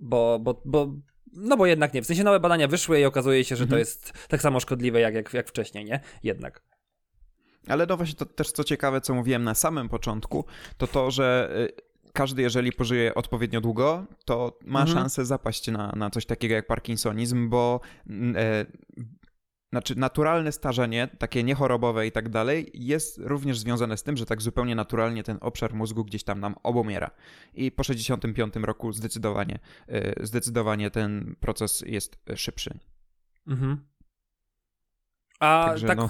[0.01, 0.93] bo, bo, bo
[1.33, 2.01] no bo jednak nie.
[2.01, 3.79] W sensie nowe badania wyszły i okazuje się, że to Mhm.
[3.79, 5.99] jest tak samo szkodliwe jak, jak, jak wcześniej, nie?
[6.23, 6.61] Jednak.
[7.67, 10.45] Ale no właśnie to też co ciekawe, co mówiłem na samym początku,
[10.77, 14.97] to to, że y, każdy, jeżeli pożyje odpowiednio długo, to ma Mhm.
[14.97, 18.65] szansę zapaść na, na coś takiego jak parkinsonizm, bo e,
[19.69, 24.41] znaczy naturalne starzenie, takie niechorobowe i tak dalej, jest również związane z tym, że tak
[24.41, 27.11] zupełnie naturalnie ten obszar mózgu gdzieś tam nam obumiera.
[27.53, 29.59] I po 65 roku zdecydowanie,
[29.89, 32.79] y, zdecydowanie ten proces jest szybszy.
[33.47, 33.87] Mhm.
[35.39, 35.97] A Także tak.
[35.97, 36.09] no.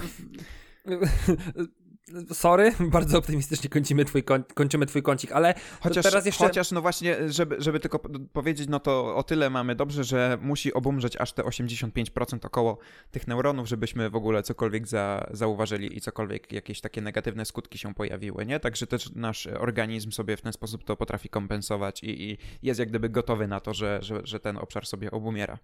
[2.32, 6.82] Sorry, bardzo optymistycznie kończymy twój, koń, kończymy twój kącik, ale Chociaż, teraz jeszcze- chociaż no
[6.82, 11.16] właśnie, żeby, żeby tylko po- powiedzieć, no to o tyle mamy dobrze, że musi obumrzeć
[11.16, 12.78] aż te 85% około
[13.10, 17.94] tych neuronów, żebyśmy w ogóle cokolwiek za, zauważyli i cokolwiek jakieś takie negatywne skutki się
[17.94, 18.60] pojawiły, nie?
[18.60, 22.88] Także też nasz organizm sobie w ten sposób to potrafi kompensować i, i jest jak
[22.88, 25.58] gdyby gotowy na to, że, że, że ten obszar sobie obumiera.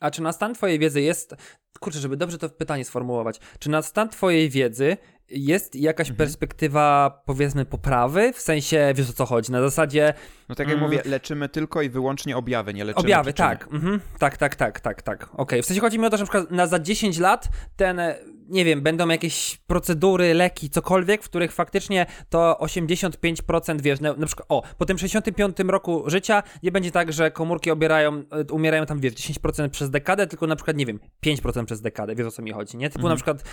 [0.00, 1.34] A czy na stan twojej wiedzy jest.
[1.80, 3.40] Kurczę, żeby dobrze to pytanie sformułować.
[3.58, 4.96] Czy na stan twojej wiedzy
[5.30, 6.16] jest jakaś Mhm.
[6.28, 8.32] perspektywa, powiedzmy, poprawy?
[8.32, 9.52] W sensie, wiesz o co chodzi?
[9.52, 10.14] Na zasadzie
[10.48, 10.90] No tak jak Mm.
[10.90, 13.48] mówię, leczymy tylko i wyłącznie objawy, nie leczymy objawy, przyczyny.
[13.48, 13.68] tak.
[13.72, 14.00] Mhm.
[14.18, 15.28] Tak, tak, tak, tak, tak.
[15.36, 15.62] Okej.
[15.62, 18.14] W sensie chodzi mi o to, że na przykład na za 10 lat ten, e,
[18.48, 24.26] nie wiem, będą jakieś procedury, leki, cokolwiek, w których faktycznie to 85%, wiesz, na, na
[24.26, 28.86] przykład, o, po tym 65 roku życia nie będzie tak, że komórki obierają, e, umierają
[28.86, 32.30] tam, wiesz, 10% przez dekadę, tylko na przykład, nie wiem, 5% przez dekadę, wiesz o
[32.30, 32.90] co mi chodzi, nie?
[32.90, 33.10] Typu Mhm.
[33.12, 33.44] na przykład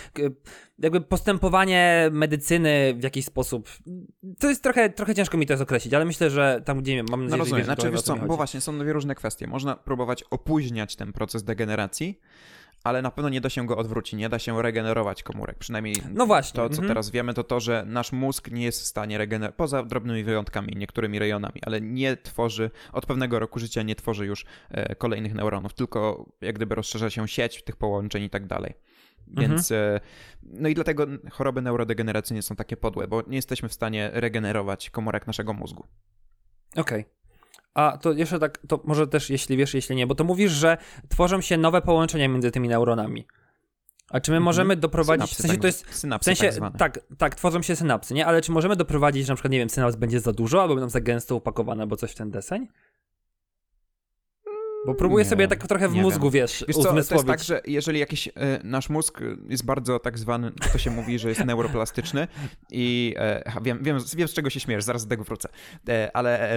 [0.78, 1.67] jakby postępowanie
[2.10, 3.68] medycyny w jakiś sposób.
[4.38, 7.10] To jest trochę, trochę ciężko mi to jest określić, ale myślę, że tam, gdzie mam
[7.10, 9.46] No nadzieję, że rozumiem, wiesz, znaczy wiesz co bo właśnie są dwie różne kwestie.
[9.46, 12.20] Można próbować opóźniać ten proces degeneracji,
[12.84, 15.58] ale na pewno nie da się go odwrócić, nie da się regenerować komórek.
[15.58, 16.56] Przynajmniej No właśnie.
[16.56, 16.88] to, co mhm.
[16.88, 20.72] teraz wiemy, to to, że nasz mózg nie jest w stanie regenerować, poza drobnymi wyjątkami,
[20.76, 25.74] niektórymi rejonami, ale nie tworzy, od pewnego roku życia nie tworzy już e, kolejnych neuronów,
[25.74, 28.74] tylko jak gdyby rozszerza się sieć tych połączeń i tak dalej.
[29.30, 29.48] Mhm.
[29.50, 30.00] Więc, e,
[30.42, 35.26] no i dlatego choroby neurodegeneracyjne są takie podłe, bo nie jesteśmy w stanie regenerować komórek
[35.26, 35.86] naszego mózgu.
[36.76, 37.04] Okej.
[37.74, 40.76] A to jeszcze tak, to może też jeśli wiesz, jeśli nie, bo to mówisz, że
[41.08, 43.26] tworzą się nowe połączenia między tymi neuronami.
[44.10, 44.44] A czy my Mhm.
[44.44, 47.62] możemy doprowadzić, Synapsy w sensie tak- to jest, w synapsy sensie, tak tak, tak, tworzą
[47.62, 48.26] się synapsy, nie?
[48.26, 50.88] Ale czy możemy doprowadzić, że na przykład, nie wiem, synaps będzie za dużo, albo będą
[50.90, 52.68] za gęsto upakowane, albo coś w ten deseń?
[54.86, 56.42] Bo próbuję Nie sobie tak trochę w mózgu, wiem.
[56.42, 58.32] wiesz, Wiesz co, to jest tak, że jeżeli jakiś e,
[58.64, 62.28] nasz mózg jest bardzo tak zwany, to się mówi, że jest neuroplastyczny
[62.70, 63.14] i
[63.46, 65.48] aha, wiem, wiem, wiem z czego się śmiesz, zaraz do tego wrócę,
[65.88, 66.50] e, ale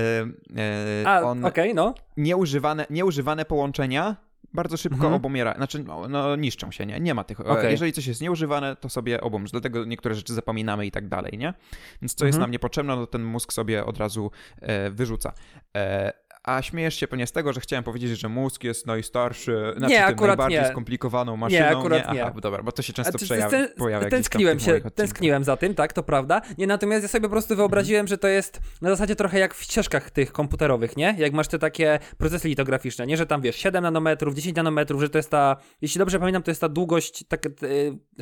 [1.06, 1.94] A, on okej, no.
[2.18, 4.16] nieużywane, nieużywane połączenia
[4.54, 5.14] bardzo szybko Mhm.
[5.14, 7.00] obumiera, znaczy no, no, niszczą się, nie?
[7.00, 7.40] Nie ma tych.
[7.40, 7.72] Okej.
[7.72, 11.54] Jeżeli coś jest nieużywane, to sobie obumrz, dlatego niektóre rzeczy zapominamy i tak dalej, nie?
[12.02, 12.42] Więc co jest Mhm.
[12.42, 15.34] nam niepotrzebne, no ten mózg sobie od razu e, wyrzuca.
[15.76, 16.14] E,
[16.44, 20.04] a śmiejesz się pewnie z tego, że chciałem powiedzieć, że mózg jest najstarszy, znaczy tym
[20.04, 20.68] akurat najbardziej nie.
[20.68, 21.66] skomplikowaną maszyną.
[21.80, 22.24] akurat nie.
[22.26, 25.94] Aha, dobra, bo to się często przejawia, ten- pojawia Tęskniłem się, tęskniłem za tym, tak,
[25.94, 26.42] to prawda.
[26.58, 29.64] Nie, natomiast ja sobie po prostu wyobraziłem, że to jest na zasadzie trochę jak w
[29.64, 31.16] ścieżkach tych komputerowych, nie?
[31.18, 33.18] Jak masz te takie procesy litograficzne, nie?
[33.18, 36.52] Że tam wiesz, 7 nanometrów, 10 nanometrów, że to jest ta, jeśli dobrze pamiętam, to
[36.52, 37.50] jest ta długość, tak, e,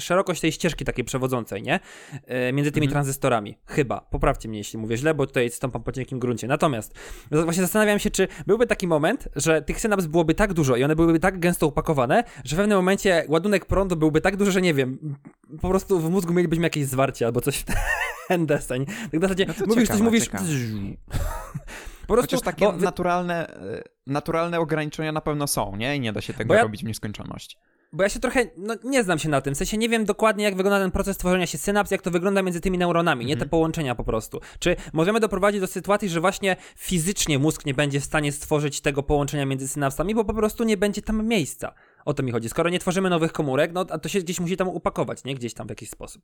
[0.01, 1.79] szerokość tej ścieżki takiej przewodzącej, nie?
[2.27, 2.91] E, między tymi Mhm.
[2.93, 3.57] tranzystorami.
[3.65, 4.01] Chyba.
[4.01, 6.47] Poprawcie mnie, jeśli mówię źle, bo tutaj stąpam po cienkim gruncie.
[6.47, 6.93] Natomiast
[7.31, 10.95] właśnie zastanawiam się, czy byłby taki moment, że tych synaps byłoby tak dużo i one
[10.95, 14.73] byłyby tak gęsto upakowane, że w pewnym momencie ładunek prądu byłby tak duży, że nie
[14.73, 15.15] wiem,
[15.61, 17.65] po prostu w mózgu mielibyśmy jakieś zwarcie albo coś w
[18.27, 18.85] ten deseń.
[18.85, 20.23] Tak w zasadzie No mówisz coś, mówisz...
[20.25, 20.45] ciekawe.
[22.07, 25.95] Po prostu, Chociaż takie bo naturalne, e, naturalne ograniczenia na pewno są, nie?
[25.95, 27.57] I nie da się tego ja- robić w nieskończoność.
[27.91, 30.43] Bo ja się trochę, no nie znam się na tym, w sensie nie wiem dokładnie
[30.43, 33.37] jak wygląda ten proces tworzenia się synaps, jak to wygląda między tymi neuronami, nie te
[33.37, 33.49] Mhm.
[33.49, 34.39] połączenia po prostu.
[34.59, 39.03] Czy możemy doprowadzić do sytuacji, że właśnie fizycznie mózg nie będzie w stanie stworzyć tego
[39.03, 41.73] połączenia między synapsami, bo po prostu nie będzie tam miejsca.
[42.05, 42.49] O to mi chodzi.
[42.49, 45.35] Skoro nie tworzymy nowych komórek, no to się gdzieś musi tam upakować, nie?
[45.35, 46.23] Gdzieś tam w jakiś sposób.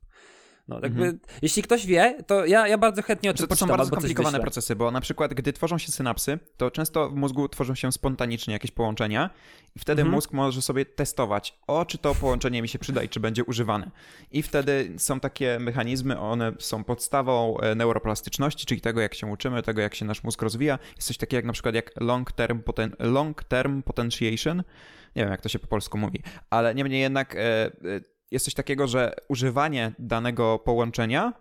[0.68, 1.18] No, jakby, mhm.
[1.42, 4.76] jeśli ktoś wie, to ja, ja bardzo chętnie o tym To są bardzo skomplikowane procesy,
[4.76, 6.70] bo na przykład, gdy tworzą się synapsy, bo na przykład, gdy tworzą się synapsy, to
[6.70, 9.30] często w mózgu tworzą się spontanicznie jakieś połączenia
[9.76, 10.14] i wtedy mhm.
[10.14, 13.90] mózg może sobie testować, o, czy to połączenie mi się przyda i czy będzie używane.
[14.30, 19.62] I wtedy są takie mechanizmy, one są podstawą e, neuroplastyczności, czyli tego, jak się uczymy,
[19.62, 20.78] tego, jak się nasz mózg rozwija.
[20.96, 24.62] Jest coś takiego jak na przykład jak long term, poten long term potentiation,
[25.16, 27.70] nie wiem, jak to się po polsku mówi, ale niemniej jednak e, e,
[28.30, 31.32] jest coś takiego, że używanie danego połączenia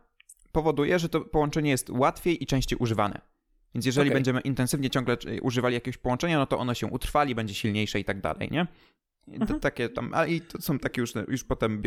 [0.51, 3.21] powoduje, że to połączenie jest łatwiej i częściej używane.
[3.75, 4.15] Więc jeżeli okay.
[4.15, 8.21] będziemy intensywnie ciągle używali jakiegoś połączenia, no to ono się utrwali, będzie silniejsze i tak
[8.21, 8.67] dalej, nie?
[9.27, 9.59] Mhm.
[9.59, 11.81] takie tam, a i to są takie już, już potem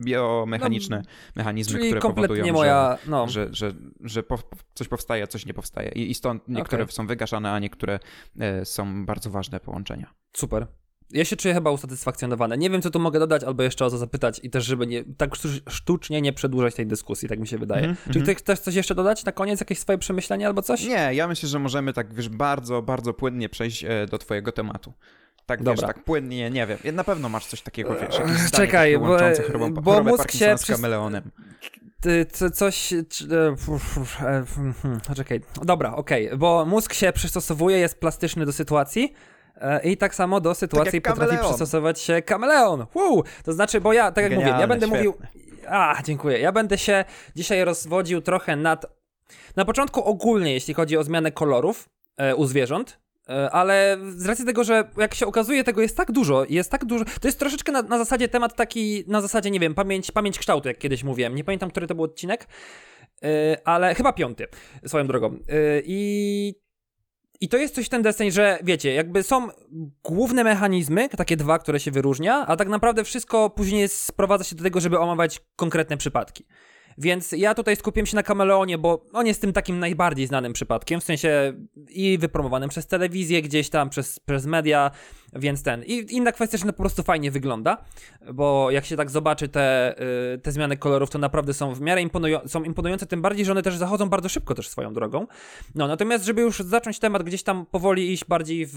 [0.00, 3.28] biomechaniczne no, mechanizmy, które powodują, moja, no.
[3.28, 4.38] że, że, że, że po,
[4.74, 5.88] coś powstaje, a coś nie powstaje.
[5.88, 6.92] I, i stąd niektóre okay.
[6.92, 8.00] są wygaszane, a niektóre
[8.40, 10.14] e, są bardzo ważne połączenia.
[10.32, 10.66] Super.
[11.14, 12.58] Ja się czuję chyba usatysfakcjonowany.
[12.58, 15.04] Nie wiem, co tu mogę dodać, albo jeszcze o co zapytać i też, żeby nie,
[15.16, 15.30] tak
[15.68, 17.84] sztucznie nie przedłużać tej dyskusji, tak mi się wydaje.
[17.84, 18.12] Mm -hmm.
[18.12, 20.84] Czy ty chcesz coś jeszcze dodać na koniec, jakieś swoje przemyślenia albo coś?
[20.84, 24.92] Nie, ja myślę, że możemy tak, wiesz, bardzo, bardzo płynnie przejść e, do twojego tematu.
[25.46, 25.72] Tak, Dobra.
[25.72, 26.78] wiesz, tak płynnie, nie wiem.
[26.92, 31.30] Na pewno masz coś takiego, wiesz, jakieś Czekaj, bo, chorobą, bo mózg się z kameleonem.
[32.32, 32.92] Co, coś...
[32.92, 33.04] E,
[34.54, 35.40] hmm, czekaj.
[35.62, 36.26] Dobra, okej.
[36.26, 36.38] Okay.
[36.38, 39.33] Bo mózg się przystosowuje, jest plastyczny do sytuacji, E,
[39.84, 42.86] I tak samo do sytuacji tak potrafi przystosować się kameleon.
[42.94, 43.24] Wow!
[43.44, 45.04] To znaczy, bo ja, tak jak Genialne, mówię, ja będę świetne.
[45.04, 45.26] mówił.
[45.68, 46.38] A, dziękuję.
[46.38, 47.04] Ja będę się
[47.36, 48.86] dzisiaj rozwodził trochę nad.
[49.56, 54.44] Na początku ogólnie, jeśli chodzi o zmianę kolorów e, u zwierząt, e, ale z racji
[54.44, 57.04] tego, że jak się okazuje, tego jest tak dużo, jest tak dużo.
[57.04, 60.68] To jest troszeczkę na, na zasadzie temat taki, na zasadzie, nie wiem, pamięć, pamięć kształtu,
[60.68, 61.34] jak kiedyś mówiłem.
[61.34, 62.46] Nie pamiętam, który to był odcinek,
[63.64, 64.46] ale chyba piąty,
[64.86, 65.36] swoją drogą.
[65.84, 66.54] I
[67.40, 69.48] i to jest coś ten deseń, że wiecie, jakby są
[70.04, 74.64] główne mechanizmy, takie dwa, które się wyróżnia, a tak naprawdę wszystko później sprowadza się do
[74.64, 76.44] tego, żeby omawiać konkretne przypadki.
[76.98, 81.00] Więc ja tutaj skupiłem się na Kameleonie, bo on jest tym takim najbardziej znanym przypadkiem,
[81.00, 81.52] w sensie
[81.88, 84.90] i wypromowanym przez telewizję gdzieś tam, przez, przez media,
[85.32, 85.82] więc ten.
[85.82, 87.84] I inna kwestia, że to po prostu fajnie wygląda,
[88.34, 89.94] bo jak się tak zobaczy te,
[90.34, 93.52] y, te zmiany kolorów, to naprawdę są w miarę imponują są imponujące, tym bardziej, że
[93.52, 95.26] one też zachodzą bardzo szybko też swoją drogą.
[95.74, 98.74] No, natomiast żeby już zacząć temat gdzieś tam powoli iść bardziej w,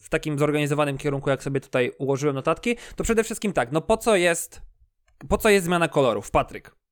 [0.00, 3.96] w takim zorganizowanym kierunku, jak sobie tutaj ułożyłem notatki, to przede wszystkim tak, no po
[3.96, 4.62] co jest
[5.28, 6.83] po co jest zmiana kolorów, Patryk?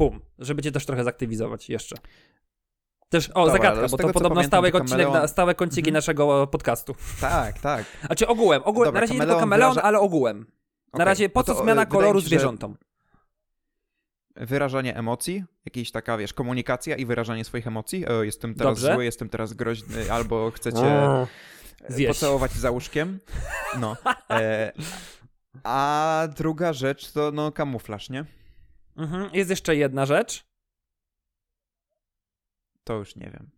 [0.00, 1.96] Pum, żeby cię też trochę zaktywizować jeszcze.
[3.08, 5.28] Też, o, Dobra, zagadka, bo tego, to podobno stałe, kameleon...
[5.28, 5.94] stałe kąciki mhm.
[5.94, 6.94] naszego podcastu.
[7.20, 7.84] Tak, tak.
[8.08, 9.88] A czy ogółem, ogółem Dobra, na razie nie tylko kameleon, wyraża...
[9.88, 10.38] ale ogółem.
[10.38, 10.44] Na
[10.92, 11.04] okay.
[11.04, 12.76] razie po co to, zmiana koloru zwierzątom?
[14.36, 18.06] Wyrażanie emocji, jakaś taka, wiesz, komunikacja i wyrażanie swoich emocji.
[18.06, 18.94] O, jestem teraz Dobrze.
[18.94, 20.82] zły, jestem teraz groźny, albo chcecie
[21.88, 22.20] Zjeść.
[22.20, 23.18] pocałować za łóżkiem.
[23.78, 23.96] No.
[24.30, 24.72] E,
[25.64, 28.24] a druga rzecz to, no, kamuflaż, nie?
[29.00, 29.30] Mhm.
[29.32, 30.46] Jest jeszcze jedna rzecz.
[32.84, 33.50] To już nie wiem.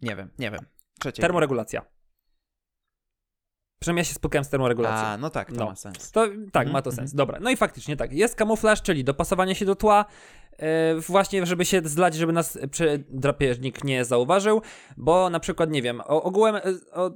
[0.00, 0.66] Nie wiem, nie wiem.
[1.00, 1.22] Trzecie.
[1.22, 1.82] Termoregulacja.
[3.80, 5.06] Przynajmniej ja się spotkałem z termoregulacją.
[5.06, 5.66] A, no tak, to no.
[5.66, 6.12] ma sens.
[6.12, 7.14] To, tak, mm ma to sens.
[7.14, 7.38] Dobra.
[7.40, 8.12] No i faktycznie tak.
[8.12, 10.04] Jest kamuflaż, czyli dopasowanie się do tła,
[10.58, 10.66] yy,
[11.00, 12.58] właśnie, żeby się zlać, żeby nas
[13.08, 14.62] drapieżnik nie zauważył,
[14.96, 16.60] bo na przykład, nie wiem, ogółem e,
[16.92, 17.10] o,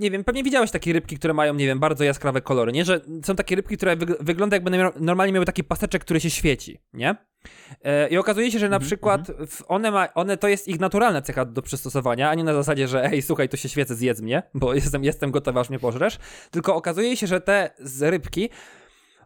[0.00, 2.84] nie wiem, pewnie widziałeś takie rybki, które mają, nie wiem, bardzo jaskrawe kolory, nie?
[2.84, 4.70] Że są takie rybki, które wyg wygląda jakby
[5.00, 7.16] normalnie miały taki paseczek, który się świeci, nie?
[7.84, 8.86] E, I okazuje się, że na mm -hmm.
[8.86, 9.20] przykład
[9.68, 13.04] one, ma, one to jest ich naturalna cecha do przystosowania, a nie na zasadzie, że
[13.04, 16.18] ej, słuchaj, to się świecę, zjedz mnie, bo jestem, jestem gotowa, aż mnie pożresz,
[16.50, 18.50] tylko okazuje się, że te z rybki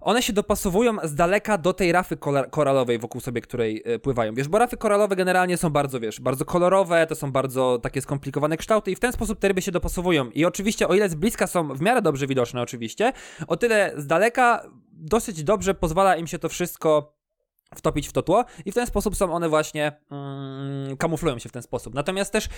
[0.00, 2.16] one się dopasowują z daleka do tej rafy
[2.50, 4.34] koralowej, wokół sobie której y, pływają.
[4.34, 8.56] Wiesz, bo rafy koralowe generalnie są bardzo, wiesz, bardzo kolorowe, to są bardzo takie skomplikowane
[8.56, 10.30] kształty i w ten sposób te ryby się dopasowują.
[10.30, 13.12] I oczywiście, o ile z bliska są w miarę dobrze widoczne, oczywiście,
[13.46, 14.62] o tyle z daleka
[14.92, 17.20] dosyć dobrze pozwala im się to wszystko
[17.74, 21.52] wtopić w to tło i w ten sposób są one właśnie mm, kamuflują się w
[21.52, 21.94] ten sposób.
[21.94, 22.48] Natomiast też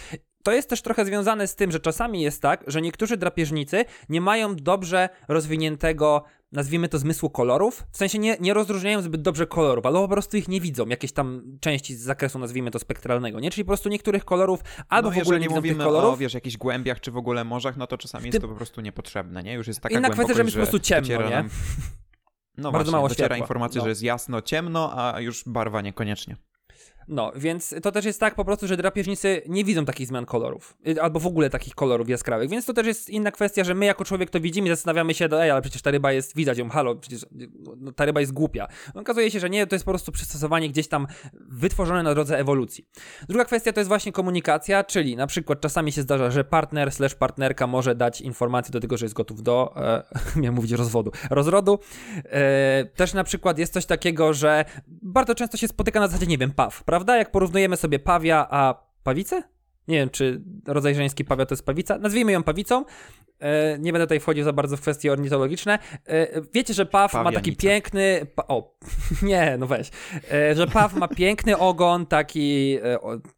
[0.43, 4.21] to jest też trochę związane z tym, że czasami jest tak, że niektórzy drapieżnicy nie
[4.21, 9.87] mają dobrze rozwiniętego nazwijmy to zmysłu kolorów, w sensie nie, nie rozróżniają zbyt dobrze kolorów,
[9.87, 13.51] albo po prostu ich nie widzą, jakieś tam części z zakresu, nazwijmy to spektralnego, nie?
[13.51, 16.15] Czyli po prostu niektórych kolorów albo no, w ogóle nie widzą mówimy tych kolorów.
[16.15, 18.81] o, wiesz, jakichś głębiach, czy w ogóle morzach, no to czasami jest to po prostu
[18.81, 19.55] niepotrzebne, nie?
[19.55, 21.45] Już jest taka Inna kwestia, że jest po prostu ciemno, nie?
[22.57, 23.85] No Bardzo właśnie, mało dociera informacja, no.
[23.85, 26.37] że jest jasno, ciemno, a już barwa niekoniecznie.
[27.09, 30.77] No, więc to też jest tak po prostu, że drapieżnicy nie widzą takich zmian kolorów,
[30.89, 33.87] y, albo w ogóle takich kolorów jaskrawych, więc to też jest inna kwestia, że my
[33.87, 36.59] jako człowiek to widzimy i zastanawiamy się, no ej, ale przecież ta ryba jest, widać
[36.59, 37.27] ją, halo, przecież
[37.81, 38.69] no, ta ryba jest głupia.
[38.95, 42.39] No, okazuje się, że nie, to jest po prostu przystosowanie gdzieś tam wytworzone na drodze
[42.39, 42.87] ewolucji.
[43.29, 47.15] Druga kwestia to jest właśnie komunikacja, czyli na przykład czasami się zdarza, że partner slash
[47.15, 50.03] partnerka może dać informację do tego, że jest gotów do, e,
[50.41, 51.79] miałem mówić rozwodu, rozrodu.
[52.25, 56.39] E, też na przykład jest coś takiego, że bardzo często się spotyka na zasadzie, nie
[56.39, 57.17] wiem, paw, prawda?
[57.17, 59.43] Jak porównujemy sobie pawia a pawicę?
[59.89, 61.99] Nie wiem, czy rodzaj żeński pawia to jest pawica.
[61.99, 62.85] Nazwijmy ją pawicą.
[63.41, 65.79] E, nie będę tutaj wchodził za bardzo w kwestie ornitologiczne.
[66.07, 68.27] E, wiecie, że paw ma taki piękny.
[68.35, 68.79] Pa, o,
[69.23, 69.91] nie, no weź.
[70.33, 72.79] E, że paw ma piękny ogon, taki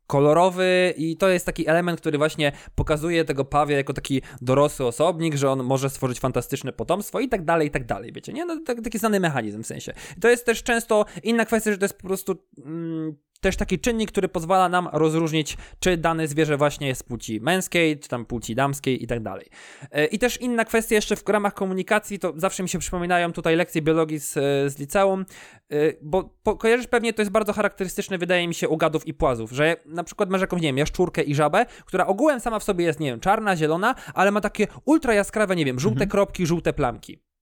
[0.06, 5.34] kolorowy, i to jest taki element, który właśnie pokazuje tego pawia jako taki dorosły osobnik,
[5.34, 8.12] że on może stworzyć fantastyczne potomstwo i tak dalej, i tak dalej.
[8.12, 8.44] Wiecie, nie?
[8.44, 9.94] No, taki znany mechanizm w sensie.
[10.20, 12.36] To jest też często inna kwestia, że to jest po prostu.
[12.64, 17.98] Mm, też taki czynnik, który pozwala nam rozróżnić, czy dane zwierzę właśnie jest płci męskiej,
[17.98, 19.46] czy tam płci damskiej i tak dalej.
[19.90, 23.56] E, I też inna kwestia jeszcze w ramach komunikacji, to zawsze mi się przypominają tutaj
[23.56, 25.26] lekcje biologii z, e, z liceum,
[25.70, 29.14] e, bo po, kojarzysz pewnie, to jest bardzo charakterystyczne, wydaje mi się, u gadów i
[29.14, 32.64] płazów, że na przykład masz jakąś, nie wiem, jaszczurkę i żabę, która ogółem sama w
[32.64, 36.10] sobie jest, nie wiem, czarna, zielona, ale ma takie ultra jaskrawe, nie wiem, żółte mhm.
[36.10, 37.33] kropki, żółte plamki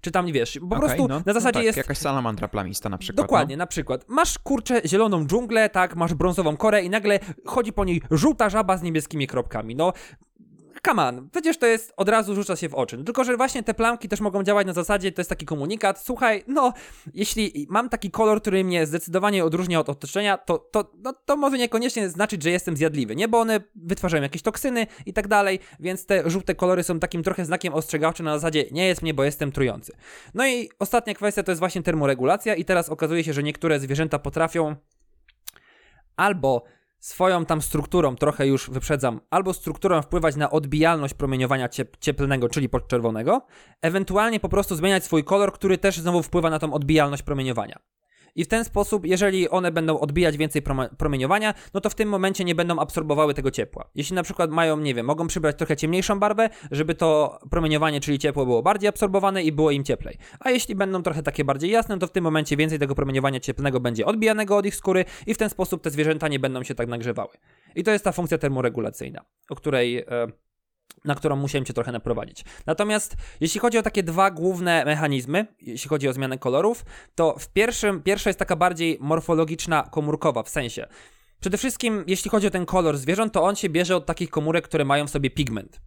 [0.00, 1.76] czy tam, wiesz, po okay, prostu no, na zasadzie no tak, jest...
[1.76, 3.26] jakaś salamandra plamista na przykład.
[3.26, 3.62] Dokładnie, no.
[3.62, 4.04] na przykład.
[4.08, 8.76] Masz, kurczę, zieloną dżunglę, tak, masz brązową korę i nagle chodzi po niej żółta żaba
[8.76, 9.74] z niebieskimi kropkami.
[9.76, 9.92] No,
[10.86, 12.96] come on, przecież to jest, od razu rzuca się w oczy.
[12.96, 16.02] No, tylko, że właśnie te plamki też mogą działać na zasadzie, to jest taki komunikat,
[16.04, 16.72] słuchaj, no,
[17.14, 21.58] jeśli mam taki kolor, który mnie zdecydowanie odróżnia od otoczenia, to, to, no, to może
[21.58, 23.28] niekoniecznie znaczyć, że jestem zjadliwy, nie?
[23.28, 27.44] Bo one wytwarzają jakieś toksyny i tak dalej, więc te żółte kolory są takim trochę
[27.44, 29.92] znakiem ostrzegawczym na zasadzie, nie jest mnie, bo jestem trujący.
[30.34, 34.18] No i ostatnia kwestia to jest właśnie termoregulacja i teraz okazuje się, że niektóre zwierzęta
[34.18, 34.76] potrafią
[36.16, 36.64] albo
[37.00, 42.68] swoją tam strukturą, trochę już wyprzedzam, albo strukturą wpływać na odbijalność promieniowania ciep cieplnego, czyli
[42.68, 43.46] podczerwonego,
[43.82, 47.78] ewentualnie po prostu zmieniać swój kolor, który też znowu wpływa na tą odbijalność promieniowania.
[48.34, 50.62] I w ten sposób, jeżeli one będą odbijać więcej
[50.98, 53.90] promieniowania, no to w tym momencie nie będą absorbowały tego ciepła.
[53.94, 58.18] Jeśli na przykład mają, nie wiem, mogą przybrać trochę ciemniejszą barwę, żeby to promieniowanie, czyli
[58.18, 60.18] ciepło było bardziej absorbowane i było im cieplej.
[60.40, 63.80] A jeśli będą trochę takie bardziej jasne, to w tym momencie więcej tego promieniowania cieplnego
[63.80, 66.88] będzie odbijanego od ich skóry i w ten sposób te zwierzęta nie będą się tak
[66.88, 67.32] nagrzewały.
[67.74, 69.98] I to jest ta funkcja termoregulacyjna, o której...
[69.98, 70.47] E,
[71.04, 72.44] na którą musiałem cię trochę naprowadzić.
[72.66, 76.84] Natomiast jeśli chodzi o takie dwa główne mechanizmy, jeśli chodzi o zmianę kolorów,
[77.14, 80.86] to w pierwszym, pierwsza jest taka bardziej morfologiczna, komórkowa, w sensie.
[81.40, 84.64] Przede wszystkim, jeśli chodzi o ten kolor zwierząt, to on się bierze od takich komórek,
[84.64, 85.80] które mają w sobie pigment.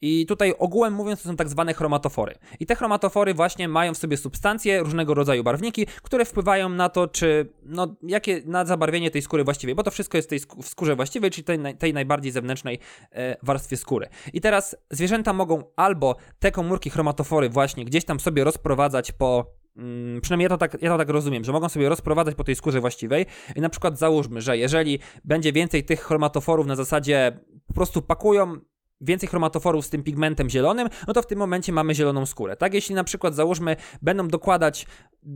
[0.00, 2.34] I tutaj ogółem mówiąc to są tak zwane chromatofory.
[2.60, 7.08] I te chromatofory właśnie mają w sobie substancje, różnego rodzaju barwniki, które wpływają na to,
[7.08, 10.96] czy, no, jakie, na zabarwienie tej skóry właściwej, bo to wszystko jest tej w skórze
[10.96, 12.78] właściwej, czyli tej, tej najbardziej zewnętrznej
[13.12, 14.08] e, warstwie skóry.
[14.32, 20.20] I teraz zwierzęta mogą albo te komórki chromatofory właśnie gdzieś tam sobie rozprowadzać po Mm,
[20.20, 22.80] przynajmniej ja to, tak, ja to tak rozumiem, że mogą sobie rozprowadzać po tej skórze
[22.80, 23.26] właściwej
[23.56, 28.56] i na przykład załóżmy, że jeżeli będzie więcej tych chromatoforów na zasadzie po prostu pakują
[29.02, 32.56] więcej chromatoforów z tym pigmentem zielonym, no to w tym momencie mamy zieloną skórę.
[32.56, 34.86] Tak, jeśli na przykład załóżmy będą dokładać,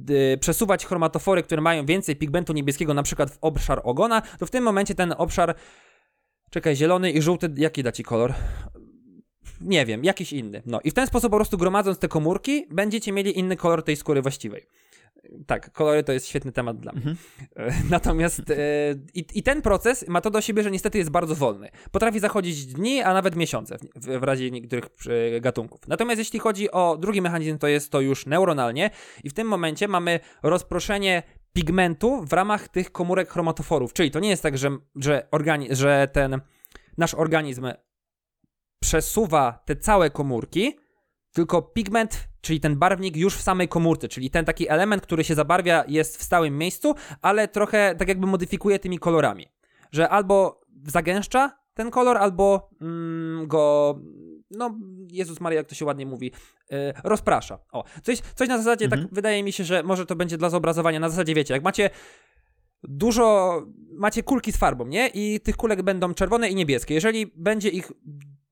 [0.09, 4.51] yy, przesuwać chromatofory, które mają więcej pigmentu niebieskiego, na przykład w obszar ogona, to w
[4.51, 5.55] tym momencie ten obszar,
[6.51, 8.35] czekaj, zielony i żółty, jaki da ci kolor?
[9.61, 10.63] Nie wiem, jakiś inny.
[10.67, 13.97] No i w ten sposób po prostu gromadząc te komórki, będziecie mieli inny kolor tej
[13.97, 14.67] skóry właściwej
[15.47, 17.03] tak, kolory to jest świetny temat dla mnie.
[17.03, 17.17] Mhm.
[17.91, 18.55] Natomiast e,
[19.15, 21.71] i, i, ten proces ma to do siebie, że niestety jest bardzo wolny.
[21.91, 24.85] Potrafi zachodzić dni, a nawet miesiące w, w razie niektórych
[25.37, 25.89] e, gatunków.
[25.89, 28.91] Natomiast jeśli chodzi o drugi mechanizm, to jest to już neuronalnie
[29.25, 31.23] i w tym momencie mamy rozproszenie
[31.53, 33.93] pigmentu w ramach tych komórek chromatoforów.
[33.93, 36.41] Czyli to nie jest tak, że, że, organi- że ten
[36.99, 37.67] nasz organizm
[38.81, 40.77] przesuwa te całe komórki,
[41.37, 45.35] tylko pigment, czyli ten barwnik już w samej komórce, czyli ten taki element, który się
[45.35, 49.47] zabarwia jest w stałym miejscu, ale trochę tak jakby modyfikuje tymi kolorami.
[49.93, 53.95] Że albo zagęszcza ten kolor, albo mm, go,
[54.51, 54.79] no
[55.11, 56.33] Jezus Maria, jak to się ładnie mówi,
[56.71, 57.59] yy, rozprasza.
[57.73, 59.09] O, coś, coś na zasadzie, tak mhm.
[59.09, 61.91] tak wydaje mi się, że może to będzie dla zobrazowania, na zasadzie wiecie, jak macie
[62.83, 65.09] dużo, macie kulki z farbą, nie?
[65.09, 66.95] I tych kulek będą czerwone i niebieskie.
[66.95, 67.93] Jeżeli będzie ich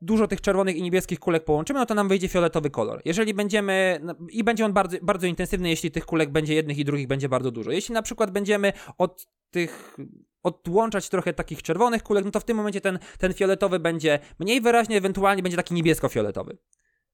[0.05, 3.02] dużo tych czerwonych i niebieskich kulek połączymy, no to nam wyjdzie fioletowy kolor.
[3.05, 6.85] Jeżeli będziemy, no, i będzie on bardzo, bardzo intensywny, jeśli tych kulek będzie jednych i
[6.85, 7.70] drugich będzie bardzo dużo.
[7.70, 9.97] Jeśli na przykład będziemy od tych
[10.43, 14.60] odłączać trochę takich czerwonych kulek, no to w tym momencie ten, ten fioletowy będzie mniej
[14.60, 16.56] wyraźny, ewentualnie będzie taki niebiesko-fioletowy.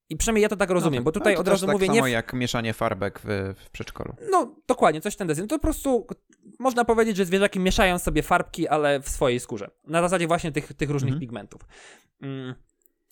[0.09, 2.13] I przynajmniej ja to tak rozumiem, no, bo tutaj od razu tak mówię samo nie.
[2.13, 4.15] jak mieszanie farbek w, w przedszkolu.
[4.31, 5.47] No, dokładnie, coś w ten deseń.
[5.47, 6.07] To po prostu
[6.59, 9.69] można powiedzieć, że zwierzaki mieszają sobie farbki, ale w swojej skórze.
[9.87, 11.19] Na zasadzie właśnie tych, tych różnych mhm.
[11.19, 11.61] pigmentów.
[12.21, 12.55] Mm.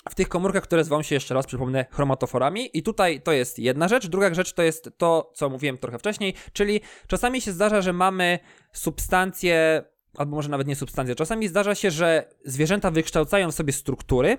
[0.09, 2.69] W tych komórkach, które zwą się jeszcze raz, przypomnę, chromatoforami.
[2.73, 4.07] I tutaj to jest jedna rzecz.
[4.07, 8.39] Druga rzecz to jest to, co mówiłem trochę wcześniej, czyli czasami się zdarza, że mamy
[8.73, 9.83] substancje,
[10.17, 14.37] albo może nawet nie substancje, czasami zdarza się, że zwierzęta wykształcają w sobie struktury,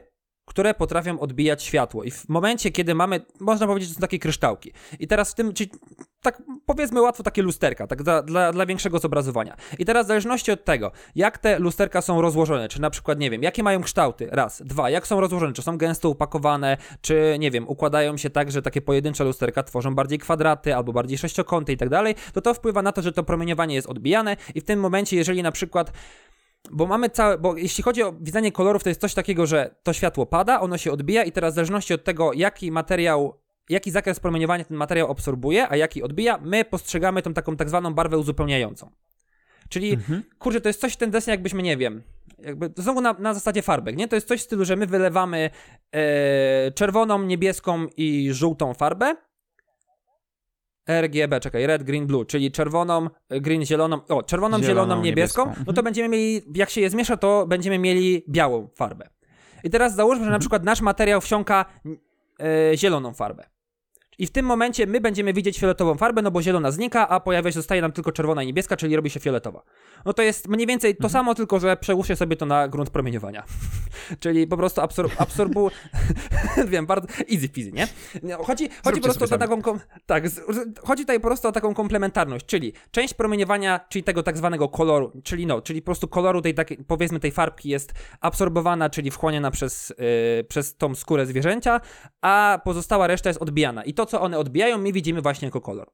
[0.51, 2.05] które potrafią odbijać światło.
[2.05, 4.73] I w momencie, kiedy mamy, można powiedzieć, że są takie kryształki.
[4.99, 5.71] I teraz w tym, czyli
[6.23, 9.57] tak powiedzmy łatwo takie lusterka, tak dla, dla, dla większego zobrazowania.
[9.79, 13.31] I teraz w zależności od tego, jak te lusterka są rozłożone, czy na przykład, nie
[13.31, 17.51] wiem, jakie mają kształty, raz, dwa, jak są rozłożone, czy są gęsto upakowane, czy, nie
[17.51, 21.77] wiem, układają się tak, że takie pojedyncze lusterka tworzą bardziej kwadraty, albo bardziej sześciokąty i
[21.77, 24.81] tak dalej, to to wpływa na to, że to promieniowanie jest odbijane i w tym
[24.81, 25.93] momencie, jeżeli na przykład
[26.71, 29.93] bo mamy całe, bo jeśli chodzi o widzenie kolorów, to jest coś takiego, że to
[29.93, 34.21] światło pada, ono się odbija i teraz w zależności od tego, jaki materiał, jaki zakres
[34.21, 38.91] promieniowania ten materiał absorbuje, a jaki odbija, my postrzegamy tą taką tak zwaną barwę uzupełniającą.
[39.69, 40.23] Czyli, mhm.
[40.39, 42.03] kurczę, to jest coś w ten desen, jakbyśmy, nie wiem,
[42.39, 44.09] jakby znowu na, na zasadzie farbek, nie?
[44.09, 45.51] To jest coś w stylu, że my wylewamy
[45.93, 49.17] e, czerwoną, niebieską i żółtą farbę,
[51.01, 55.65] RGB, czekaj, red, green, blue, czyli czerwoną, green, zieloną, o, czerwoną, zieloną, zieloną niebieską, niebieską,
[55.67, 59.09] no to będziemy mieli, jak się je zmiesza, to będziemy mieli białą farbę.
[59.65, 60.41] I teraz załóżmy, że na mhm.
[60.41, 61.65] przykład nasz materiał wsiąka
[62.41, 63.45] e, zieloną farbę.
[64.21, 67.51] I w tym momencie my będziemy widzieć fioletową farbę, no bo zielona znika, a pojawia
[67.51, 69.63] się, zostaje nam tylko czerwona i niebieska, czyli robi się fioletowa.
[70.05, 71.13] No to jest mniej więcej to mhm.
[71.13, 73.45] samo, tylko że przełóżcie sobie to na grunt promieniowania.
[74.21, 75.71] czyli po prostu absor absorbu...
[76.71, 77.89] Wiem, bardzo easy peasy, nie?
[78.37, 79.63] Chodzi, chodzi po prostu o taką...
[79.63, 79.81] Kom...
[80.07, 80.25] Tak,
[80.85, 85.13] chodzi tutaj po prostu o taką komplementarność, czyli część promieniowania, czyli tego tak zwanego koloru,
[85.25, 89.51] czyli no, czyli po prostu koloru tej takiej, powiedzmy tej farbki jest absorbowana, czyli wchłaniana
[89.51, 91.81] przez, yy, przez tą skórę zwierzęcia,
[92.21, 93.85] a pozostała reszta jest odbijana.
[93.85, 95.91] I to, co one odbijają, my widzimy właśnie jako kolor.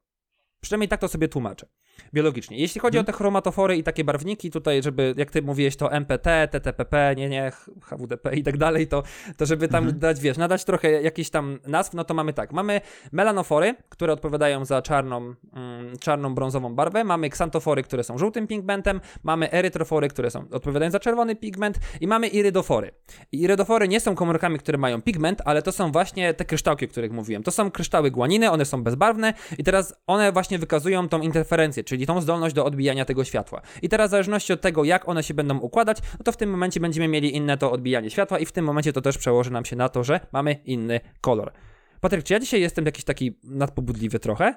[0.61, 1.69] Przynajmniej tak to sobie tłumaczę
[2.15, 2.59] biologicznie.
[2.59, 3.01] Jeśli chodzi hmm.
[3.01, 3.15] o mhm.
[3.15, 7.53] te chromatofory i takie barwniki, tutaj, żeby, jak ty mówiłeś, to MPT, TTPP, nie, nie,
[7.83, 9.03] HWDP i tak dalej, to,
[9.37, 10.01] to żeby tam hmm.
[10.01, 12.53] dać, wiesz, nadać trochę jakiś tam nazw, no to mamy tak.
[12.53, 12.81] Mamy
[13.13, 19.01] melanofory, które odpowiadają za czarną, mm, czarną, brązową barwę, mamy ksantofory, które są żółtym pigmentem,
[19.23, 22.91] mamy erytrofory, które są, odpowiadają za czerwony pigment i mamy irydofory.
[23.33, 26.89] I irydofory nie są komórkami, które mają pigment, ale to są właśnie te kryształki, o
[26.89, 27.43] których mówiłem.
[27.43, 32.07] To są kryształy guaniny, one są bezbarwne i teraz one właśnie wykazują tą interferencję, czyli
[32.07, 33.63] tą zdolność do odbijania tego światła.
[33.83, 36.51] I teraz w zależności od tego, jak one się będą układać, no to w tym
[36.51, 39.65] momencie będziemy mieli inne to odbijanie światła i w tym momencie to też przełoży nam
[39.65, 41.53] się na to, że mamy inny kolor.
[42.01, 44.55] Patryk, czy ja dzisiaj jestem jakiś taki nadpobudliwy trochę?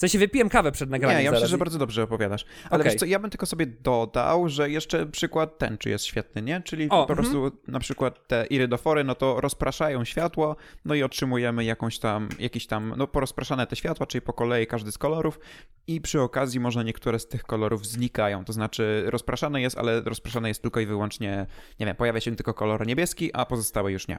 [0.00, 1.18] W sensie wypiłem kawę przed nagraniem.
[1.18, 2.44] Nie, ja myślę, że bardzo dobrze opowiadasz.
[2.70, 2.92] Ale okay.
[2.92, 6.60] wiesz co, ja bym tylko sobie dodał, że jeszcze przykład tęczy jest świetny, nie?
[6.60, 7.52] Czyli o, po prostu mm.
[7.68, 12.94] na przykład te irydofory, no to rozpraszają światło, no i otrzymujemy jakąś tam, jakieś tam,
[12.96, 15.40] no porozpraszane te światła, czyli po kolei każdy z kolorów
[15.86, 20.48] i przy okazji może niektóre z tych kolorów znikają, to znaczy rozpraszane jest, ale rozpraszane
[20.48, 21.46] jest tylko i wyłącznie,
[21.80, 24.18] nie wiem, pojawia się tylko kolor niebieski, a pozostałe już nie.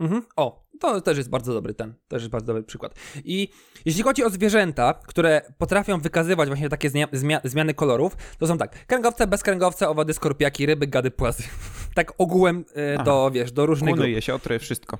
[0.00, 0.22] Mhm.
[0.36, 2.94] O, to też jest bardzo dobry ten, też jest bardzo dobry przykład.
[3.24, 3.48] I
[3.84, 8.86] jeśli chodzi o zwierzęta, które potrafią wykazywać właśnie takie zmia zmiany kolorów, to są tak,
[8.86, 11.42] kręgowce, bezkręgowce, owady, skorpiaki, ryby, gady, płazy.
[11.94, 12.64] tak ogółem
[13.00, 13.94] y, do, wiesz, do różnych...
[13.94, 14.98] Kuny, jesiotry, wszystko.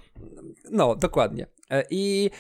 [0.71, 1.47] No, dokładnie.
[1.71, 2.31] E, I...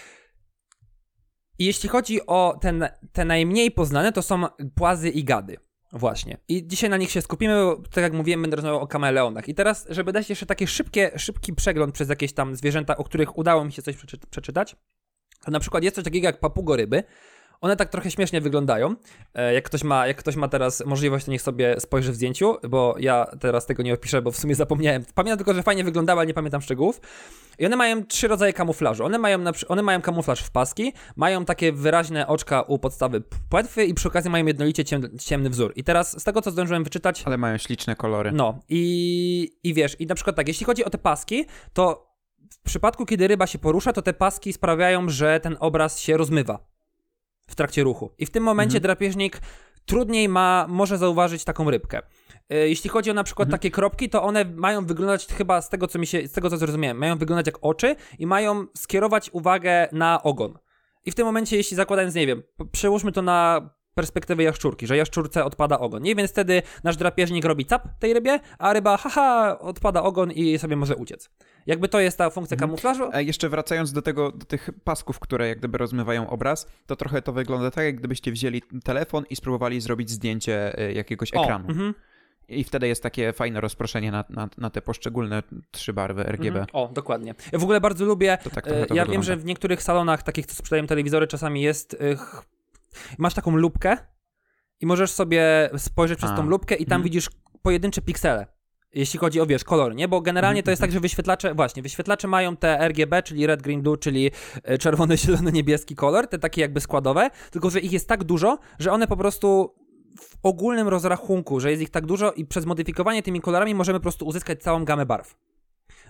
[1.59, 4.45] I jeśli chodzi o ten, te najmniej poznane, to są
[4.75, 5.57] płazy i gady.
[5.95, 6.37] Właśnie.
[6.49, 9.49] I dzisiaj na nich się skupimy, bo tak jak mówiłem, będę rozmawiał o kameleonach.
[9.49, 13.39] I teraz, żeby dać jeszcze taki szybkie, szybki przegląd przez jakieś tam zwierzęta, o których
[13.39, 14.77] udało mi się coś przeczy przeczytać,
[15.45, 17.03] to na przykład jest coś takiego jak papugoryby.
[17.65, 18.95] One tak trochę śmiesznie wyglądają.
[19.35, 22.57] E, jak ktoś, ma, jak ktoś ma teraz możliwość, to niech sobie spojrzy w zdjęciu,
[22.69, 25.05] bo ja teraz tego nie opiszę, bo w sumie zapomniałem.
[25.15, 27.01] Pamiętam tylko, że fajnie wyglądały, ale nie pamiętam szczegółów.
[27.59, 29.05] I one mają trzy rodzaje kamuflażu.
[29.05, 29.39] One mają,
[29.69, 34.31] one mają kamuflaż w paski, mają takie wyraźne oczka u podstawy płetwy i przy okazji
[34.31, 35.73] mają jednolicie ciemny, ciemny wzór.
[35.77, 37.23] I teraz z tego, co zdążyłem wyczytać...
[37.27, 38.33] Ale mają śliczne kolory.
[38.33, 42.15] No i, i wiesz, i na przykład tak, jeśli chodzi o te paski, to
[42.51, 46.74] w przypadku, kiedy ryba się porusza, to te paski sprawiają, że ten obraz się rozmywa
[47.47, 48.11] w trakcie ruchu.
[48.19, 48.83] I w tym momencie mhm.
[48.83, 49.41] drapieżnik
[49.87, 52.03] trudniej ma, może zauważyć taką rybkę.
[52.51, 53.59] E, jeśli chodzi o na przykład mhm.
[53.59, 56.57] takie kropki, to one mają wyglądać chyba z tego, co mi się, z tego co
[56.57, 60.59] zrozumiałem, mają wyglądać jak oczy i mają skierować uwagę na ogon.
[61.05, 62.43] I w tym momencie, jeśli zakładając, nie wiem,
[62.73, 66.03] przełóżmy to na perspektywy jaszczurki, że jaszczurce odpada ogon.
[66.03, 70.59] Nie, więc wtedy nasz drapieżnik robi cap tej rybie, a ryba haha, odpada ogon i
[70.59, 71.31] sobie może uciec.
[71.67, 72.71] Jakby to jest ta funkcja mhm.
[72.71, 73.11] kamuflażu.
[73.13, 77.23] A jeszcze wracając do tego, do tych pasków, które jak gdyby rozmywają obraz, to trochę
[77.23, 81.67] to wygląda tak, jak gdybyście wzięli telefon i spróbowali zrobić zdjęcie e, jakiegoś ekranu.
[81.67, 81.95] O, mhm.
[82.49, 86.47] I wtedy jest takie fajne rozproszenie na, na, na te poszczególne trzy barwy RGB.
[86.47, 86.67] Mhm.
[86.73, 87.35] O, dokładnie.
[87.53, 88.39] Ja w ogóle bardzo lubię.
[88.45, 89.13] To tak to ja wygląda.
[89.13, 91.97] wiem, że w niektórych salonach, takich, co sprzedają telewizory, czasami jest.
[93.19, 93.97] Masz taką lubkę
[94.81, 96.37] i możesz sobie spojrzeć przez A.
[96.37, 97.05] tą lubkę i tam hmm.
[97.05, 97.31] widzisz
[97.63, 98.47] pojedyncze piksele
[98.95, 100.09] jeśli chodzi o, wiesz, kolor, nie?
[100.09, 103.83] Bo generalnie to jest tak, że wyświetlacze, właśnie, wyświetlacze mają te RGB, czyli red, green,
[103.83, 104.31] blue, czyli
[104.63, 108.59] e, czerwony, zielony, niebieski kolor, te takie jakby składowe, tylko że ich jest tak dużo,
[108.79, 109.75] że one po prostu
[110.21, 114.03] w ogólnym rozrachunku, że jest ich tak dużo i przez modyfikowanie tymi kolorami możemy po
[114.03, 115.37] prostu uzyskać całą gamę barw.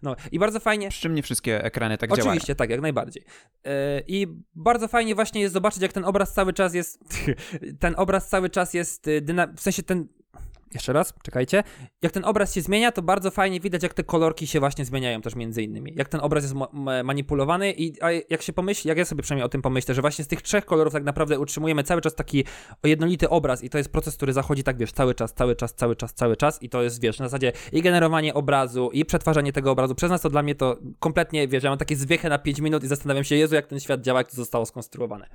[0.05, 0.89] No i bardzo fajnie.
[0.89, 2.37] Przy czym nie wszystkie ekrany tak Oczywiście, działają.
[2.37, 3.25] Oczywiście, tak, jak najbardziej.
[3.65, 3.71] Yy,
[4.07, 7.01] I bardzo fajnie właśnie jest zobaczyć, jak ten obraz cały czas jest.
[7.81, 9.07] ten obraz cały czas jest.
[9.23, 9.47] Dyna...
[9.47, 10.09] W sensie ten
[10.74, 11.62] jeszcze raz, czekajcie.
[12.03, 15.20] Jak ten obraz się zmienia, to bardzo fajnie widać, jak te kolorki się właśnie zmieniają
[15.20, 15.93] też między innymi.
[15.97, 16.69] Jak ten obraz jest ma
[17.05, 17.93] manipulowany i
[18.31, 20.65] jak się pomyśli, jak ja sobie przynajmniej o tym pomyślę, że właśnie z tych trzech
[20.65, 22.45] kolorów tak naprawdę utrzymujemy cały czas taki
[22.85, 25.97] jednolity obraz i to jest proces, który zachodzi tak, wiesz, cały czas, cały czas, cały
[25.97, 29.70] czas, cały czas i to jest, wiesz, na zasadzie i generowanie obrazu, i przetwarzanie tego
[29.70, 29.95] obrazu.
[29.95, 32.85] Przez nas to dla mnie to kompletnie, wiesz, ja mam takie zwiechę na 5 minut
[32.85, 35.28] i zastanawiam się, Jezu, jak ten świat działa, jak to zostało skonstruowane.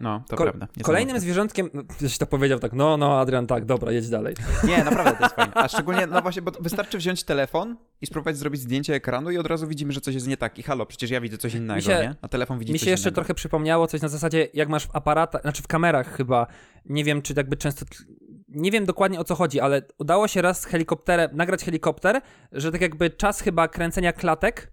[0.00, 0.68] No, to Ko prawda.
[0.82, 4.34] Kolejnym zwierzątkiem, ktoś to powiedział tak, no, no, Adrian, tak, dobra, jedź dalej.
[4.68, 5.54] Nie, naprawdę to jest fajne.
[5.54, 9.46] A szczególnie, no właśnie, bo wystarczy wziąć telefon i spróbować zrobić zdjęcie ekranu i od
[9.46, 10.58] razu widzimy, że coś jest nie tak.
[10.58, 12.14] I halo, przecież ja widzę coś innego, się, nie?
[12.22, 13.14] A telefon widzi Mi się jeszcze innego.
[13.14, 16.46] trochę przypomniało coś na zasadzie, jak masz w aparatach, znaczy w kamerach chyba,
[16.84, 17.86] nie wiem, czy jakby często
[18.48, 22.20] nie wiem dokładnie o co chodzi, ale udało się raz helikopterem, nagrać helikopter,
[22.52, 24.72] że tak jakby czas chyba kręcenia klatek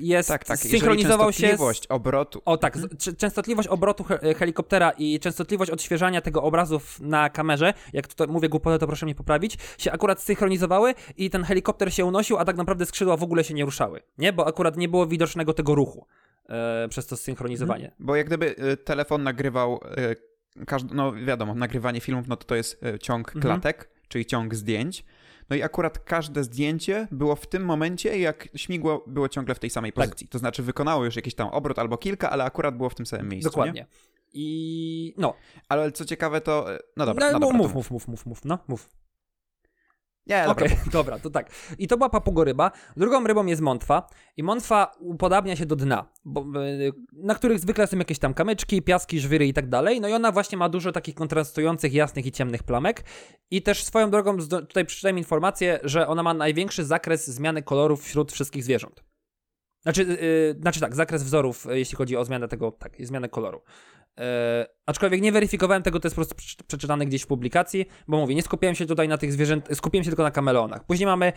[0.00, 0.58] jest tak, tak.
[0.58, 2.42] synchronizował się częstotliwość obrotu.
[2.44, 3.16] O tak, mhm.
[3.16, 8.78] częstotliwość obrotu he helikoptera i częstotliwość odświeżania tego obrazu na kamerze, jak tutaj mówię głupotę,
[8.78, 12.86] to proszę mnie poprawić, się akurat synchronizowały i ten helikopter się unosił, a tak naprawdę
[12.86, 14.32] skrzydła w ogóle się nie ruszały, nie?
[14.32, 16.06] Bo akurat nie było widocznego tego ruchu
[16.48, 17.84] e, przez to synchronizowanie.
[17.84, 18.06] Mhm.
[18.06, 20.32] Bo jak gdyby e, telefon nagrywał e,
[20.92, 23.42] no wiadomo, nagrywanie filmów, no to to jest e, ciąg mhm.
[23.42, 25.04] klatek, czyli ciąg zdjęć,
[25.52, 29.70] no i akurat każde zdjęcie było w tym momencie, jak śmigło było ciągle w tej
[29.70, 30.04] samej tak.
[30.04, 30.26] pozycji.
[30.26, 30.32] Tak.
[30.32, 33.28] To znaczy wykonało już jakiś tam obrót albo kilka, ale akurat było w tym samym
[33.28, 33.50] miejscu.
[33.50, 33.80] Dokładnie.
[33.80, 33.86] Nie?
[34.32, 35.34] I no.
[35.68, 36.66] Ale co ciekawe to...
[36.96, 38.88] No dobra, no, no dobra, mów, mów, mów, mów, mów, no, mów.
[40.26, 40.66] Nie, dobra.
[40.66, 41.50] Okay, dobra, to tak.
[41.78, 42.70] I to była papugoryba.
[42.96, 44.08] Drugą rybą jest mątwa.
[44.36, 46.44] I mątwa upodabnia się do dna, bo, e,
[47.12, 50.00] na których zwykle są jakieś tam kamyczki, piaski, żwiry i tak dalej.
[50.00, 53.04] No i ona właśnie ma dużo takich kontrastujących jasnych i ciemnych plamek.
[53.50, 58.32] I też swoją drogą, tutaj przeczytałem informację, że ona ma największy zakres zmiany kolorów wśród
[58.32, 59.11] wszystkich zwierząt.
[59.82, 63.62] Znaczy, yy, znaczy tak, zakres wzorów, jeśli chodzi o zmianę tego, tak, zmianę koloru.
[64.18, 68.34] E, aczkolwiek nie weryfikowałem tego, to jest po prostu przeczytane gdzieś w publikacji, bo mówię,
[68.34, 70.84] nie skupiałem się tutaj na tych zwierzętach, skupiłem się tylko na kameleonach.
[70.84, 71.32] Później mamy,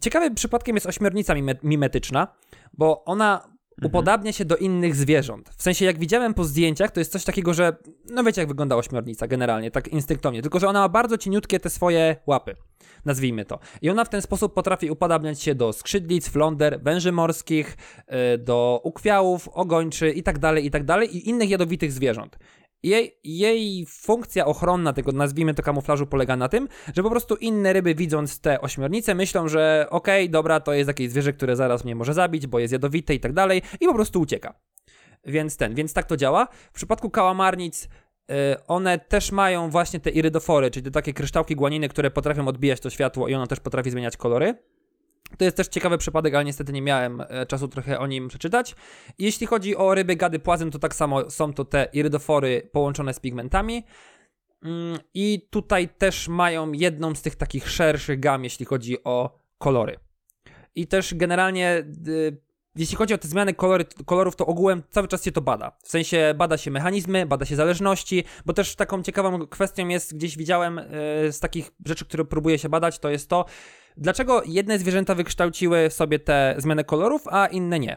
[0.00, 2.28] ciekawym przypadkiem jest ośmiornica mimetyczna,
[2.72, 3.59] bo ona.
[3.84, 5.50] Upodabnia się do innych zwierząt.
[5.56, 7.76] W sensie, jak widziałem po zdjęciach, to jest coś takiego, że
[8.10, 11.70] no wiecie, jak wygląda ośmiornica generalnie, tak instynktownie, tylko że ona ma bardzo cieniutkie te
[11.70, 12.56] swoje łapy
[13.04, 13.58] nazwijmy to.
[13.82, 17.76] I ona w ten sposób potrafi upodabniać się do skrzydlic, flonder, węży morskich,
[18.34, 22.38] y, do ukwiałów, ogończy i tak dalej, i tak dalej, i innych jadowitych zwierząt.
[22.82, 27.72] Jej, jej funkcja ochronna tego, nazwijmy to kamuflażu, polega na tym, że po prostu inne
[27.72, 31.84] ryby widząc te ośmiornice myślą, że okej, okay, dobra, to jest jakieś zwierzę, które zaraz
[31.84, 34.54] mnie może zabić, bo jest jadowite i tak dalej i po prostu ucieka.
[35.24, 36.46] Więc ten, więc tak to działa.
[36.46, 37.88] W przypadku kałamarnic
[38.30, 42.80] Y, one też mają właśnie te irydofory, czyli te takie kryształki głaniny, które potrafią odbijać
[42.80, 44.54] to światło i ono też potrafi zmieniać kolory.
[45.38, 48.76] To jest też ciekawy przypadek, ale niestety nie miałem e, czasu trochę o nim przeczytać.
[49.18, 53.20] Jeśli chodzi o ryby gady płazem, to tak samo są to te irydofory połączone z
[53.20, 53.84] pigmentami.
[54.62, 59.98] Mm, I tutaj też mają jedną z tych takich szerszych gam, jeśli chodzi o kolory.
[60.74, 61.84] I też generalnie
[62.76, 65.76] jeśli chodzi o te zmiany kolory, kolorów, to ogółem cały czas się to bada.
[65.82, 70.36] W sensie bada się mechanizmy, bada się zależności, bo też taką ciekawą kwestią jest, gdzieś
[70.36, 70.76] widziałem
[71.22, 73.44] yy, z takich rzeczy, które próbuję się badać, to jest to,
[73.96, 77.96] dlaczego jedne zwierzęta wykształciły sobie te zmiany kolorów, a inne nie.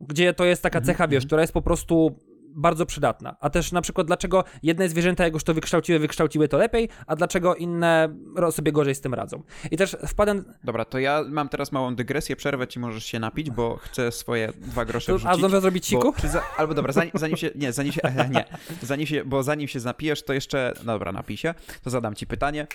[0.00, 1.26] Gdzie to jest taka mhm, cecha, wiesz, mhm.
[1.26, 2.18] która jest po prostu
[2.54, 3.36] bardzo przydatna.
[3.40, 7.16] A też na przykład dlaczego jedne zwierzęta, jak już to wykształciły, wykształciły to lepiej, a
[7.16, 8.16] dlaczego inne
[8.50, 9.42] sobie gorzej z tym radzą.
[9.70, 10.44] I też wpadłem...
[10.64, 14.52] Dobra, to ja mam teraz małą dygresję, przerwę ci możesz się napić, bo chcę swoje
[14.56, 15.30] dwa grosze wrzucić.
[15.30, 16.14] A znowu zrobić siku?
[16.24, 17.50] Za, albo dobra, zanim, zanim, się...
[17.54, 18.00] Nie, zanim się...
[18.30, 18.44] Nie,
[18.82, 20.72] zanim się, bo zanim się napijesz, to jeszcze...
[20.78, 21.54] No dobra, napij się.
[21.82, 22.66] To zadam ci pytanie.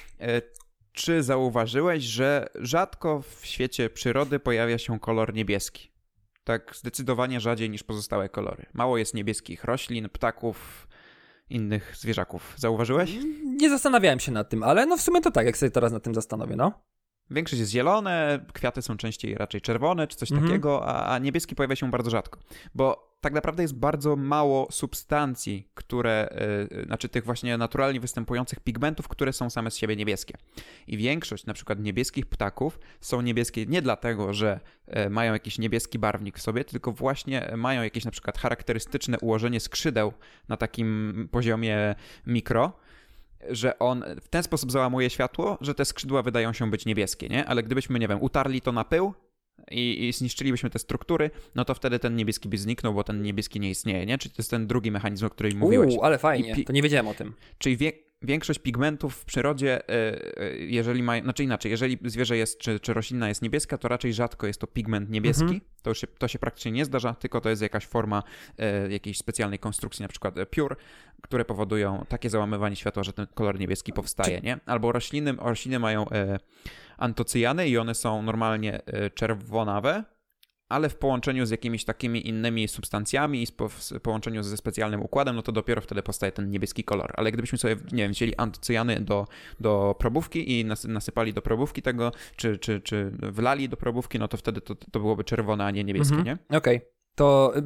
[0.95, 5.95] Czy zauważyłeś, że rzadko w świecie przyrody pojawia się kolor niebieski?
[6.45, 8.65] tak zdecydowanie rzadziej niż pozostałe kolory.
[8.73, 10.87] Mało jest niebieskich roślin, ptaków,
[11.49, 12.53] innych zwierzaków.
[12.57, 13.17] Zauważyłeś?
[13.43, 16.03] Nie zastanawiałem się nad tym, ale no w sumie to tak, jak sobie teraz nad
[16.03, 16.71] tym zastanowię, no.
[17.31, 20.49] Większość jest zielone, kwiaty są częściej raczej czerwone czy coś mhm.
[20.49, 22.39] takiego, a, a niebieski pojawia się bardzo rzadko.
[22.75, 26.29] Bo tak naprawdę jest bardzo mało substancji, które,
[26.71, 30.37] yy, znaczy tych właśnie naturalnie występujących pigmentów, które są same z siebie niebieskie.
[30.87, 35.99] I większość na przykład niebieskich ptaków są niebieskie nie dlatego, że yy, mają jakiś niebieski
[35.99, 40.13] barwnik w sobie, tylko właśnie mają jakieś na przykład charakterystyczne ułożenie skrzydeł
[40.47, 41.95] na takim poziomie
[42.27, 42.73] mikro,
[43.49, 47.45] że on w ten sposób załamuje światło, że te skrzydła wydają się być niebieskie, nie?
[47.45, 49.13] Ale gdybyśmy, nie wiem, utarli to na pył,
[49.71, 53.59] i, i zniszczylibyśmy te struktury, no to wtedy ten niebieski by zniknął, bo ten niebieski
[53.59, 54.17] nie istnieje, nie?
[54.17, 55.93] Czyli to jest ten drugi mechanizm, o którym mówiłeś.
[55.93, 57.33] Uuu, ale fajnie, to nie wiedziałem o tym.
[57.57, 62.59] Czyli wie, większość pigmentów w przyrodzie, e, e, jeżeli ma, znaczy inaczej, jeżeli zwierzę jest,
[62.59, 65.43] czy, czy roślina jest niebieska, to raczej rzadko jest to pigment niebieski.
[65.43, 65.61] Mhm.
[65.81, 68.23] To, już się, to się praktycznie nie zdarza, tylko to jest jakaś forma
[68.57, 70.77] e, jakiejś specjalnej konstrukcji, na przykład piór,
[71.21, 74.59] które powodują takie załamywanie światła, że ten kolor niebieski powstaje, nie?
[74.65, 76.39] Albo rośliny, rośliny mają e,
[76.97, 80.03] antocyjany i one są normalnie e, czerwonawe,
[80.69, 85.41] ale w połączeniu z jakimiś takimi innymi substancjami i w połączeniu ze specjalnym układem, no
[85.41, 87.13] to dopiero wtedy powstaje ten niebieski kolor.
[87.15, 89.27] Ale gdybyśmy sobie, nie wiem, wzięli antocyjany do,
[89.59, 94.37] do probówki i nasypali do probówki tego, czy, czy, czy wlali do probówki, no to
[94.37, 96.37] wtedy to, to byłoby czerwone, a nie niebieskie, mhm.
[96.49, 96.57] nie?
[96.57, 96.77] Okej.
[96.77, 97.63] Okay to y,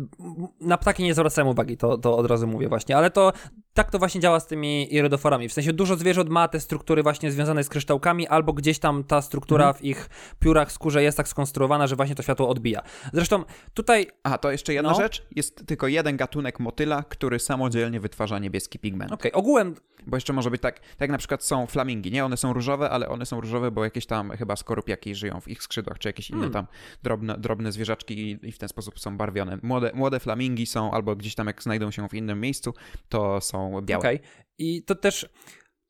[0.61, 3.33] na ptaki nie zwracałem uwagi, to, to od razu mówię właśnie, ale to
[3.73, 5.49] tak to właśnie działa z tymi irydoforami.
[5.49, 9.21] W sensie dużo zwierząt ma te struktury właśnie związane z kryształkami, albo gdzieś tam ta
[9.21, 9.81] struktura mhm.
[9.81, 10.09] w ich
[10.39, 12.81] piórach, skórze jest tak skonstruowana, że właśnie to światło odbija.
[13.13, 13.43] Zresztą
[13.73, 14.07] tutaj...
[14.23, 14.95] A, to jeszcze jedna no.
[14.95, 15.27] rzecz.
[15.35, 19.11] Jest tylko jeden gatunek motyla, który samodzielnie wytwarza niebieski pigment.
[19.11, 19.75] Okej, okay, ogółem...
[20.07, 22.25] Bo jeszcze może być tak, tak na przykład są flamingi, nie?
[22.25, 25.63] One są różowe, ale one są różowe, bo jakieś tam chyba skorupiaki żyją w ich
[25.63, 26.53] skrzydłach, czy jakieś inne hmm.
[26.53, 26.67] tam
[27.03, 29.17] drobne, drobne zwierzaczki i, i w ten sposób są
[29.63, 32.73] Młode, młode flamingi są, albo gdzieś tam jak znajdą się w innym miejscu,
[33.09, 33.99] to są białe.
[33.99, 34.19] Okay.
[34.57, 35.29] I to też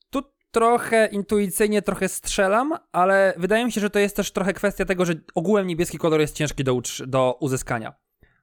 [0.09, 0.21] tu
[0.51, 5.05] trochę intuicyjnie trochę strzelam, ale wydaje mi się, że to jest też trochę kwestia tego,
[5.05, 7.93] że ogółem niebieski kolor jest ciężki do, do uzyskania.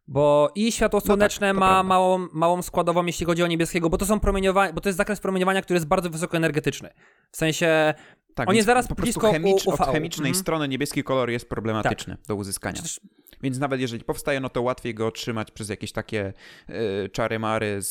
[0.09, 3.99] Bo i światło słoneczne no tak, ma małą, małą składową, jeśli chodzi o niebieskiego, bo
[3.99, 6.91] to są promieniowania, bo to jest zakres promieniowania, który jest bardzo wysokoenergetyczny.
[7.31, 7.95] W sensie
[8.35, 10.41] tak, on jest zaraz po blisko chemicz, Od chemicznej mm.
[10.41, 12.27] strony niebieski kolor jest problematyczny tak.
[12.27, 12.75] do uzyskania.
[12.75, 13.01] Przecież...
[13.43, 16.33] Więc nawet jeżeli powstaje, no to łatwiej go otrzymać przez jakieś takie
[16.71, 17.91] y, czary-mary z,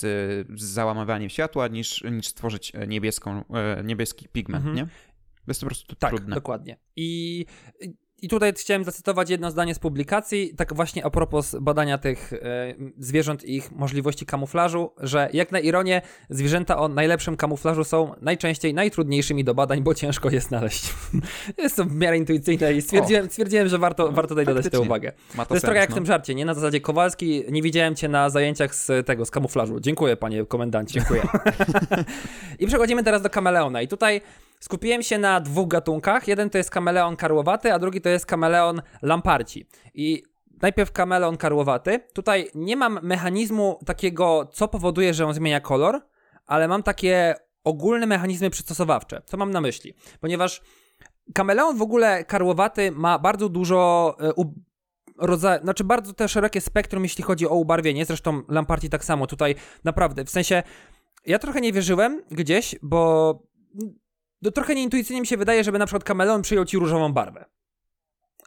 [0.59, 3.41] z załamywaniem światła, niż, niż stworzyć niebieską,
[3.79, 4.75] y, niebieski pigment, -hmm.
[4.75, 4.87] nie?
[5.47, 6.35] Jest to po prostu tak, trudne.
[6.35, 6.77] dokładnie.
[6.95, 7.45] I
[8.25, 12.37] i tutaj chciałem zacytować jedno zdanie z publikacji, tak właśnie a propos badania tych e,
[12.97, 18.73] zwierząt i ich możliwości kamuflażu, że jak na ironię, zwierzęta o najlepszym kamuflażu są najczęściej
[18.73, 20.93] najtrudniejszymi do badań, bo ciężko je znaleźć.
[21.57, 25.11] jest to w miarę intuicyjne i stwierdziłem, stwierdziłem że warto, warto tutaj dodać tę uwagę.
[25.37, 25.95] to, to jest trochę jak no.
[25.95, 26.45] w tym żarcie, nie?
[26.45, 29.79] Na zasadzie Kowalski, nie widziałem cię na zajęciach z tego, z kamuflażu.
[29.79, 30.93] Dziękuję, panie komendancie.
[30.93, 31.21] Dziękuję.
[32.59, 34.21] I przechodzimy teraz do kameleona i tutaj
[34.65, 36.27] Skupiłem się na dwóch gatunkach.
[36.27, 39.67] Jeden to jest kameleon karłowaty, a drugi to jest kameleon lamparci.
[39.93, 40.23] I
[40.61, 41.99] najpierw kameleon karłowaty.
[42.13, 46.01] Tutaj nie mam mechanizmu takiego, co powoduje, że on zmienia kolor,
[46.45, 49.21] ale mam takie ogólne mechanizmy przystosowawcze.
[49.25, 49.93] Co mam na myśli?
[50.19, 50.61] Ponieważ
[51.33, 54.33] kameleon w ogóle karłowaty ma bardzo dużo e,
[55.17, 58.05] rodzaj, znaczy bardzo też szerokie spektrum, jeśli chodzi o ubarwienie.
[58.05, 60.25] Zresztą Lamparti tak samo tutaj naprawdę.
[60.25, 60.63] W sensie
[61.25, 63.39] ja trochę nie wierzyłem gdzieś, bo
[64.45, 67.45] to trochę nieintuicyjnie mi się wydaje, żeby na przykład kameleon przyjął ci różową barwę.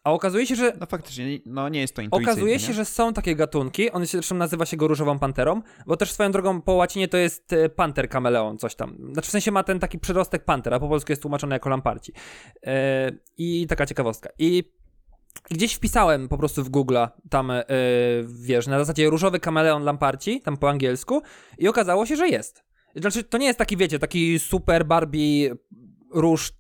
[0.05, 0.73] A okazuje się, że.
[0.81, 2.33] No faktycznie, no nie jest to intuicyjne.
[2.33, 2.75] Okazuje się, nie?
[2.75, 3.91] że są takie gatunki.
[3.91, 7.17] On się zresztą nazywa się go różową panterą, bo też swoją drogą po łacinie to
[7.17, 8.97] jest e, panter kameleon, coś tam.
[9.13, 12.13] Znaczy w sensie ma ten taki przyrostek panter, a po polsku jest tłumaczony jako lamparci.
[12.63, 12.73] Yy,
[13.39, 14.31] I taka ciekawostka.
[14.39, 14.73] I
[15.51, 16.97] gdzieś wpisałem po prostu w Google
[17.31, 17.65] tam, yy,
[18.43, 21.23] wiesz, na zasadzie różowy kameleon lamparci, tam po angielsku,
[21.59, 22.65] i okazało się, że jest.
[22.97, 25.55] Znaczy, to nie jest taki, wiecie, taki super Barbie
[26.15, 26.53] róż,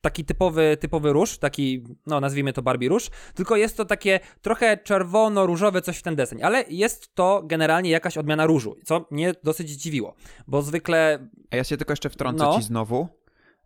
[0.00, 4.76] taki typowy, typowy róż, taki, no nazwijmy to Barbie róż, tylko jest to takie trochę
[4.76, 9.70] czerwono-różowe coś w ten deseń, ale jest to generalnie jakaś odmiana różu, co mnie dosyć
[9.70, 10.14] dziwiło,
[10.46, 11.28] bo zwykle...
[11.50, 12.56] A ja się tylko jeszcze wtrącę no.
[12.56, 13.08] ci znowu,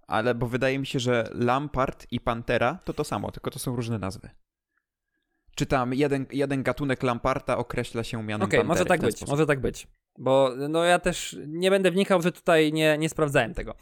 [0.07, 3.77] ale bo wydaje mi się, że Lampart i Pantera to to samo, tylko to są
[3.77, 4.31] różne nazwy.
[5.59, 9.29] Czy tam jeden, jeden gatunek Lamparta określa się mianem Okej, okay, może tak być, sposób.
[9.29, 9.89] może tak być.
[10.19, 13.75] Bo no ja też nie będę wnikał, że tutaj nie, nie sprawdzałem tego.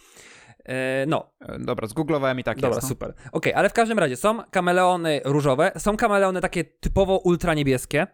[0.68, 1.30] E, no.
[1.40, 2.88] E, dobra, zgooglowałem i tak Dobra, jest, no.
[2.88, 3.10] super.
[3.10, 8.06] Okej, okay, ale w każdym razie są kameleony różowe, są kameleony takie typowo ultra niebieskie,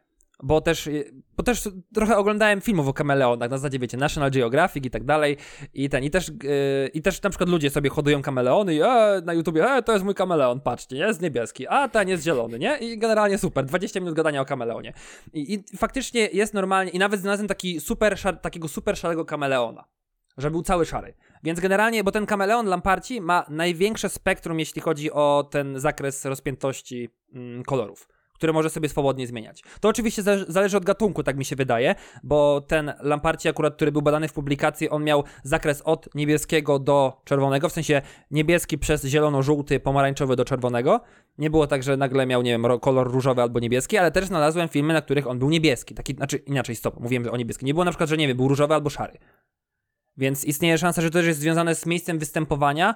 [0.42, 0.88] bo też,
[1.36, 5.36] bo też trochę oglądałem filmów o kameleonach, na zasadzie wiecie, National Geographic i tak dalej
[5.74, 9.22] i ten, i też, yy, i też na przykład ludzie sobie hodują kameleony i e,
[9.24, 12.78] na YouTubie, e, to jest mój kameleon, patrzcie, jest niebieski, a ten jest zielony, nie?
[12.78, 14.92] I generalnie super, 20 minut gadania o kameleonie.
[15.32, 19.84] I, i faktycznie jest normalnie, i nawet znalazłem taki super, szar, takiego super szarego kameleona
[20.38, 21.14] że był cały szary.
[21.42, 27.08] Więc generalnie, bo ten kameleon Lamparci ma największe spektrum, jeśli chodzi o ten zakres rozpiętości
[27.34, 28.08] mm, kolorów
[28.42, 29.62] które może sobie swobodnie zmieniać.
[29.80, 34.02] To oczywiście zależy od gatunku, tak mi się wydaje, bo ten Lamparci akurat, który był
[34.02, 39.80] badany w publikacji, on miał zakres od niebieskiego do czerwonego, w sensie niebieski przez zielono-żółty,
[39.80, 41.00] pomarańczowy do czerwonego.
[41.38, 44.68] Nie było tak, że nagle miał, nie wiem, kolor różowy albo niebieski, ale też znalazłem
[44.68, 45.94] filmy, na których on był niebieski.
[45.94, 47.66] Taki, znaczy inaczej, stop, mówiłem o niebieski.
[47.66, 49.18] Nie było na przykład, że nie wiem, był różowy albo szary.
[50.16, 52.94] Więc istnieje szansa, że to też jest związane z miejscem występowania,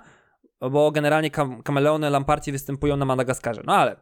[0.60, 3.62] bo generalnie kam kameleony lamparci występują na Madagaskarze.
[3.66, 3.96] No ale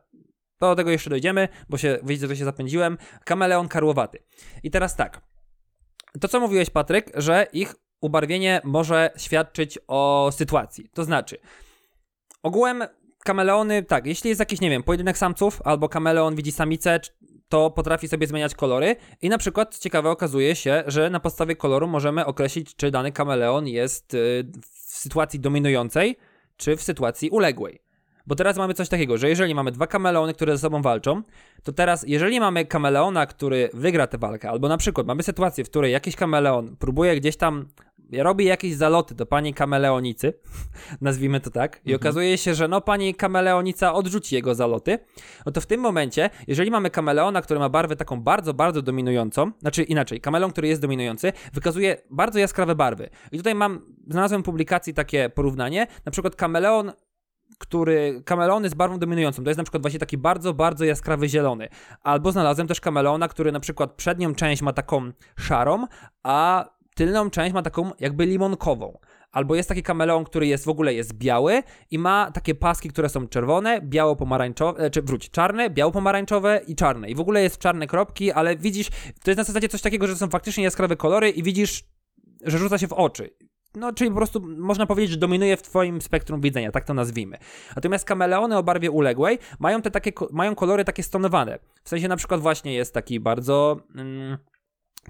[0.61, 2.99] do tego jeszcze dojdziemy, bo się, widzicie, że się zapędziłem.
[3.25, 4.19] Kameleon karłowaty.
[4.63, 5.21] I teraz tak.
[6.21, 10.89] To, co mówiłeś, Patryk, że ich ubarwienie może świadczyć o sytuacji.
[10.95, 11.37] To znaczy,
[12.43, 12.85] ogółem
[13.25, 17.01] kameleony, tak, jeśli jest jakiś, nie wiem, pojedynek samców, albo kameleon widzi samicę,
[17.55, 21.89] to potrafi sobie zmieniać kolory i na przykład ciekawe okazuje się, że na podstawie koloru
[21.89, 26.17] możemy określić, czy dany kameleon jest y, w sytuacji dominującej,
[26.57, 27.81] czy w sytuacji uległej.
[28.27, 31.23] Bo teraz mamy coś takiego, że jeżeli mamy dwa kameleony, które ze sobą walczą,
[31.63, 35.71] to teraz, jeżeli mamy kameleona, który wygra tę walkę, albo na przykład mamy sytuację, w
[35.71, 37.69] której jakiś kameleon próbuje gdzieś tam
[38.13, 40.33] robi jakieś zaloty do pani kameleonicy,
[41.01, 41.97] nazwijmy to tak, i mhm.
[41.97, 44.99] okazuje się, że no pani kameleonica odrzuci jego zaloty,
[45.47, 49.51] no to w tym momencie, jeżeli mamy kameleona, który ma barwę taką bardzo, bardzo dominującą,
[49.61, 53.11] znaczy inaczej, kameleon, który jest dominujący, wykazuje bardzo jaskrawe barwy.
[53.33, 56.93] I tutaj mam, znalazłem w publikacji takie porównanie, na przykład kameleon
[57.59, 61.69] który kameleony z barwą dominującą, to jest na przykład właśnie taki bardzo, bardzo jaskrawy zielony.
[62.03, 65.87] Albo znalazłem też kameleona, który na przykład przednią część ma taką szarą,
[66.23, 68.99] a tylną część ma taką jakby limonkową.
[69.33, 73.09] Albo jest taki kameleon, który jest w ogóle jest biały i ma takie paski, które
[73.09, 77.11] są czerwone, biało-pomarańczowe, czy wróć, czarne, biało-pomarańczowe i czarne.
[77.11, 78.91] I w ogóle jest czarne kropki, ale widzisz,
[79.23, 81.85] to jest na zasadzie coś takiego, że są faktycznie jaskrawe kolory i widzisz,
[82.45, 83.31] że rzuca się w oczy.
[83.75, 87.39] No, czyli po prostu można powiedzieć, że dominuje w twoim spektrum widzenia, tak to nazwijmy.
[87.77, 91.59] Natomiast kameleony o barwie uległej mają te takie, mają kolory takie stonowane.
[91.85, 93.81] W sensie na przykład właśnie jest taki bardzo...
[93.97, 94.39] Mm,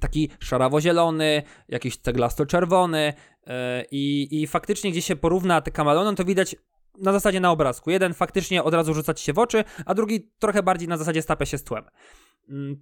[0.00, 3.12] taki szarawo-zielony, jakiś ceglasto-czerwony
[3.46, 3.52] yy,
[3.90, 6.56] i, i faktycznie gdzie się porówna te kameleony, to widać
[6.98, 7.90] na zasadzie na obrazku.
[7.90, 11.22] Jeden faktycznie od razu rzuca ci się w oczy, a drugi trochę bardziej na zasadzie
[11.22, 11.84] stapia się z tłem.
[12.48, 12.76] Yy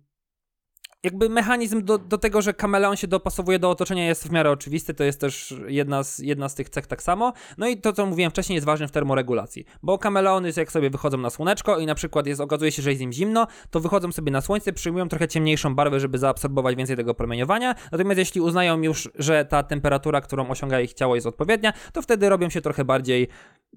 [1.03, 4.95] jakby mechanizm do, do tego, że kameleon się dopasowuje do otoczenia jest w miarę oczywisty,
[4.95, 7.33] to jest też jedna z, jedna z tych cech tak samo.
[7.59, 11.19] No i to, co mówiłem wcześniej, jest ważne w termoregulacji, bo kameleony jak sobie wychodzą
[11.19, 14.33] na słoneczko i na przykład jest, okazuje się, że jest im zimno, to wychodzą sobie
[14.33, 19.11] na słońce, przyjmują trochę ciemniejszą barwę, żeby zaabsorbować więcej tego promieniowania, natomiast jeśli uznają już,
[19.15, 23.29] że ta temperatura, którą osiąga ich ciało jest odpowiednia, to wtedy robią się trochę bardziej,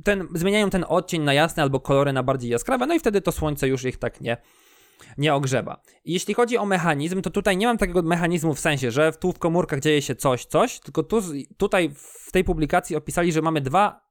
[0.03, 3.31] ten, zmieniają ten odcień na jasny albo kolory na bardziej jaskrawe, no i wtedy to
[3.31, 4.38] słońce już ich tak nie
[5.17, 5.81] nie ogrzewa.
[6.05, 9.31] I jeśli chodzi o mechanizm, to tutaj nie mam takiego mechanizmu w sensie, że tu
[9.31, 11.22] w komórkach dzieje się coś, coś, tylko tu,
[11.57, 14.05] tutaj w tej publikacji opisali, że mamy dwa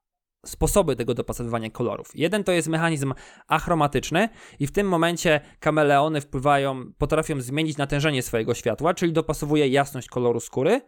[0.46, 2.10] sposoby tego dopasowywania kolorów.
[2.14, 3.14] Jeden to jest mechanizm
[3.48, 4.28] achromatyczny
[4.58, 10.40] i w tym momencie kameleony wpływają, potrafią zmienić natężenie swojego światła, czyli dopasowuje jasność koloru
[10.40, 10.80] skóry.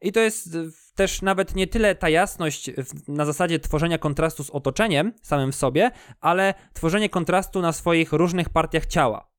[0.00, 0.56] I to jest
[0.94, 2.70] też nawet nie tyle ta jasność
[3.08, 5.90] na zasadzie tworzenia kontrastu z otoczeniem samym w sobie,
[6.20, 9.33] ale tworzenie kontrastu na swoich różnych partiach ciała.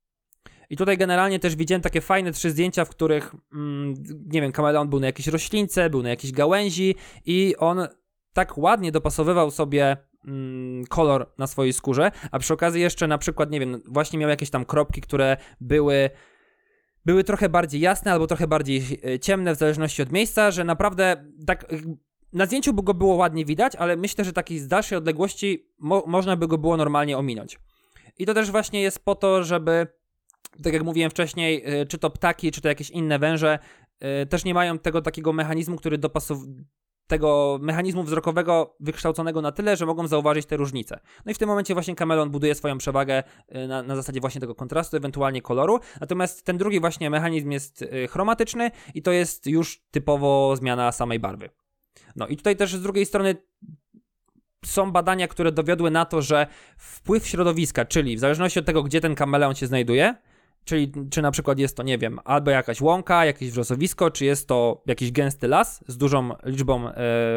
[0.70, 3.94] I tutaj generalnie też widziałem takie fajne trzy zdjęcia, w których, mm,
[4.26, 6.94] nie wiem, kameleon był na jakiejś roślince, był na jakiejś gałęzi
[7.26, 7.86] i on
[8.32, 13.50] tak ładnie dopasowywał sobie mm, kolor na swojej skórze, a przy okazji jeszcze na przykład,
[13.50, 16.10] nie wiem, właśnie miał jakieś tam kropki, które były
[17.04, 21.24] były trochę bardziej jasne albo trochę bardziej e, ciemne w zależności od miejsca, że naprawdę
[21.46, 21.66] tak
[22.32, 26.04] na zdjęciu by go było ładnie widać, ale myślę, że takiej z dalszej odległości mo
[26.06, 27.58] można by go było normalnie ominąć.
[28.18, 29.86] I to też właśnie jest po to, żeby
[30.62, 33.58] tak jak mówiłem wcześniej, y, czy to ptaki, czy to jakieś inne węże,
[34.22, 36.64] y, też nie mają tego takiego mechanizmu, który dopasowuje
[37.06, 41.00] tego mechanizmu wzrokowego wykształconego na tyle, że mogą zauważyć te różnice.
[41.24, 43.22] No i w tym momencie właśnie kameleon buduje swoją przewagę
[43.56, 45.80] y, na, na zasadzie właśnie tego kontrastu, ewentualnie koloru.
[46.00, 51.50] Natomiast ten drugi właśnie mechanizm jest chromatyczny i to jest już typowo zmiana samej barwy.
[52.16, 53.36] No i tutaj też z drugiej strony
[54.64, 56.46] są badania, które dowiodły na to, że
[56.78, 60.14] wpływ środowiska, czyli w zależności od tego, gdzie ten kameleon się znajduje,
[60.66, 64.48] Czyli czy na przykład jest to, nie wiem, albo jakaś łąka, jakieś wrzosowisko, czy jest
[64.48, 66.94] to jakiś gęsty las z dużą liczbą e,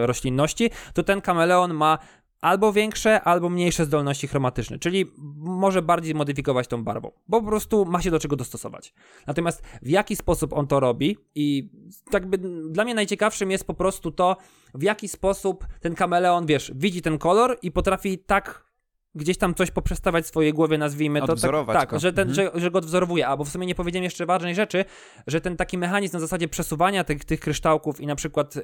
[0.07, 1.97] roślinności, to ten kameleon ma
[2.41, 5.05] albo większe, albo mniejsze zdolności chromatyczne, czyli
[5.37, 8.93] może bardziej modyfikować tą barwą, bo po prostu ma się do czego dostosować.
[9.27, 11.69] Natomiast w jaki sposób on to robi i
[12.11, 12.37] tak by
[12.71, 14.37] dla mnie najciekawszym jest po prostu to,
[14.73, 18.68] w jaki sposób ten kameleon, wiesz, widzi ten kolor i potrafi tak
[19.15, 21.25] gdzieś tam coś poprzestawiać w swojej głowie, nazwijmy to.
[21.27, 21.99] Tak, Odwzorować tak, go.
[21.99, 22.51] że, ten, Mhm.
[22.53, 23.27] że, że go odwzorowuje.
[23.27, 24.85] A bo w sumie nie powiedziałem jeszcze ważnej rzeczy,
[25.27, 28.61] że ten taki mechanizm na zasadzie przesuwania tych, tych kryształków i na przykład y,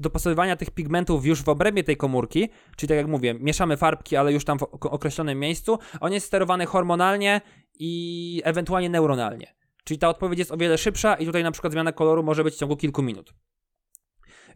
[0.00, 4.32] dopasowywania tych pigmentów już w obrębie tej komórki, czyli tak jak mówię, mieszamy farbki, ale
[4.32, 7.40] już tam w ok- określonym miejscu, on jest sterowany hormonalnie
[7.78, 9.54] i ewentualnie neuronalnie.
[9.84, 12.54] Czyli ta odpowiedź jest o wiele szybsza i tutaj na przykład zmiana koloru może być
[12.54, 13.34] w ciągu kilku minut.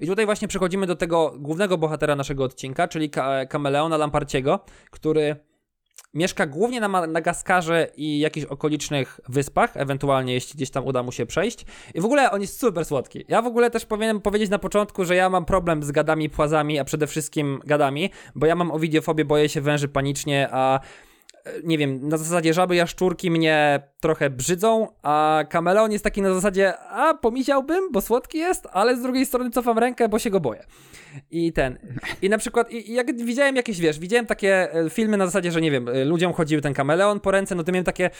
[0.01, 4.61] I tutaj właśnie przechodzimy do tego głównego bohatera naszego odcinka, czyli ka- kameleona Lamparciego,
[4.91, 5.37] który
[6.15, 11.27] mieszka głównie na Madagaskarze i jakichś okolicznych wyspach, ewentualnie jeśli gdzieś tam uda mu się
[11.27, 11.67] przejść.
[11.95, 13.25] I w ogóle on jest super słodki.
[13.29, 16.79] Ja w ogóle też powinienem powiedzieć na początku, że ja mam problem z gadami, płazami,
[16.79, 20.81] a przede wszystkim gadami, bo ja mam ovidiofobię, boję się węży panicznie, a
[21.65, 26.79] nie wiem, na zasadzie żaby jaszczurki mnie trochę brzydzą, a kameleon jest taki na zasadzie,
[26.79, 30.65] a pomisiałbym, bo słodki jest, ale z drugiej strony cofam rękę, bo się go boję.
[31.31, 31.79] I ten.
[32.23, 35.61] I na przykład, i, jak widziałem jakieś, wiesz, widziałem takie e, filmy na zasadzie, że
[35.61, 38.11] nie wiem, e, ludziom chodził ten kameleon po ręce, no to miałem takie.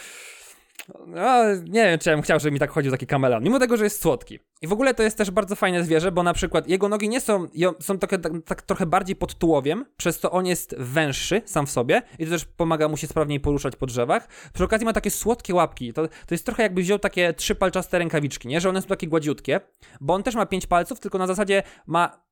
[1.07, 3.77] No, nie wiem, czy ja bym chciał, żeby mi tak chodził taki kameleon, mimo tego,
[3.77, 4.39] że jest słodki.
[4.61, 7.21] I w ogóle to jest też bardzo fajne zwierzę, bo na przykład jego nogi nie
[7.21, 7.47] są,
[7.79, 11.71] są trochę, tak, tak trochę bardziej pod tułowiem, przez to on jest węższy sam w
[11.71, 14.27] sobie i to też pomaga mu się sprawniej poruszać po drzewach.
[14.53, 17.99] Przy okazji ma takie słodkie łapki, to, to jest trochę jakby wziął takie trzy palczaste
[17.99, 18.61] rękawiczki, nie?
[18.61, 19.59] Że one są takie gładziutkie,
[20.01, 22.23] bo on też ma pięć palców, tylko na zasadzie ma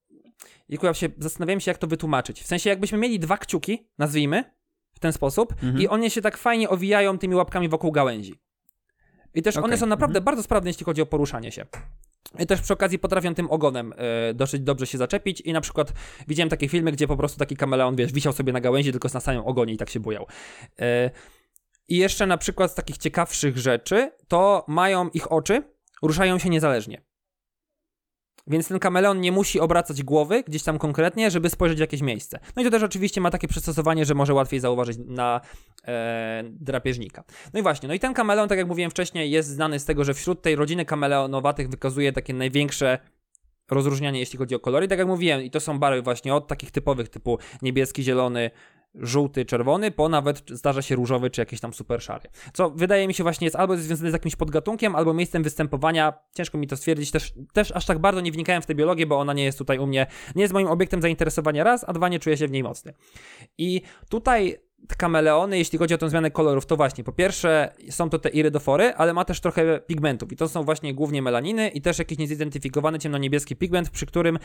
[0.69, 2.41] Jejku, ja się zastanawiałem się, jak to wytłumaczyć.
[2.41, 4.44] W sensie, jakbyśmy mieli dwa kciuki, nazwijmy,
[5.02, 5.82] ten sposób, Mhm.
[5.82, 8.40] i one się tak fajnie owijają tymi łapkami wokół gałęzi.
[9.34, 10.26] I też one Okej, są naprawdę mhm.
[10.26, 11.65] bardzo sprawne, jeśli chodzi o poruszanie się.
[12.40, 15.94] I też przy okazji potrafią tym ogonem e, dosyć dobrze się zaczepić i na przykład
[16.28, 19.19] widziałem takie filmy, gdzie po prostu taki kameleon, wiesz, wisiał sobie na gałęzi tylko na
[19.19, 20.28] samym ogonie i tak się bujał.
[20.80, 21.11] E,
[21.88, 25.64] I jeszcze na przykład z takich ciekawszych rzeczy, to mają ich oczy,
[26.02, 27.02] ruszają się niezależnie.
[28.48, 32.40] Więc ten kameleon nie musi obracać głowy gdzieś tam konkretnie, żeby spojrzeć w jakieś miejsce.
[32.56, 35.42] No i to też oczywiście ma takie przystosowanie, że może łatwiej zauważyć na
[35.88, 37.24] e, drapieżnika.
[37.54, 40.04] No i właśnie, no i ten kameleon, tak jak mówiłem wcześniej, jest znany z tego,
[40.04, 43.00] że wśród tej rodziny kameleonowatych wykazuje takie największe
[43.72, 44.88] rozróżnianie, jeśli chodzi o kolory.
[44.88, 48.52] Tak jak mówiłem, i to są barwy właśnie od takich typowych typu niebieski, zielony,
[48.96, 52.30] żółty, czerwony, po nawet zdarza się różowy czy jakiś tam super szary.
[52.54, 56.14] Co wydaje mi się właśnie jest albo związane z jakimś podgatunkiem, albo miejscem występowania.
[56.36, 57.12] Ciężko mi to stwierdzić.
[57.12, 59.80] Też, też aż tak bardzo nie wnikałem w tę biologię, bo ona nie jest tutaj
[59.80, 62.64] u mnie, nie jest moim obiektem zainteresowania raz, a dwa nie czuję się w niej
[62.64, 62.94] mocny.
[63.58, 64.58] I tutaj
[64.98, 68.94] kameleony, jeśli chodzi o tę zmianę kolorów, to właśnie po pierwsze są to te irydofory,
[68.94, 73.00] ale ma też trochę pigmentów i to są właśnie głównie melaniny i też jakiś niezidentyfikowany
[73.00, 74.40] ciemno-niebieski pigment, przy którym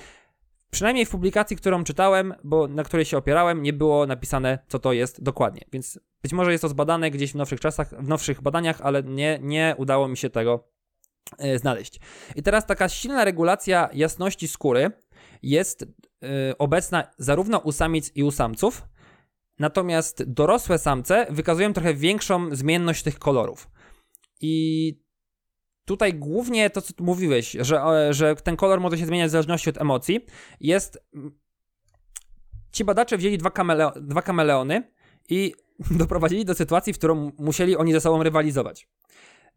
[0.77, 4.93] przynajmniej w publikacji, którą czytałem, bo na której się opierałem, nie było napisane, co to
[4.93, 5.65] jest dokładnie.
[5.73, 9.39] Więc być może jest to zbadane gdzieś w nowszych czasach, w nowszych badaniach, ale nie,
[9.43, 10.69] nie udało mi się tego
[11.39, 12.01] e, znaleźć.
[12.35, 14.91] I teraz taka silna regulacja jasności skóry
[15.43, 15.89] jest e,
[16.59, 18.83] obecna zarówno u samic i u samców,
[19.59, 23.69] natomiast dorosłe samce wykazują trochę większą zmienność tych kolorów.
[24.41, 25.06] I
[25.87, 29.71] tutaj głównie to, co mówiłeś, że, e, że ten kolor może się zmieniać w zależności
[29.71, 30.27] od emocji,
[30.61, 30.99] jest.
[32.73, 34.93] Ci badacze wzięli dwa, kamele, dwa kameleony
[35.29, 35.55] i
[36.01, 38.89] doprowadzili do sytuacji, w którą musieli oni ze sobą rywalizować.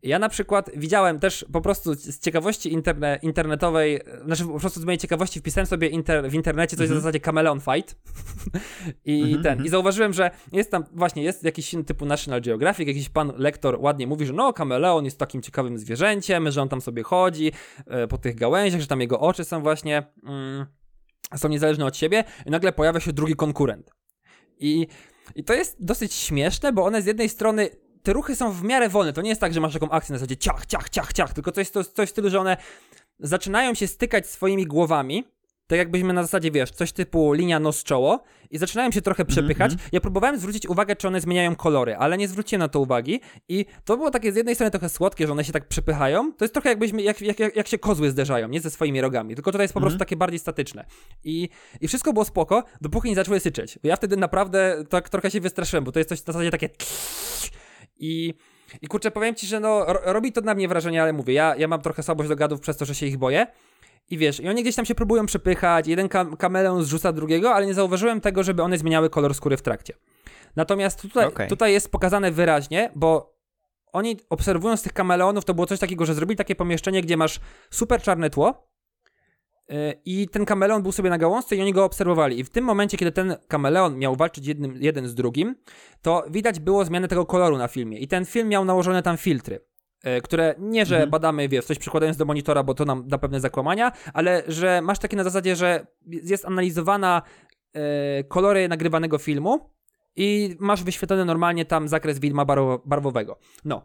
[0.03, 4.85] Ja na przykład widziałem też po prostu z ciekawości interne, internetowej, znaczy po prostu z
[4.85, 6.99] mojej ciekawości wpisałem sobie inter, w internecie coś Mhm.
[6.99, 7.95] w zasadzie Chameleon Fight
[9.05, 9.65] i Mhm, ten, mhm.
[9.65, 13.77] i zauważyłem, że jest tam właśnie, jest jakiś film typu National Geographic, jakiś pan lektor
[13.81, 17.51] ładnie mówi, że no kameleon jest takim ciekawym zwierzęciem, że on tam sobie chodzi
[17.87, 20.65] e, po tych gałęziach, że tam jego oczy są właśnie, mm,
[21.35, 23.91] są niezależne od siebie i nagle pojawia się drugi konkurent.
[24.59, 24.87] I,
[25.35, 27.69] I to jest dosyć śmieszne, bo one z jednej strony
[28.03, 29.13] te ruchy są w miarę wolne.
[29.13, 31.51] To nie jest tak, że masz taką akcję na zasadzie ciach, ciach, ciach, ciach, tylko
[31.57, 32.57] jest to, coś w stylu, że one
[33.19, 35.23] zaczynają się stykać swoimi głowami,
[35.69, 39.71] tak jakbyśmy na zasadzie, wiesz, coś typu linia nos-czoło i zaczynają się trochę przepychać.
[39.91, 43.65] Ja próbowałem zwrócić uwagę, czy one zmieniają kolory, ale nie zwróciłem na to uwagi i
[43.85, 46.33] to było takie z jednej strony trochę słodkie, że one się tak przepychają.
[46.33, 49.35] To jest trochę jakbyśmy, jak, jak, jak, jak się kozły zderzają, nie ze swoimi rogami,
[49.35, 50.85] tylko tutaj jest po prostu takie bardziej statyczne.
[51.23, 51.49] I,
[51.81, 53.79] I wszystko było spoko, dopóki nie zaczęły syczeć.
[53.83, 56.69] Bo ja wtedy naprawdę tak trochę się wystraszyłem, bo to jest coś w zasadzie takie
[57.99, 58.33] i,
[58.81, 61.55] I kurczę, powiem ci, że no, ro, robi to na mnie wrażenie, ale mówię, ja,
[61.55, 63.47] ja mam trochę słabość do gadów przez to, że się ich boję.
[64.09, 67.65] I wiesz, i oni gdzieś tam się próbują przepychać, jeden kam kameleon zrzuca drugiego, ale
[67.65, 69.93] nie zauważyłem tego, żeby one zmieniały kolor skóry w trakcie.
[70.55, 71.49] Natomiast tutaj, Okej.
[71.49, 73.39] tutaj jest pokazane wyraźnie, bo
[73.93, 77.39] oni obserwując tych kameleonów, to było coś takiego, że zrobili takie pomieszczenie, gdzie masz
[77.69, 78.68] super czarne tło
[80.05, 82.39] i ten kameleon był sobie na gałązce i oni go obserwowali.
[82.39, 85.55] I w tym momencie, kiedy ten kameleon miał walczyć jednym, jeden z drugim,
[86.01, 87.97] to widać było zmianę tego koloru na filmie.
[87.99, 89.59] I ten film miał nałożone tam filtry.
[90.03, 91.09] yy, Które nie, że Mhm.
[91.09, 94.99] badamy, wiesz, coś przykładając do monitora, bo to nam da pewne zakłamania, ale że masz
[94.99, 97.21] takie na zasadzie, że jest analizowana
[97.73, 97.81] yy,
[98.27, 99.69] kolory nagrywanego filmu
[100.15, 102.45] i masz wyświetlony normalnie tam zakres widma
[102.85, 103.39] barwowego.
[103.65, 103.81] No.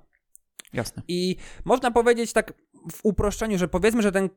[0.72, 1.02] Jasne.
[1.08, 2.52] I można powiedzieć tak
[2.92, 4.28] w uproszczeniu, że powiedzmy, że ten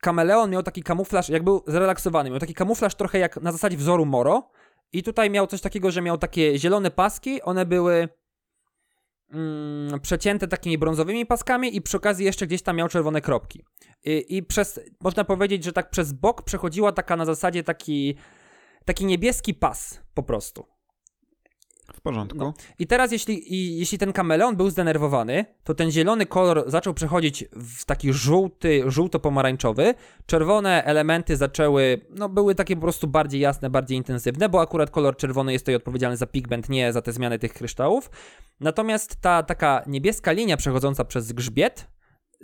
[0.00, 4.06] kameleon miał taki kamuflaż, jak był zrelaksowany, miał taki kamuflaż trochę jak na zasadzie wzoru
[4.06, 4.50] Moro
[4.92, 8.08] i tutaj miał coś takiego, że miał takie zielone paski, one były
[9.32, 13.64] mm, przecięte takimi brązowymi paskami i przy okazji jeszcze gdzieś tam miał czerwone kropki.
[14.04, 18.16] I, I, przez, można powiedzieć, że tak przez bok przechodziła taka na zasadzie taki,
[18.84, 20.75] taki niebieski pas po prostu.
[21.94, 22.38] W porządku.
[22.38, 22.54] No.
[22.78, 27.44] I teraz, jeśli, i, jeśli ten kameleon był zdenerwowany, to ten zielony kolor zaczął przechodzić
[27.52, 29.94] w taki żółty, żółto-pomarańczowy.
[30.26, 35.16] Czerwone elementy zaczęły, no były takie po prostu bardziej jasne, bardziej intensywne, bo akurat kolor
[35.16, 38.10] czerwony jest tutaj odpowiedzialny za pigment, nie za te zmiany tych kryształów.
[38.60, 41.88] Natomiast ta taka niebieska linia przechodząca przez grzbiet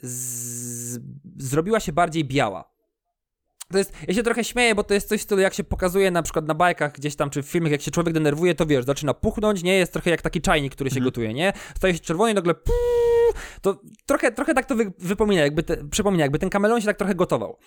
[0.03, 1.01] z...
[1.37, 2.72] zrobiła się bardziej biała.
[3.73, 6.11] To jest, ja się trochę śmieję, bo to jest coś w stylu, jak się pokazuje
[6.11, 8.85] na przykład na bajkach gdzieś tam, czy w filmach, jak się człowiek denerwuje, to wiesz,
[8.85, 9.77] zaczyna puchnąć, nie?
[9.77, 11.05] Jest trochę jak taki czajnik, który się mhm.
[11.05, 11.53] gotuje, nie?
[11.77, 12.75] Staje się czerwony i nagle puu,
[13.61, 16.97] to trochę, trochę tak to wy, wypomina, jakby te, przypomina, jakby ten kameleon się tak
[16.97, 17.59] trochę gotował.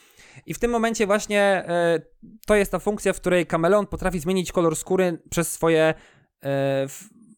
[0.45, 2.01] I w tym momencie właśnie e,
[2.47, 5.93] to jest ta funkcja, w której kameleon potrafi zmienić kolor skóry przez swoje
[6.43, 6.87] e,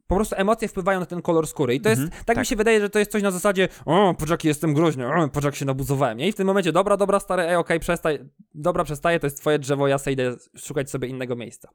[0.08, 1.76] po prostu emocje wpływają na ten kolor skóry.
[1.76, 3.68] I to jest, mhm, tak, tak, mi się wydaje, że to jest coś na zasadzie,
[3.86, 6.28] o, patrz jaki jestem groźny, o, jak się nabuzowałem, nie?
[6.28, 8.18] I w tym momencie, dobra, dobra, stary, ej, okej, okay, przestań,
[8.54, 11.70] dobra, przestaję, to jest twoje drzewo, ja sobie idę szukać sobie innego miejsca.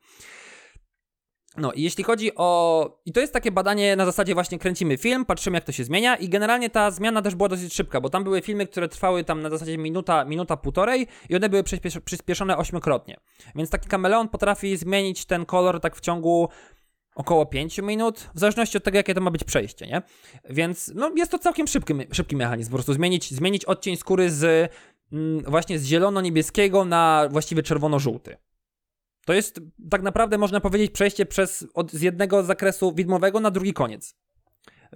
[1.57, 3.03] No i jeśli chodzi o...
[3.07, 6.17] I to jest takie badanie na zasadzie właśnie kręcimy film, patrzymy jak to się zmienia
[6.17, 9.43] i generalnie ta zmiana też była dosyć szybka, bo tam były filmy, które trwały tam
[9.43, 13.17] na zasadzie minuta, minuta półtorej i one były przyspiesz przyspieszone ośmiokrotnie.
[13.55, 16.49] Więc taki kameleon potrafi zmienić ten kolor tak w ciągu
[17.15, 20.03] około 5 minut, w zależności od tego, jakie to ma być przejście, nie?
[20.51, 24.73] Więc no, jest to całkiem szybki, szybki mechanizm, po prostu zmienić, zmienić odcień skóry z
[25.13, 28.37] mm, właśnie z zielono-niebieskiego na właściwie czerwono-żółty.
[29.27, 29.61] To jest
[29.91, 34.15] tak naprawdę, można powiedzieć, przejście przez, od, z jednego zakresu widmowego na drugi koniec.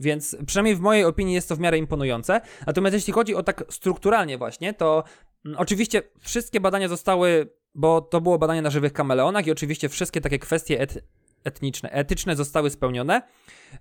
[0.01, 2.40] Więc przynajmniej w mojej opinii jest to w miarę imponujące.
[2.66, 5.05] Natomiast jeśli chodzi o tak strukturalnie właśnie, to
[5.47, 10.20] mm, oczywiście wszystkie badania zostały, bo to było badanie na żywych kameleonach i oczywiście wszystkie
[10.20, 11.05] takie kwestie et
[11.47, 13.23] etniczne, etyczne zostały spełnione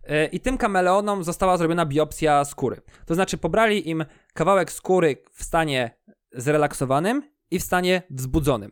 [0.04, 2.82] e, i tym kameleonom została zrobiona biopsja skóry.
[3.06, 5.98] To znaczy pobrali im kawałek skóry w stanie
[6.32, 8.72] zrelaksowanym i w stanie wzbudzonym.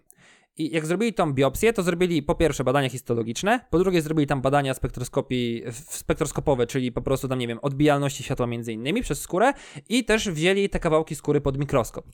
[0.57, 4.41] I jak zrobili tą biopsję, to zrobili po pierwsze badania histologiczne, po drugie zrobili tam
[4.41, 9.53] badania spektroskopii, spektroskopowe, czyli po prostu tam, nie wiem, odbijalności światła między innymi przez skórę
[9.89, 12.05] i też wzięli te kawałki skóry pod mikroskop.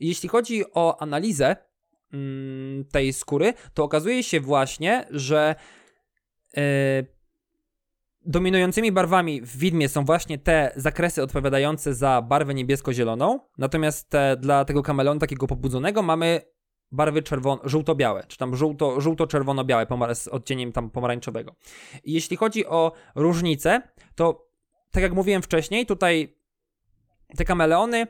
[0.00, 1.56] Jeśli chodzi o analizę
[2.16, 5.54] Mm, tej skóry, to okazuje się właśnie, że
[6.56, 6.62] yy,
[8.26, 14.64] dominującymi barwami w widmie są właśnie te zakresy odpowiadające za barwę niebiesko-zieloną, natomiast te, dla
[14.64, 16.40] tego kameleonu takiego pobudzonego mamy
[16.92, 21.54] barwy czerwono, żółto-białe, czy tam żółto, żółto-czerwono-białe z odcieniem tam pomarańczowego.
[22.04, 23.82] Jeśli chodzi o różnice,
[24.14, 24.48] to
[24.90, 26.36] tak jak mówiłem wcześniej, tutaj
[27.36, 28.06] te kameleony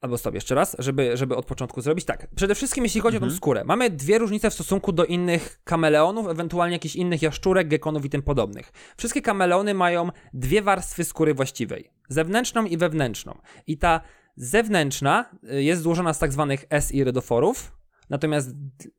[0.00, 2.04] Albo stop jeszcze raz, żeby, żeby od początku zrobić.
[2.04, 3.22] Tak, przede wszystkim jeśli chodzi mhm.
[3.22, 3.36] o tą mhm.
[3.36, 3.64] skórę.
[3.64, 8.22] Mamy dwie różnice w stosunku do innych kameleonów, ewentualnie jakichś innych jaszczurek, gekonów i tym
[8.22, 8.72] podobnych.
[8.96, 11.90] Wszystkie kameleony mają dwie warstwy skóry właściwej.
[12.08, 13.38] Zewnętrzną i wewnętrzną.
[13.66, 14.00] I ta
[14.36, 17.72] zewnętrzna y, jest złożona z tak zwanych S-irydoforów,
[18.10, 18.50] natomiast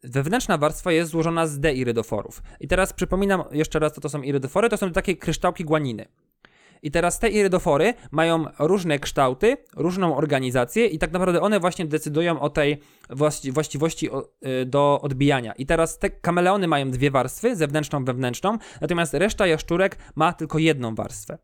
[0.04, 2.44] wewnętrzna warstwa jest złożona z D-irydoforów.
[2.60, 4.70] I teraz przypominam jeszcze raz, co to są irydofory.
[4.70, 6.06] To są takie kryształki guaniny.
[6.82, 12.40] I teraz te irydofory mają różne kształty, różną organizację i tak naprawdę one właśnie decydują
[12.40, 14.10] o tej właści właściwości
[14.62, 15.54] y, do odbijania.
[15.54, 20.96] I teraz te kameleony mają dwie warstwy, zewnętrzną, wewnętrzną, natomiast reszta jaszczurek ma tylko jedną
[20.96, 21.38] warstwę.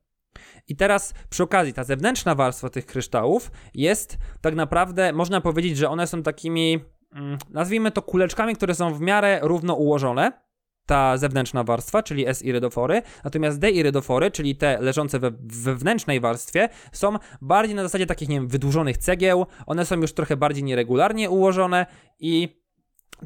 [0.67, 5.89] I teraz przy okazji ta zewnętrzna warstwa tych kryształów jest tak naprawdę, można powiedzieć, że
[5.89, 6.79] one są takimi,
[7.13, 10.46] mm, nazwijmy to kuleczkami, które są w miarę równo ułożone
[10.87, 17.75] ta zewnętrzna warstwa, czyli S-irydofory, natomiast D-irydofory, czyli te leżące we wewnętrznej warstwie, są bardziej
[17.75, 21.85] na zasadzie takich, nie wiem, wydłużonych cegieł, one są już trochę bardziej nieregularnie ułożone
[22.19, 22.61] i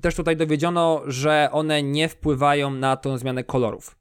[0.01, 3.95] też tutaj dowiedziono, że one nie wpływają na tą zmianę kolorów.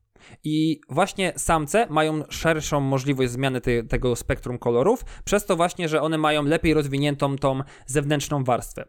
[0.45, 6.03] I właśnie samce mają szerszą możliwość zmiany te, tego spektrum kolorów, przez to właśnie, że
[6.03, 8.85] one mają lepiej rozwiniętą tą zewnętrzną warstwę.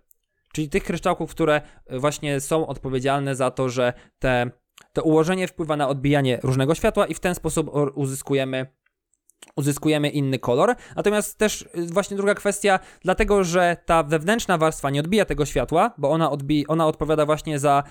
[0.54, 4.52] Czyli tych kryształków, które właśnie są odpowiedzialne za to, że te
[4.94, 8.66] to ułożenie wpływa na odbijanie różnego światła i w ten sposób uzyskujemy
[9.56, 10.76] uzyskujemy inny kolor.
[10.96, 15.92] Natomiast też y, właśnie druga kwestia, dlatego że ta wewnętrzna warstwa nie odbija tego światła,
[15.98, 17.84] bo ona, odbi ona odpowiada właśnie za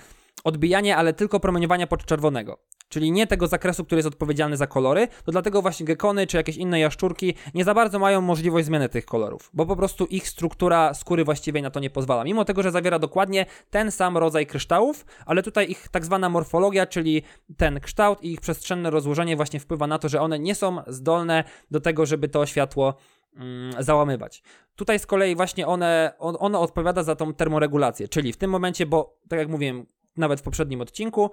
[0.43, 2.57] odbijanie, ale tylko promieniowania podczerwonego.
[2.89, 6.57] Czyli nie tego zakresu, który jest odpowiedzialny za kolory, to dlatego właśnie gekony czy jakieś
[6.57, 10.93] inne jaszczurki nie za bardzo mają możliwość zmiany tych kolorów, bo po prostu ich struktura
[10.93, 12.23] skóry właściwej na to nie pozwala.
[12.23, 16.85] Mimo tego, że zawiera dokładnie ten sam rodzaj kryształów, ale tutaj ich tak zwana morfologia,
[16.85, 17.23] czyli
[17.57, 21.43] ten kształt i ich przestrzenne rozłożenie właśnie wpływa na to, że one nie są zdolne
[21.71, 22.95] do tego, żeby to światło
[23.35, 24.43] mm, załamywać.
[24.75, 28.85] Tutaj z kolei właśnie one, on, ono odpowiada za tą termoregulację, czyli w tym momencie,
[28.85, 29.85] bo tak jak mówiłem
[30.17, 31.31] nawet w poprzednim odcinku,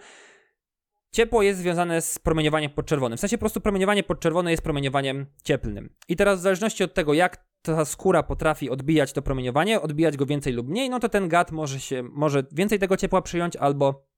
[1.12, 3.18] Ciepło jest związane z promieniowaniem podczerwonym.
[3.18, 5.94] W sensie po prostu promieniowanie podczerwone jest promieniowaniem cieplnym.
[6.08, 10.26] I teraz w zależności od tego, jak ta skóra potrafi odbijać to promieniowanie, odbijać go
[10.26, 14.08] więcej lub mniej, no to ten gad może się, może więcej tego ciepła przyjąć albo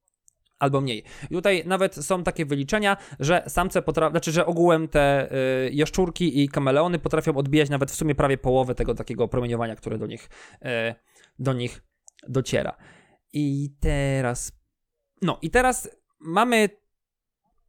[0.59, 1.05] albo mniej.
[1.31, 5.33] I tutaj nawet są takie wyliczenia, że samce potrafią, znaczy, że ogółem te
[5.67, 9.99] y, jaszczurki i kameleony potrafią odbijać nawet w sumie prawie połowę tego takiego promieniowania, które
[9.99, 10.95] do nich, y,
[11.39, 11.83] do nich
[12.29, 12.77] dociera.
[13.33, 14.53] I teraz.
[15.23, 15.89] No, i teraz
[16.21, 16.69] mamy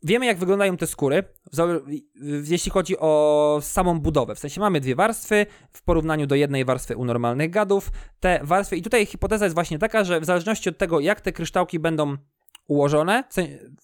[0.03, 1.23] Wiemy, jak wyglądają te skóry,
[2.43, 4.35] jeśli chodzi o samą budowę.
[4.35, 7.91] W sensie mamy dwie warstwy w porównaniu do jednej warstwy u normalnych gadów.
[8.19, 11.31] Te warstwy, i tutaj hipoteza jest właśnie taka, że w zależności od tego, jak te
[11.31, 12.17] kryształki będą
[12.67, 13.23] ułożone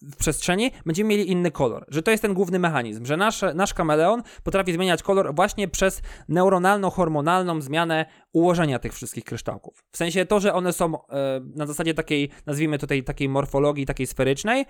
[0.02, 1.86] w przestrzeni, będziemy mieli inny kolor.
[1.88, 6.02] Że to jest ten główny mechanizm, że nasz, nasz kameleon potrafi zmieniać kolor właśnie przez
[6.30, 9.84] neuronalno-hormonalną zmianę ułożenia tych wszystkich kryształków.
[9.92, 14.08] W sensie to, że one są e, na zasadzie takiej, nazwijmy tutaj takiej morfologii, takiej
[14.08, 14.66] sferycznej,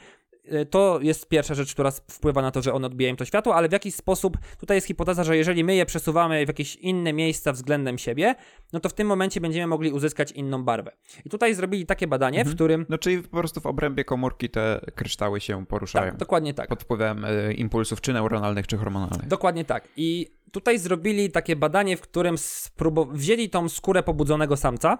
[0.69, 3.71] to jest pierwsza rzecz, która wpływa na to, że one odbijają to światło, ale w
[3.71, 7.97] jakiś sposób tutaj jest hipoteza, że jeżeli my je przesuwamy w jakieś inne miejsca względem
[7.97, 8.35] siebie,
[8.73, 10.91] no to w tym momencie będziemy mogli uzyskać inną barwę.
[11.25, 12.53] I tutaj zrobili takie badanie, mhm.
[12.53, 12.85] w którym...
[12.89, 16.11] No czyli po prostu w obrębie komórki te kryształy się poruszają.
[16.11, 16.69] Tak, dokładnie tak.
[16.69, 19.27] Pod wpływem y, impulsów czy neuronalnych, czy hormonalnych.
[19.27, 19.87] Dokładnie tak.
[19.97, 24.97] I tutaj zrobili takie badanie, w którym spróbu- wzięli tą skórę pobudzonego samca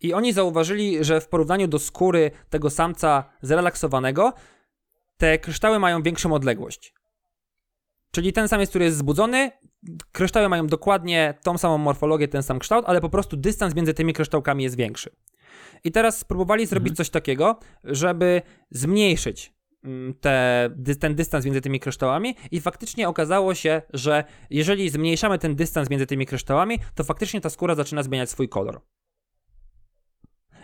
[0.00, 4.32] i oni zauważyli, że w porównaniu do skóry tego samca zrelaksowanego,
[5.18, 6.94] te kryształy mają większą odległość.
[8.10, 9.50] Czyli ten samiec, który jest zbudzony,
[10.12, 14.12] kryształy mają dokładnie tą samą morfologię, ten sam kształt, ale po prostu dystans między tymi
[14.12, 15.10] kryształkami jest większy.
[15.84, 16.96] I teraz spróbowali zrobić mhm.
[16.96, 19.52] coś takiego, żeby zmniejszyć
[19.84, 20.70] mm, te,
[21.00, 26.06] ten dystans między tymi kryształami i faktycznie okazało się, że jeżeli zmniejszamy ten dystans między
[26.06, 28.80] tymi kryształami, to faktycznie ta skóra zaczyna zmieniać swój kolor.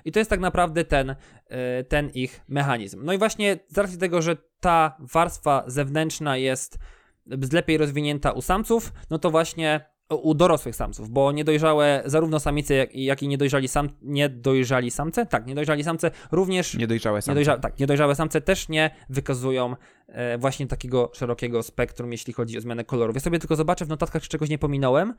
[0.05, 1.15] I to jest tak naprawdę ten,
[1.47, 3.05] e, ten ich mechanizm.
[3.05, 6.79] No i właśnie z racji tego, że ta warstwa zewnętrzna jest
[7.53, 12.95] lepiej rozwinięta u samców, no to właśnie u dorosłych samców, bo niedojrzałe zarówno samice, jak,
[12.95, 16.75] jak i niedojrzali, sam, niedojrzali samce, tak, niedojrzali samce również...
[16.75, 17.31] Niedojrzałe samce.
[17.31, 19.77] Niedojrza, tak, niedojrzałe samce też nie wykazują
[20.09, 23.17] e, właśnie takiego szerokiego spektrum, jeśli chodzi o zmianę kolorów.
[23.17, 25.15] Ja sobie tylko zobaczę w notatkach, czy czegoś nie pominąłem.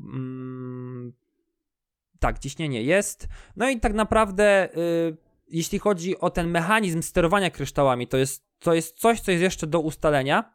[0.00, 1.12] Mm,
[2.24, 3.28] tak, ciśnienie jest.
[3.56, 5.16] No i tak naprawdę, y,
[5.48, 9.66] jeśli chodzi o ten mechanizm sterowania kryształami, to jest, to jest coś, co jest jeszcze
[9.66, 10.54] do ustalenia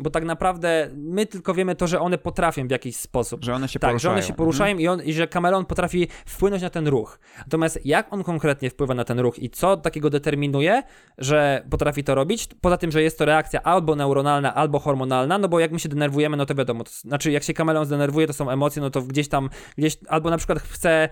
[0.00, 3.44] bo tak naprawdę my tylko wiemy to, że one potrafią w jakiś sposób.
[3.44, 4.14] Że one się tak, poruszają.
[4.14, 4.80] że one się poruszają mhm.
[4.80, 7.18] i, on, i że kameleon potrafi wpłynąć na ten ruch.
[7.38, 10.82] Natomiast jak on konkretnie wpływa na ten ruch i co takiego determinuje,
[11.18, 15.48] że potrafi to robić, poza tym, że jest to reakcja albo neuronalna, albo hormonalna, no
[15.48, 18.32] bo jak my się denerwujemy, no to wiadomo, to znaczy jak się kameleon zdenerwuje, to
[18.32, 21.08] są emocje, no to gdzieś tam, gdzieś, albo na przykład chce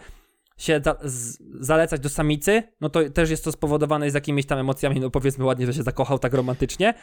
[0.59, 4.59] się za, z, zalecać do samicy, no to też jest to spowodowane z jakimiś tam
[4.59, 6.95] emocjami, no powiedzmy ładnie, że się zakochał tak romantycznie.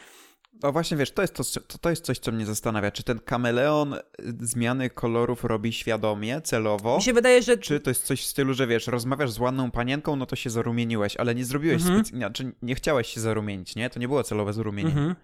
[0.62, 1.34] No właśnie, wiesz, to jest,
[1.68, 2.90] to, to jest coś, co mnie zastanawia.
[2.90, 3.94] Czy ten kameleon
[4.40, 6.96] zmiany kolorów robi świadomie, celowo?
[6.96, 7.58] Mi się wydaje, że...
[7.58, 10.50] Czy to jest coś w stylu, że wiesz, rozmawiasz z ładną panienką, no to się
[10.50, 12.04] zarumieniłeś, ale nie zrobiłeś mhm.
[12.04, 13.90] specjalnie, znaczy nie chciałeś się zarumienić, nie?
[13.90, 14.88] To nie było celowe zarumienie.
[14.88, 15.14] Mhm.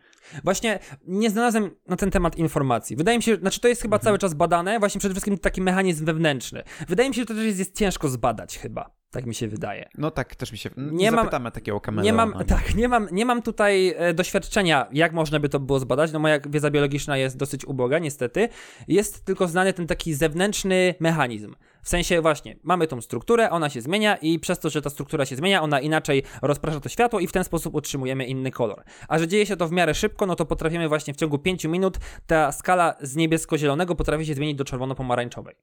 [0.44, 2.96] Właśnie nie znalazłem na ten temat informacji.
[2.96, 4.04] Wydaje mi się, znaczy to jest chyba mhm.
[4.04, 6.62] cały czas badane, właśnie przede wszystkim taki mechanizm wewnętrzny.
[6.88, 8.97] Wydaje mi się, że to też jest, jest ciężko zbadać chyba.
[9.10, 9.88] Tak mi się wydaje.
[9.98, 10.70] No tak, też mi się.
[10.76, 12.24] Nie zapytamy mam, takiego kameleona.
[12.24, 15.78] Nie mam, tak, nie mam, nie mam tutaj e, doświadczenia, jak można by to było
[15.78, 16.12] zbadać.
[16.12, 18.48] No moja wiedza biologiczna jest dosyć uboga, niestety.
[18.88, 21.54] Jest tylko znany ten taki zewnętrzny mechanizm.
[21.82, 25.26] W sensie właśnie, mamy tą strukturę, ona się zmienia i przez to, że ta struktura
[25.26, 28.82] się zmienia, ona inaczej rozprasza to światło i w ten sposób utrzymujemy inny kolor.
[29.08, 31.64] A że dzieje się to w miarę szybko, no to potrafimy właśnie w ciągu 5
[31.64, 35.54] minut ta skala z niebiesko-zielonego potrafi się zmienić do czerwono-pomarańczowej.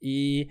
[0.00, 0.46] I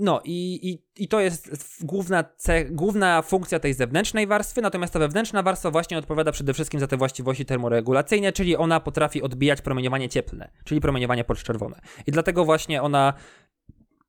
[0.00, 1.50] no i, i, i to jest
[1.84, 6.80] główna, cech, główna funkcja tej zewnętrznej warstwy, natomiast ta wewnętrzna warstwa właśnie odpowiada przede wszystkim
[6.80, 11.80] za te właściwości termoregulacyjne, czyli ona potrafi odbijać promieniowanie cieplne, czyli promieniowanie podczerwone.
[12.06, 13.14] I dlatego właśnie ona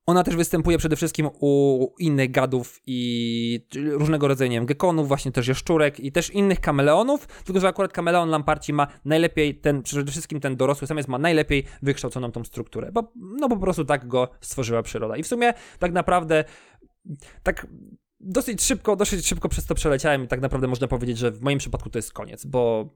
[0.06, 5.32] ona też występuje przede wszystkim u innych gadów i różnego rodzaju, nie wiem, gekonów, właśnie
[5.32, 10.12] też jaszczurek i też innych kameleonów, tylko że akurat kameleon lamparci ma najlepiej ten, przede
[10.12, 14.30] wszystkim ten dorosły samiec ma najlepiej wykształconą tą strukturę, bo no po prostu tak go
[14.42, 15.18] stworzyła przyroda.
[15.18, 16.44] I w sumie tak naprawdę
[17.44, 17.68] tak
[18.20, 21.60] dosyć szybko, dosyć szybko przez to przeleciałem i tak naprawdę można powiedzieć, że w moim
[21.60, 22.90] przypadku to jest koniec, bo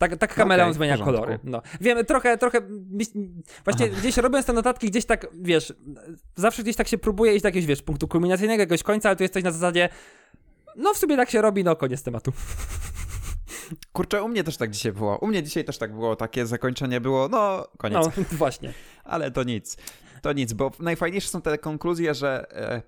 [0.00, 1.38] tak, tak kameleon okay, zmienia kolory.
[1.44, 1.62] No.
[1.80, 2.60] Wiem, trochę, trochę,
[3.64, 4.00] właśnie Aha.
[4.00, 5.74] gdzieś robiąc te notatki, gdzieś tak, wiesz,
[6.36, 9.22] zawsze gdzieś tak się próbuje iść do jakiegoś, wiesz, punktu kulminacyjnego, jakiegoś końca, ale tu
[9.22, 9.88] jesteś na zasadzie,
[10.76, 12.32] no w sumie tak się robi, no koniec tematu.
[13.92, 15.18] Kurczę, u mnie też tak dzisiaj było.
[15.18, 18.06] U mnie dzisiaj też tak było, takie zakończenie było, no koniec.
[18.06, 18.72] No, właśnie.
[19.04, 19.76] Ale to nic.
[20.22, 22.82] To nic, bo najfajniejsze są te konkluzje, że e,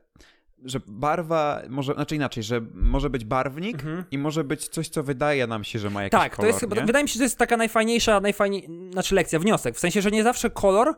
[0.64, 4.05] że barwa, może, znaczy inaczej, że może być barwnik mhm.
[4.10, 6.52] i może być coś, co wydaje nam się, że ma jakiś tak, kolor.
[6.52, 9.76] Tak, to jest, wydaje mi się, że to jest taka najfajniejsza, najfajniej, znaczy lekcja, wniosek.
[9.76, 10.94] W sensie, że nie zawsze kolor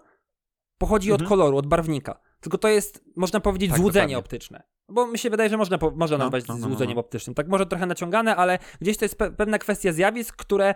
[0.79, 1.23] pochodzi mhm.
[1.23, 2.21] od koloru, od barwnika.
[2.41, 4.63] Tylko to jest, można powiedzieć, tak, złudzenie optyczne.
[4.89, 7.35] Bo mi się wydaje, że można, można no, nazwać no, no, no, złudzeniem optycznym.
[7.35, 10.75] Tak może trochę naciągane, ale gdzieś to jest pe pewna kwestia zjawisk, które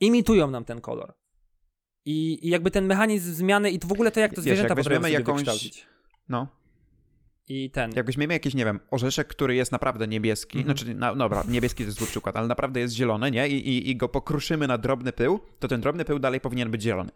[0.00, 1.14] imitują nam ten kolor.
[2.04, 4.84] I, I, jakby ten mechanizm zmiany i to w ogóle to, jak to zwierzęta Wiesz,
[4.84, 5.36] potrafią sobie jakąś...
[5.36, 5.86] wykształcić.
[6.28, 6.48] No,
[7.50, 7.92] i ten.
[7.96, 10.78] Jakbyś miał jakiś, nie wiem, orzeszek, który jest naprawdę niebieski, mm -hmm.
[10.78, 13.48] znaczy, no, dobra, niebieski to jest zły przykład, ale naprawdę jest zielony, nie?
[13.48, 16.82] I, i, I go pokruszymy na drobny pył, to ten drobny pył dalej powinien być
[16.82, 17.10] zielony.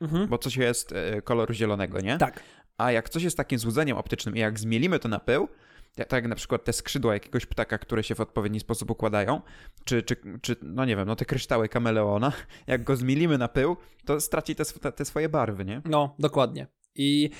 [0.00, 0.28] Mm -hmm.
[0.28, 2.18] Bo coś jest e, koloru zielonego, nie?
[2.18, 2.42] Tak.
[2.78, 5.48] A jak coś jest takim złudzeniem optycznym i jak zmielimy to na pył,
[5.94, 9.40] tak jak na przykład te skrzydła jakiegoś ptaka, które się w odpowiedni sposób układają,
[9.84, 12.32] czy, czy, czy no nie wiem, no te kryształy kameleona,
[12.66, 15.82] jak go zmielimy na pył, to straci te, te swoje barwy, nie?
[15.84, 16.66] No, dokładnie.
[16.94, 17.30] I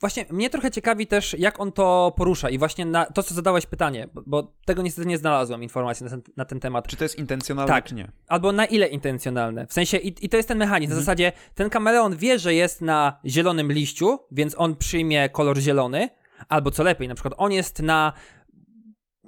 [0.00, 3.66] właśnie mnie trochę ciekawi też, jak on to porusza i właśnie na to, co zadałeś
[3.66, 6.86] pytanie, bo tego niestety nie znalazłem informacji na ten, na ten temat.
[6.86, 7.84] Czy to jest intencjonalne, tak.
[7.84, 8.10] czy nie?
[8.28, 9.66] Albo na ile intencjonalne.
[9.66, 10.92] W sensie, i, i to jest ten mechanizm.
[10.92, 10.98] Mhm.
[10.98, 16.08] Na zasadzie ten kameleon wie, że jest na zielonym liściu, więc on przyjmie kolor zielony,
[16.48, 18.12] albo co lepiej, na przykład on jest na,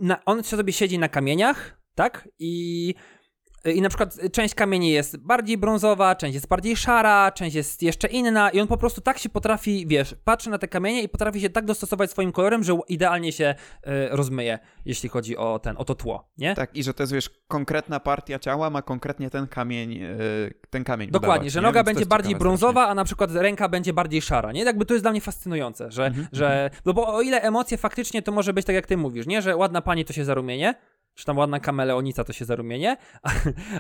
[0.01, 2.29] na on sobie siedzi na kamieniach, tak?
[2.39, 2.95] I
[3.65, 8.09] i na przykład część kamieni jest bardziej brązowa, część jest bardziej szara, część jest jeszcze
[8.09, 11.41] inna i on po prostu tak się potrafi, wiesz, patrzy na te kamienie i potrafi
[11.41, 15.85] się tak dostosować swoim kolorem, że idealnie się y, rozmyje, jeśli chodzi o ten, o
[15.85, 16.55] to tło, nie?
[16.55, 20.85] Tak, i że to jest, wiesz, konkretna partia ciała ma konkretnie ten kamień, y, ten
[20.85, 24.53] kamień Dokładnie, udawać, że noga będzie bardziej brązowa, a na przykład ręka będzie bardziej szara,
[24.53, 24.65] nie?
[24.65, 26.83] Jakby to jest dla mnie fascynujące, że, mhm, że mhm.
[26.85, 29.43] no bo o ile emocje faktycznie to może być tak jak ty mówisz, nie?
[29.43, 30.75] Że ładna pani to się zarumienie,
[31.21, 33.31] czy tam ładna kameleonica to się zarumienie, a,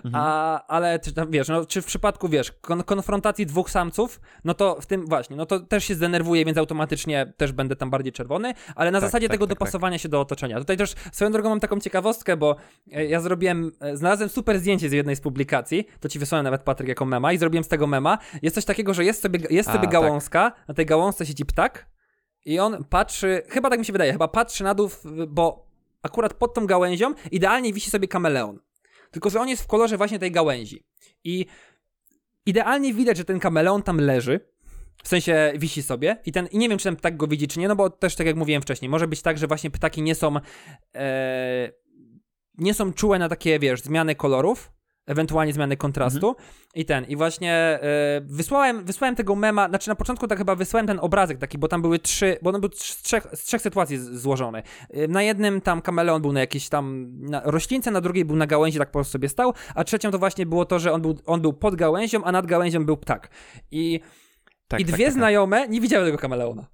[0.05, 0.15] mhm.
[0.15, 4.55] a, ale czy tam, wiesz, no, czy w przypadku, wiesz, kon konfrontacji dwóch samców, no
[4.55, 8.13] to w tym właśnie, no to też się zdenerwuję, więc automatycznie też będę tam bardziej
[8.13, 10.03] czerwony, ale na tak, zasadzie tak, tego tak, dopasowania tak.
[10.03, 10.59] się do otoczenia.
[10.59, 12.57] Tutaj też swoją drogą mam taką ciekawostkę, bo
[12.93, 16.63] e, ja zrobiłem, e, znalazłem super zdjęcie z jednej z publikacji, to ci wysłałem nawet
[16.63, 18.19] Patryk jako mema i zrobiłem z tego mema.
[18.43, 19.93] Jest coś takiego, że jest sobie, jest sobie a, tak.
[19.93, 21.87] gałązka, na tej gałązce siedzi ptak
[22.45, 24.91] i on patrzy, chyba tak mi się wydaje, chyba patrzy na dół,
[25.29, 25.70] bo
[26.03, 28.61] akurat pod tą gałęzią idealnie wisi sobie kameleon.
[29.11, 30.85] Tylko, że on jest w kolorze właśnie tej gałęzi.
[31.25, 31.47] I
[32.47, 34.41] idealnie widać, że ten kameleon tam leży,
[35.03, 37.59] w sensie wisi sobie i ten, i nie wiem, czy ten ptak go widzi, czy
[37.61, 40.15] nie, no bo też tak jak mówiłem wcześniej, może być tak, że właśnie ptaki nie
[40.15, 40.37] są
[40.95, 41.73] e,
[42.59, 44.73] nie są czułe na takie, wiesz, zmiany kolorów,
[45.11, 46.49] ewentualnie zmiany kontrastu mhm.
[46.75, 47.79] i ten, i właśnie
[48.19, 51.69] y, wysłałem, wysłałem tego mema, znaczy na początku tak chyba wysłałem ten obrazek taki, bo
[51.69, 54.63] tam były trzy, bo on był z trzech, z trzech sytuacji z, złożony.
[54.97, 58.47] Y, na jednym tam kameleon był na jakiejś tam na roślince, na drugiej był na
[58.47, 61.19] gałęzi, tak po prostu sobie stał, a trzecią to właśnie było to, że on był,
[61.27, 63.31] on był pod gałęzią, a nad gałęzią był ptak.
[63.71, 64.01] I,
[64.69, 65.19] tak, i tak, dwie tak, tak.
[65.19, 66.67] znajome nie widziały tego kameleona.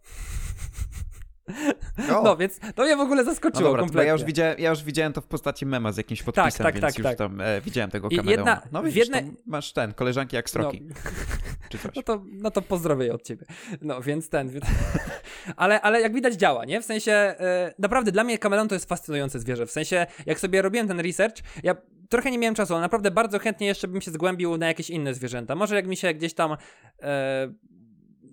[2.16, 2.22] O.
[2.22, 4.06] No, więc to mnie w ogóle zaskoczyło no dobra, kompletnie.
[4.06, 6.74] Ja już, widziałem, ja już widziałem to w postaci mema z jakimś podpisem, tak, tak,
[6.74, 7.18] więc tak, już tak.
[7.18, 8.50] tam e, widziałem tego kameleona.
[8.50, 9.32] Jedna, no widzisz, jedne...
[9.46, 10.82] masz ten, koleżanki jak stroki.
[10.82, 10.94] No.
[11.68, 11.96] Czy coś.
[11.96, 13.46] No to, no to pozdrowię od ciebie.
[13.82, 14.64] No, więc ten, więc...
[15.56, 16.80] ale, ale jak widać działa, nie?
[16.80, 19.66] W sensie, e, naprawdę dla mnie kameleon to jest fascynujące zwierzę.
[19.66, 21.76] W sensie, jak sobie robiłem ten research, ja
[22.08, 25.14] trochę nie miałem czasu, ale naprawdę bardzo chętnie jeszcze bym się zgłębił na jakieś inne
[25.14, 25.54] zwierzęta.
[25.54, 26.56] Może jak mi się gdzieś tam
[27.02, 27.52] e,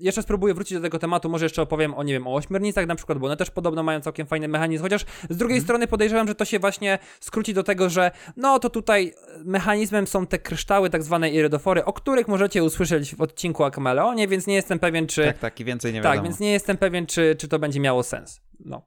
[0.04, 2.96] jeszcze spróbuję wrócić do tego tematu, może jeszcze opowiem o, nie wiem, o ośmiornicach na
[2.96, 5.64] przykład, bo one też podobno mają całkiem fajny mechanizm, chociaż z drugiej mm.
[5.64, 9.14] strony podejrzewam, że to się właśnie skróci do tego, że no to tutaj
[9.46, 14.28] mechanizmem są te kryształy, tak zwane irydofory, o których możecie usłyszeć w odcinku o Kameleonie,
[14.28, 15.26] więc nie jestem pewien, czy...
[15.26, 16.22] Tak, tak, i więcej nie tak, wiadomo.
[16.22, 18.42] Tak, więc nie jestem pewien, czy, czy to będzie miało sens.
[18.60, 18.82] No.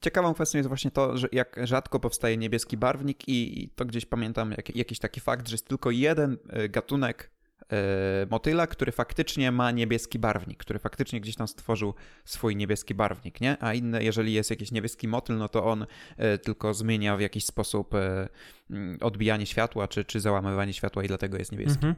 [0.00, 4.50] Ciekawą kwestią jest właśnie to, że jak rzadko powstaje niebieski barwnik i, to gdzieś pamiętam
[4.50, 7.33] jak, jakiś taki fakt, że jest tylko jeden y, gatunek
[8.30, 13.56] motyla, który faktycznie ma niebieski barwnik, który faktycznie gdzieś tam stworzył swój niebieski barwnik, nie?
[13.60, 15.86] A inne, jeżeli jest jakiś niebieski motyl, no to on
[16.16, 18.28] e, tylko zmienia w jakiś sposób e,
[19.00, 21.86] odbijanie światła, czy, czy załamywanie światła i dlatego jest niebieski.
[21.86, 21.94] Mhm.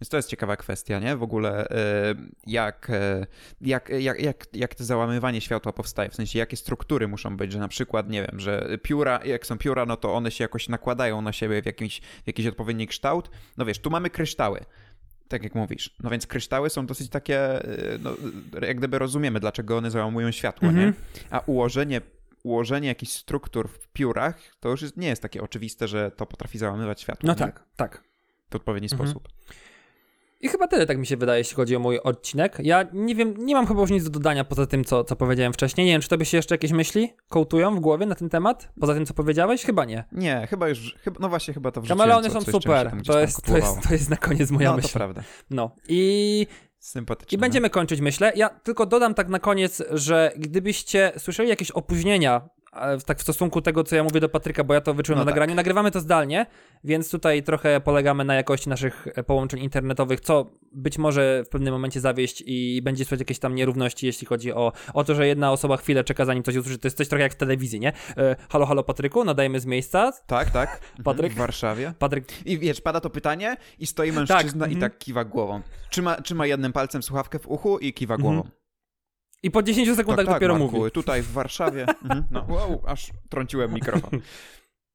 [0.00, 1.16] Więc to jest ciekawa kwestia, nie?
[1.16, 2.14] W ogóle e,
[2.46, 3.26] jak, e,
[3.60, 7.58] jak, jak, jak, jak to załamywanie światła powstaje, w sensie jakie struktury muszą być, że
[7.58, 11.22] na przykład, nie wiem, że pióra, jak są pióra, no to one się jakoś nakładają
[11.22, 13.30] na siebie w jakiś, w jakiś odpowiedni kształt.
[13.56, 14.64] No wiesz, tu mamy kryształy
[15.28, 15.96] tak jak mówisz.
[16.02, 18.10] No więc kryształy są dosyć takie, e, no,
[18.62, 20.84] jak gdyby rozumiemy, dlaczego one załamują światło, nie?
[20.84, 21.04] Mhm.
[21.30, 22.00] A ułożenie
[22.46, 26.58] ułożenie jakichś struktur w piórach to już jest, nie jest takie oczywiste, że to potrafi
[26.58, 27.26] załamywać światło.
[27.26, 27.38] No nie?
[27.38, 28.02] tak, tak.
[28.50, 29.08] W odpowiedni Mhm.
[29.08, 29.28] sposób.
[30.40, 32.58] I chyba tyle, tak mi się wydaje, jeśli chodzi o mój odcinek.
[32.62, 35.52] Ja nie wiem, nie mam chyba już nic do dodania poza tym, co, co powiedziałem
[35.52, 35.86] wcześniej.
[35.86, 38.68] Nie wiem, czy tobie się jeszcze jakieś myśli kołtują w głowie na ten temat?
[38.80, 39.64] Poza tym, co powiedziałeś?
[39.64, 40.04] Chyba nie.
[40.12, 41.98] Nie, chyba już, chyba, no właśnie chyba to wrzuciłem.
[41.98, 42.92] Kameleony są super.
[43.06, 44.92] To jest, to, jest, to jest na koniec moja No to myśl.
[44.92, 45.22] prawda.
[45.50, 46.46] No i
[46.78, 47.36] Sympatyczne.
[47.36, 48.32] I będziemy kończyć, myślę.
[48.36, 52.48] Ja tylko dodam tak na koniec, że gdybyście słyszeli jakieś opóźnienia
[53.06, 55.30] tak w stosunku tego, co ja mówię do Patryka, bo ja to wyczułem No na
[55.30, 55.34] tak.
[55.34, 55.54] nagraniu.
[55.54, 56.46] Nagrywamy to zdalnie,
[56.84, 61.74] więc tutaj trochę polegamy na jakości naszych e, połączeń internetowych, co być może w pewnym
[61.74, 65.52] momencie zawieść i będzie słychać jakieś tam nierówności, jeśli chodzi o, o to, że jedna
[65.52, 66.78] osoba chwilę czeka, zanim coś usłyszy.
[66.78, 67.92] To jest coś trochę jak w telewizji, nie?
[68.16, 70.12] E, halo, halo Patryku, nadajemy z miejsca.
[70.26, 70.80] Tak, tak.
[71.04, 71.32] Patryk?
[71.32, 71.92] W Warszawie.
[71.98, 74.80] Patryk, I wiesz, pada to pytanie i stoi mężczyzna i mhm.
[74.80, 75.62] tak kiwa głową.
[75.90, 78.34] Trzyma, trzyma jednym palcem słuchawkę w uchu i kiwa Mhm.
[78.34, 78.50] głową.
[79.46, 80.90] I po 10 sekundach tak, tak, dopiero Marku, mówi.
[80.90, 81.86] tutaj w Warszawie.
[82.02, 82.24] Mhm.
[82.30, 84.20] No, wow, aż trąciłem mikrofon.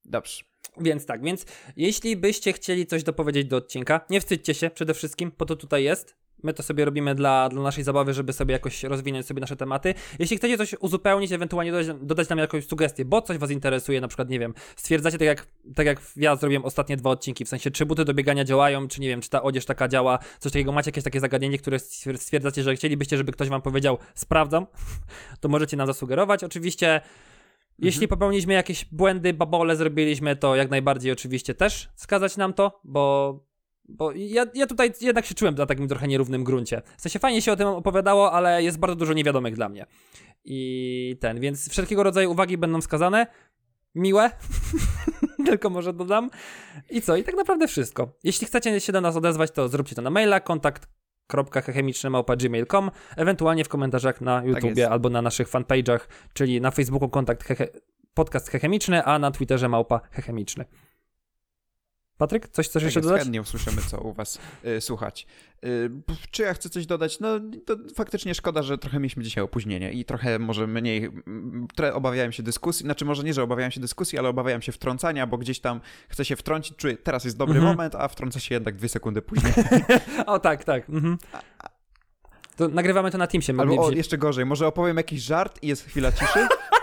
[0.06, 0.44] Dobrze.
[0.78, 1.46] Więc tak, więc
[1.76, 5.84] jeśli byście chcieli coś dopowiedzieć do odcinka, nie wstydźcie się przede wszystkim, po to tutaj
[5.84, 6.16] jest.
[6.44, 9.94] My to sobie robimy dla, dla naszej zabawy, żeby sobie jakoś rozwinąć sobie nasze tematy.
[10.20, 14.08] Jeśli chcecie coś uzupełnić, ewentualnie dodać, dodać nam jakąś sugestię, bo coś was interesuje, na
[14.08, 17.72] przykład, nie wiem, stwierdzacie tak jak, tak jak ja zrobiłem ostatnie dwa odcinki, w sensie
[17.72, 20.72] czy buty do biegania działają, czy nie wiem, czy ta odzież taka działa, coś takiego,
[20.72, 24.66] macie jakieś takie zagadnienie, które stwier- stwierdzacie, że chcielibyście, żeby ktoś wam powiedział, sprawdzam,
[25.42, 26.44] to możecie nam zasugerować.
[26.44, 27.02] Oczywiście
[27.80, 33.40] jeśli popełniliśmy jakieś błędy, babole zrobiliśmy, to jak najbardziej oczywiście też wskazać nam to, bo,
[33.92, 36.82] bo ja, ja tutaj jednak się czułem na takim trochę nierównym gruncie.
[36.98, 39.86] W sensie fajnie się o tym opowiadało, ale jest bardzo dużo niewiadomych dla mnie.
[40.46, 43.28] I ten, więc wszelkiego rodzaju uwagi będą wskazane.
[43.96, 44.32] Miłe,
[45.46, 46.30] tylko może dodam.
[46.90, 47.16] I co?
[47.16, 48.08] I tak naprawdę wszystko.
[48.24, 50.88] Jeśli chcecie się do nas odezwać, to zróbcie to na maila, kontakt
[52.38, 54.92] gmail.com, ewentualnie w komentarzach na YouTubie jest.
[54.92, 56.00] albo na naszych fanpage'ach,
[56.34, 57.68] czyli na Facebooku kontakt hehe,
[58.14, 60.66] podcast hechemiczny, a na Twitterze małpa hechemiczny.
[62.22, 63.20] Patryk, coś chcesz Tak jeszcze dodać?
[63.22, 65.28] chętnie usłyszymy, co u was y, słuchać.
[65.66, 65.90] Y,
[66.32, 67.20] czy ja chcę coś dodać?
[67.20, 67.28] No,
[67.66, 71.10] to faktycznie szkoda, że trochę mieliśmy dzisiaj opóźnienie i trochę może mniej,
[71.76, 75.28] trochę obawiałem się dyskusji, znaczy może nie, że obawiałem się dyskusji, ale obawiałem się wtrącania,
[75.28, 77.76] bo gdzieś tam chcę się wtrącić, czuję, teraz jest dobry Mhm.
[77.76, 79.54] moment, a wtrącę się jednak dwie sekundy później.
[80.26, 80.90] O tak, tak.
[80.90, 81.18] Mhm.
[82.56, 83.54] To nagrywamy to na Teamsie.
[83.58, 86.48] Albo o, jeszcze gorzej, może opowiem jakiś żart i jest chwila ciszy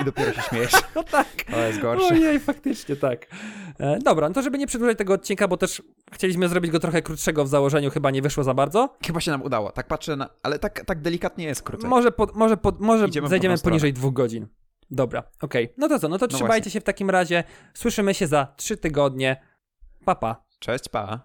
[0.00, 0.72] i dopiero się śmiejesz.
[0.94, 1.26] No tak.
[1.50, 2.14] To jest gorsze.
[2.14, 3.26] Ojej, faktycznie tak.
[3.78, 5.82] E, dobra, no to żeby nie przedłużać tego odcinka, bo też
[6.12, 8.96] chcieliśmy zrobić go trochę krótszego w założeniu, chyba nie wyszło za bardzo.
[9.06, 11.90] Chyba się nam udało, tak patrzę, na, ale tak, tak delikatnie jest krócej.
[11.90, 14.46] Może, po, może, po, może Idziemy poniżej dwóch godzin.
[14.90, 15.64] Dobra, okej.
[15.64, 15.74] Okay.
[15.78, 16.70] No to co, no to no trzymajcie właśnie.
[16.70, 17.44] się w takim razie.
[17.74, 19.42] Słyszymy się za trzy tygodnie.
[20.04, 20.44] Pa, pa.
[20.58, 21.20] Cześć, pa.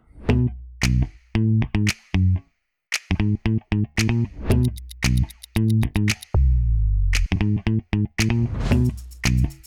[5.58, 6.16] Thank you.
[8.30, 8.92] thank
[9.30, 9.65] you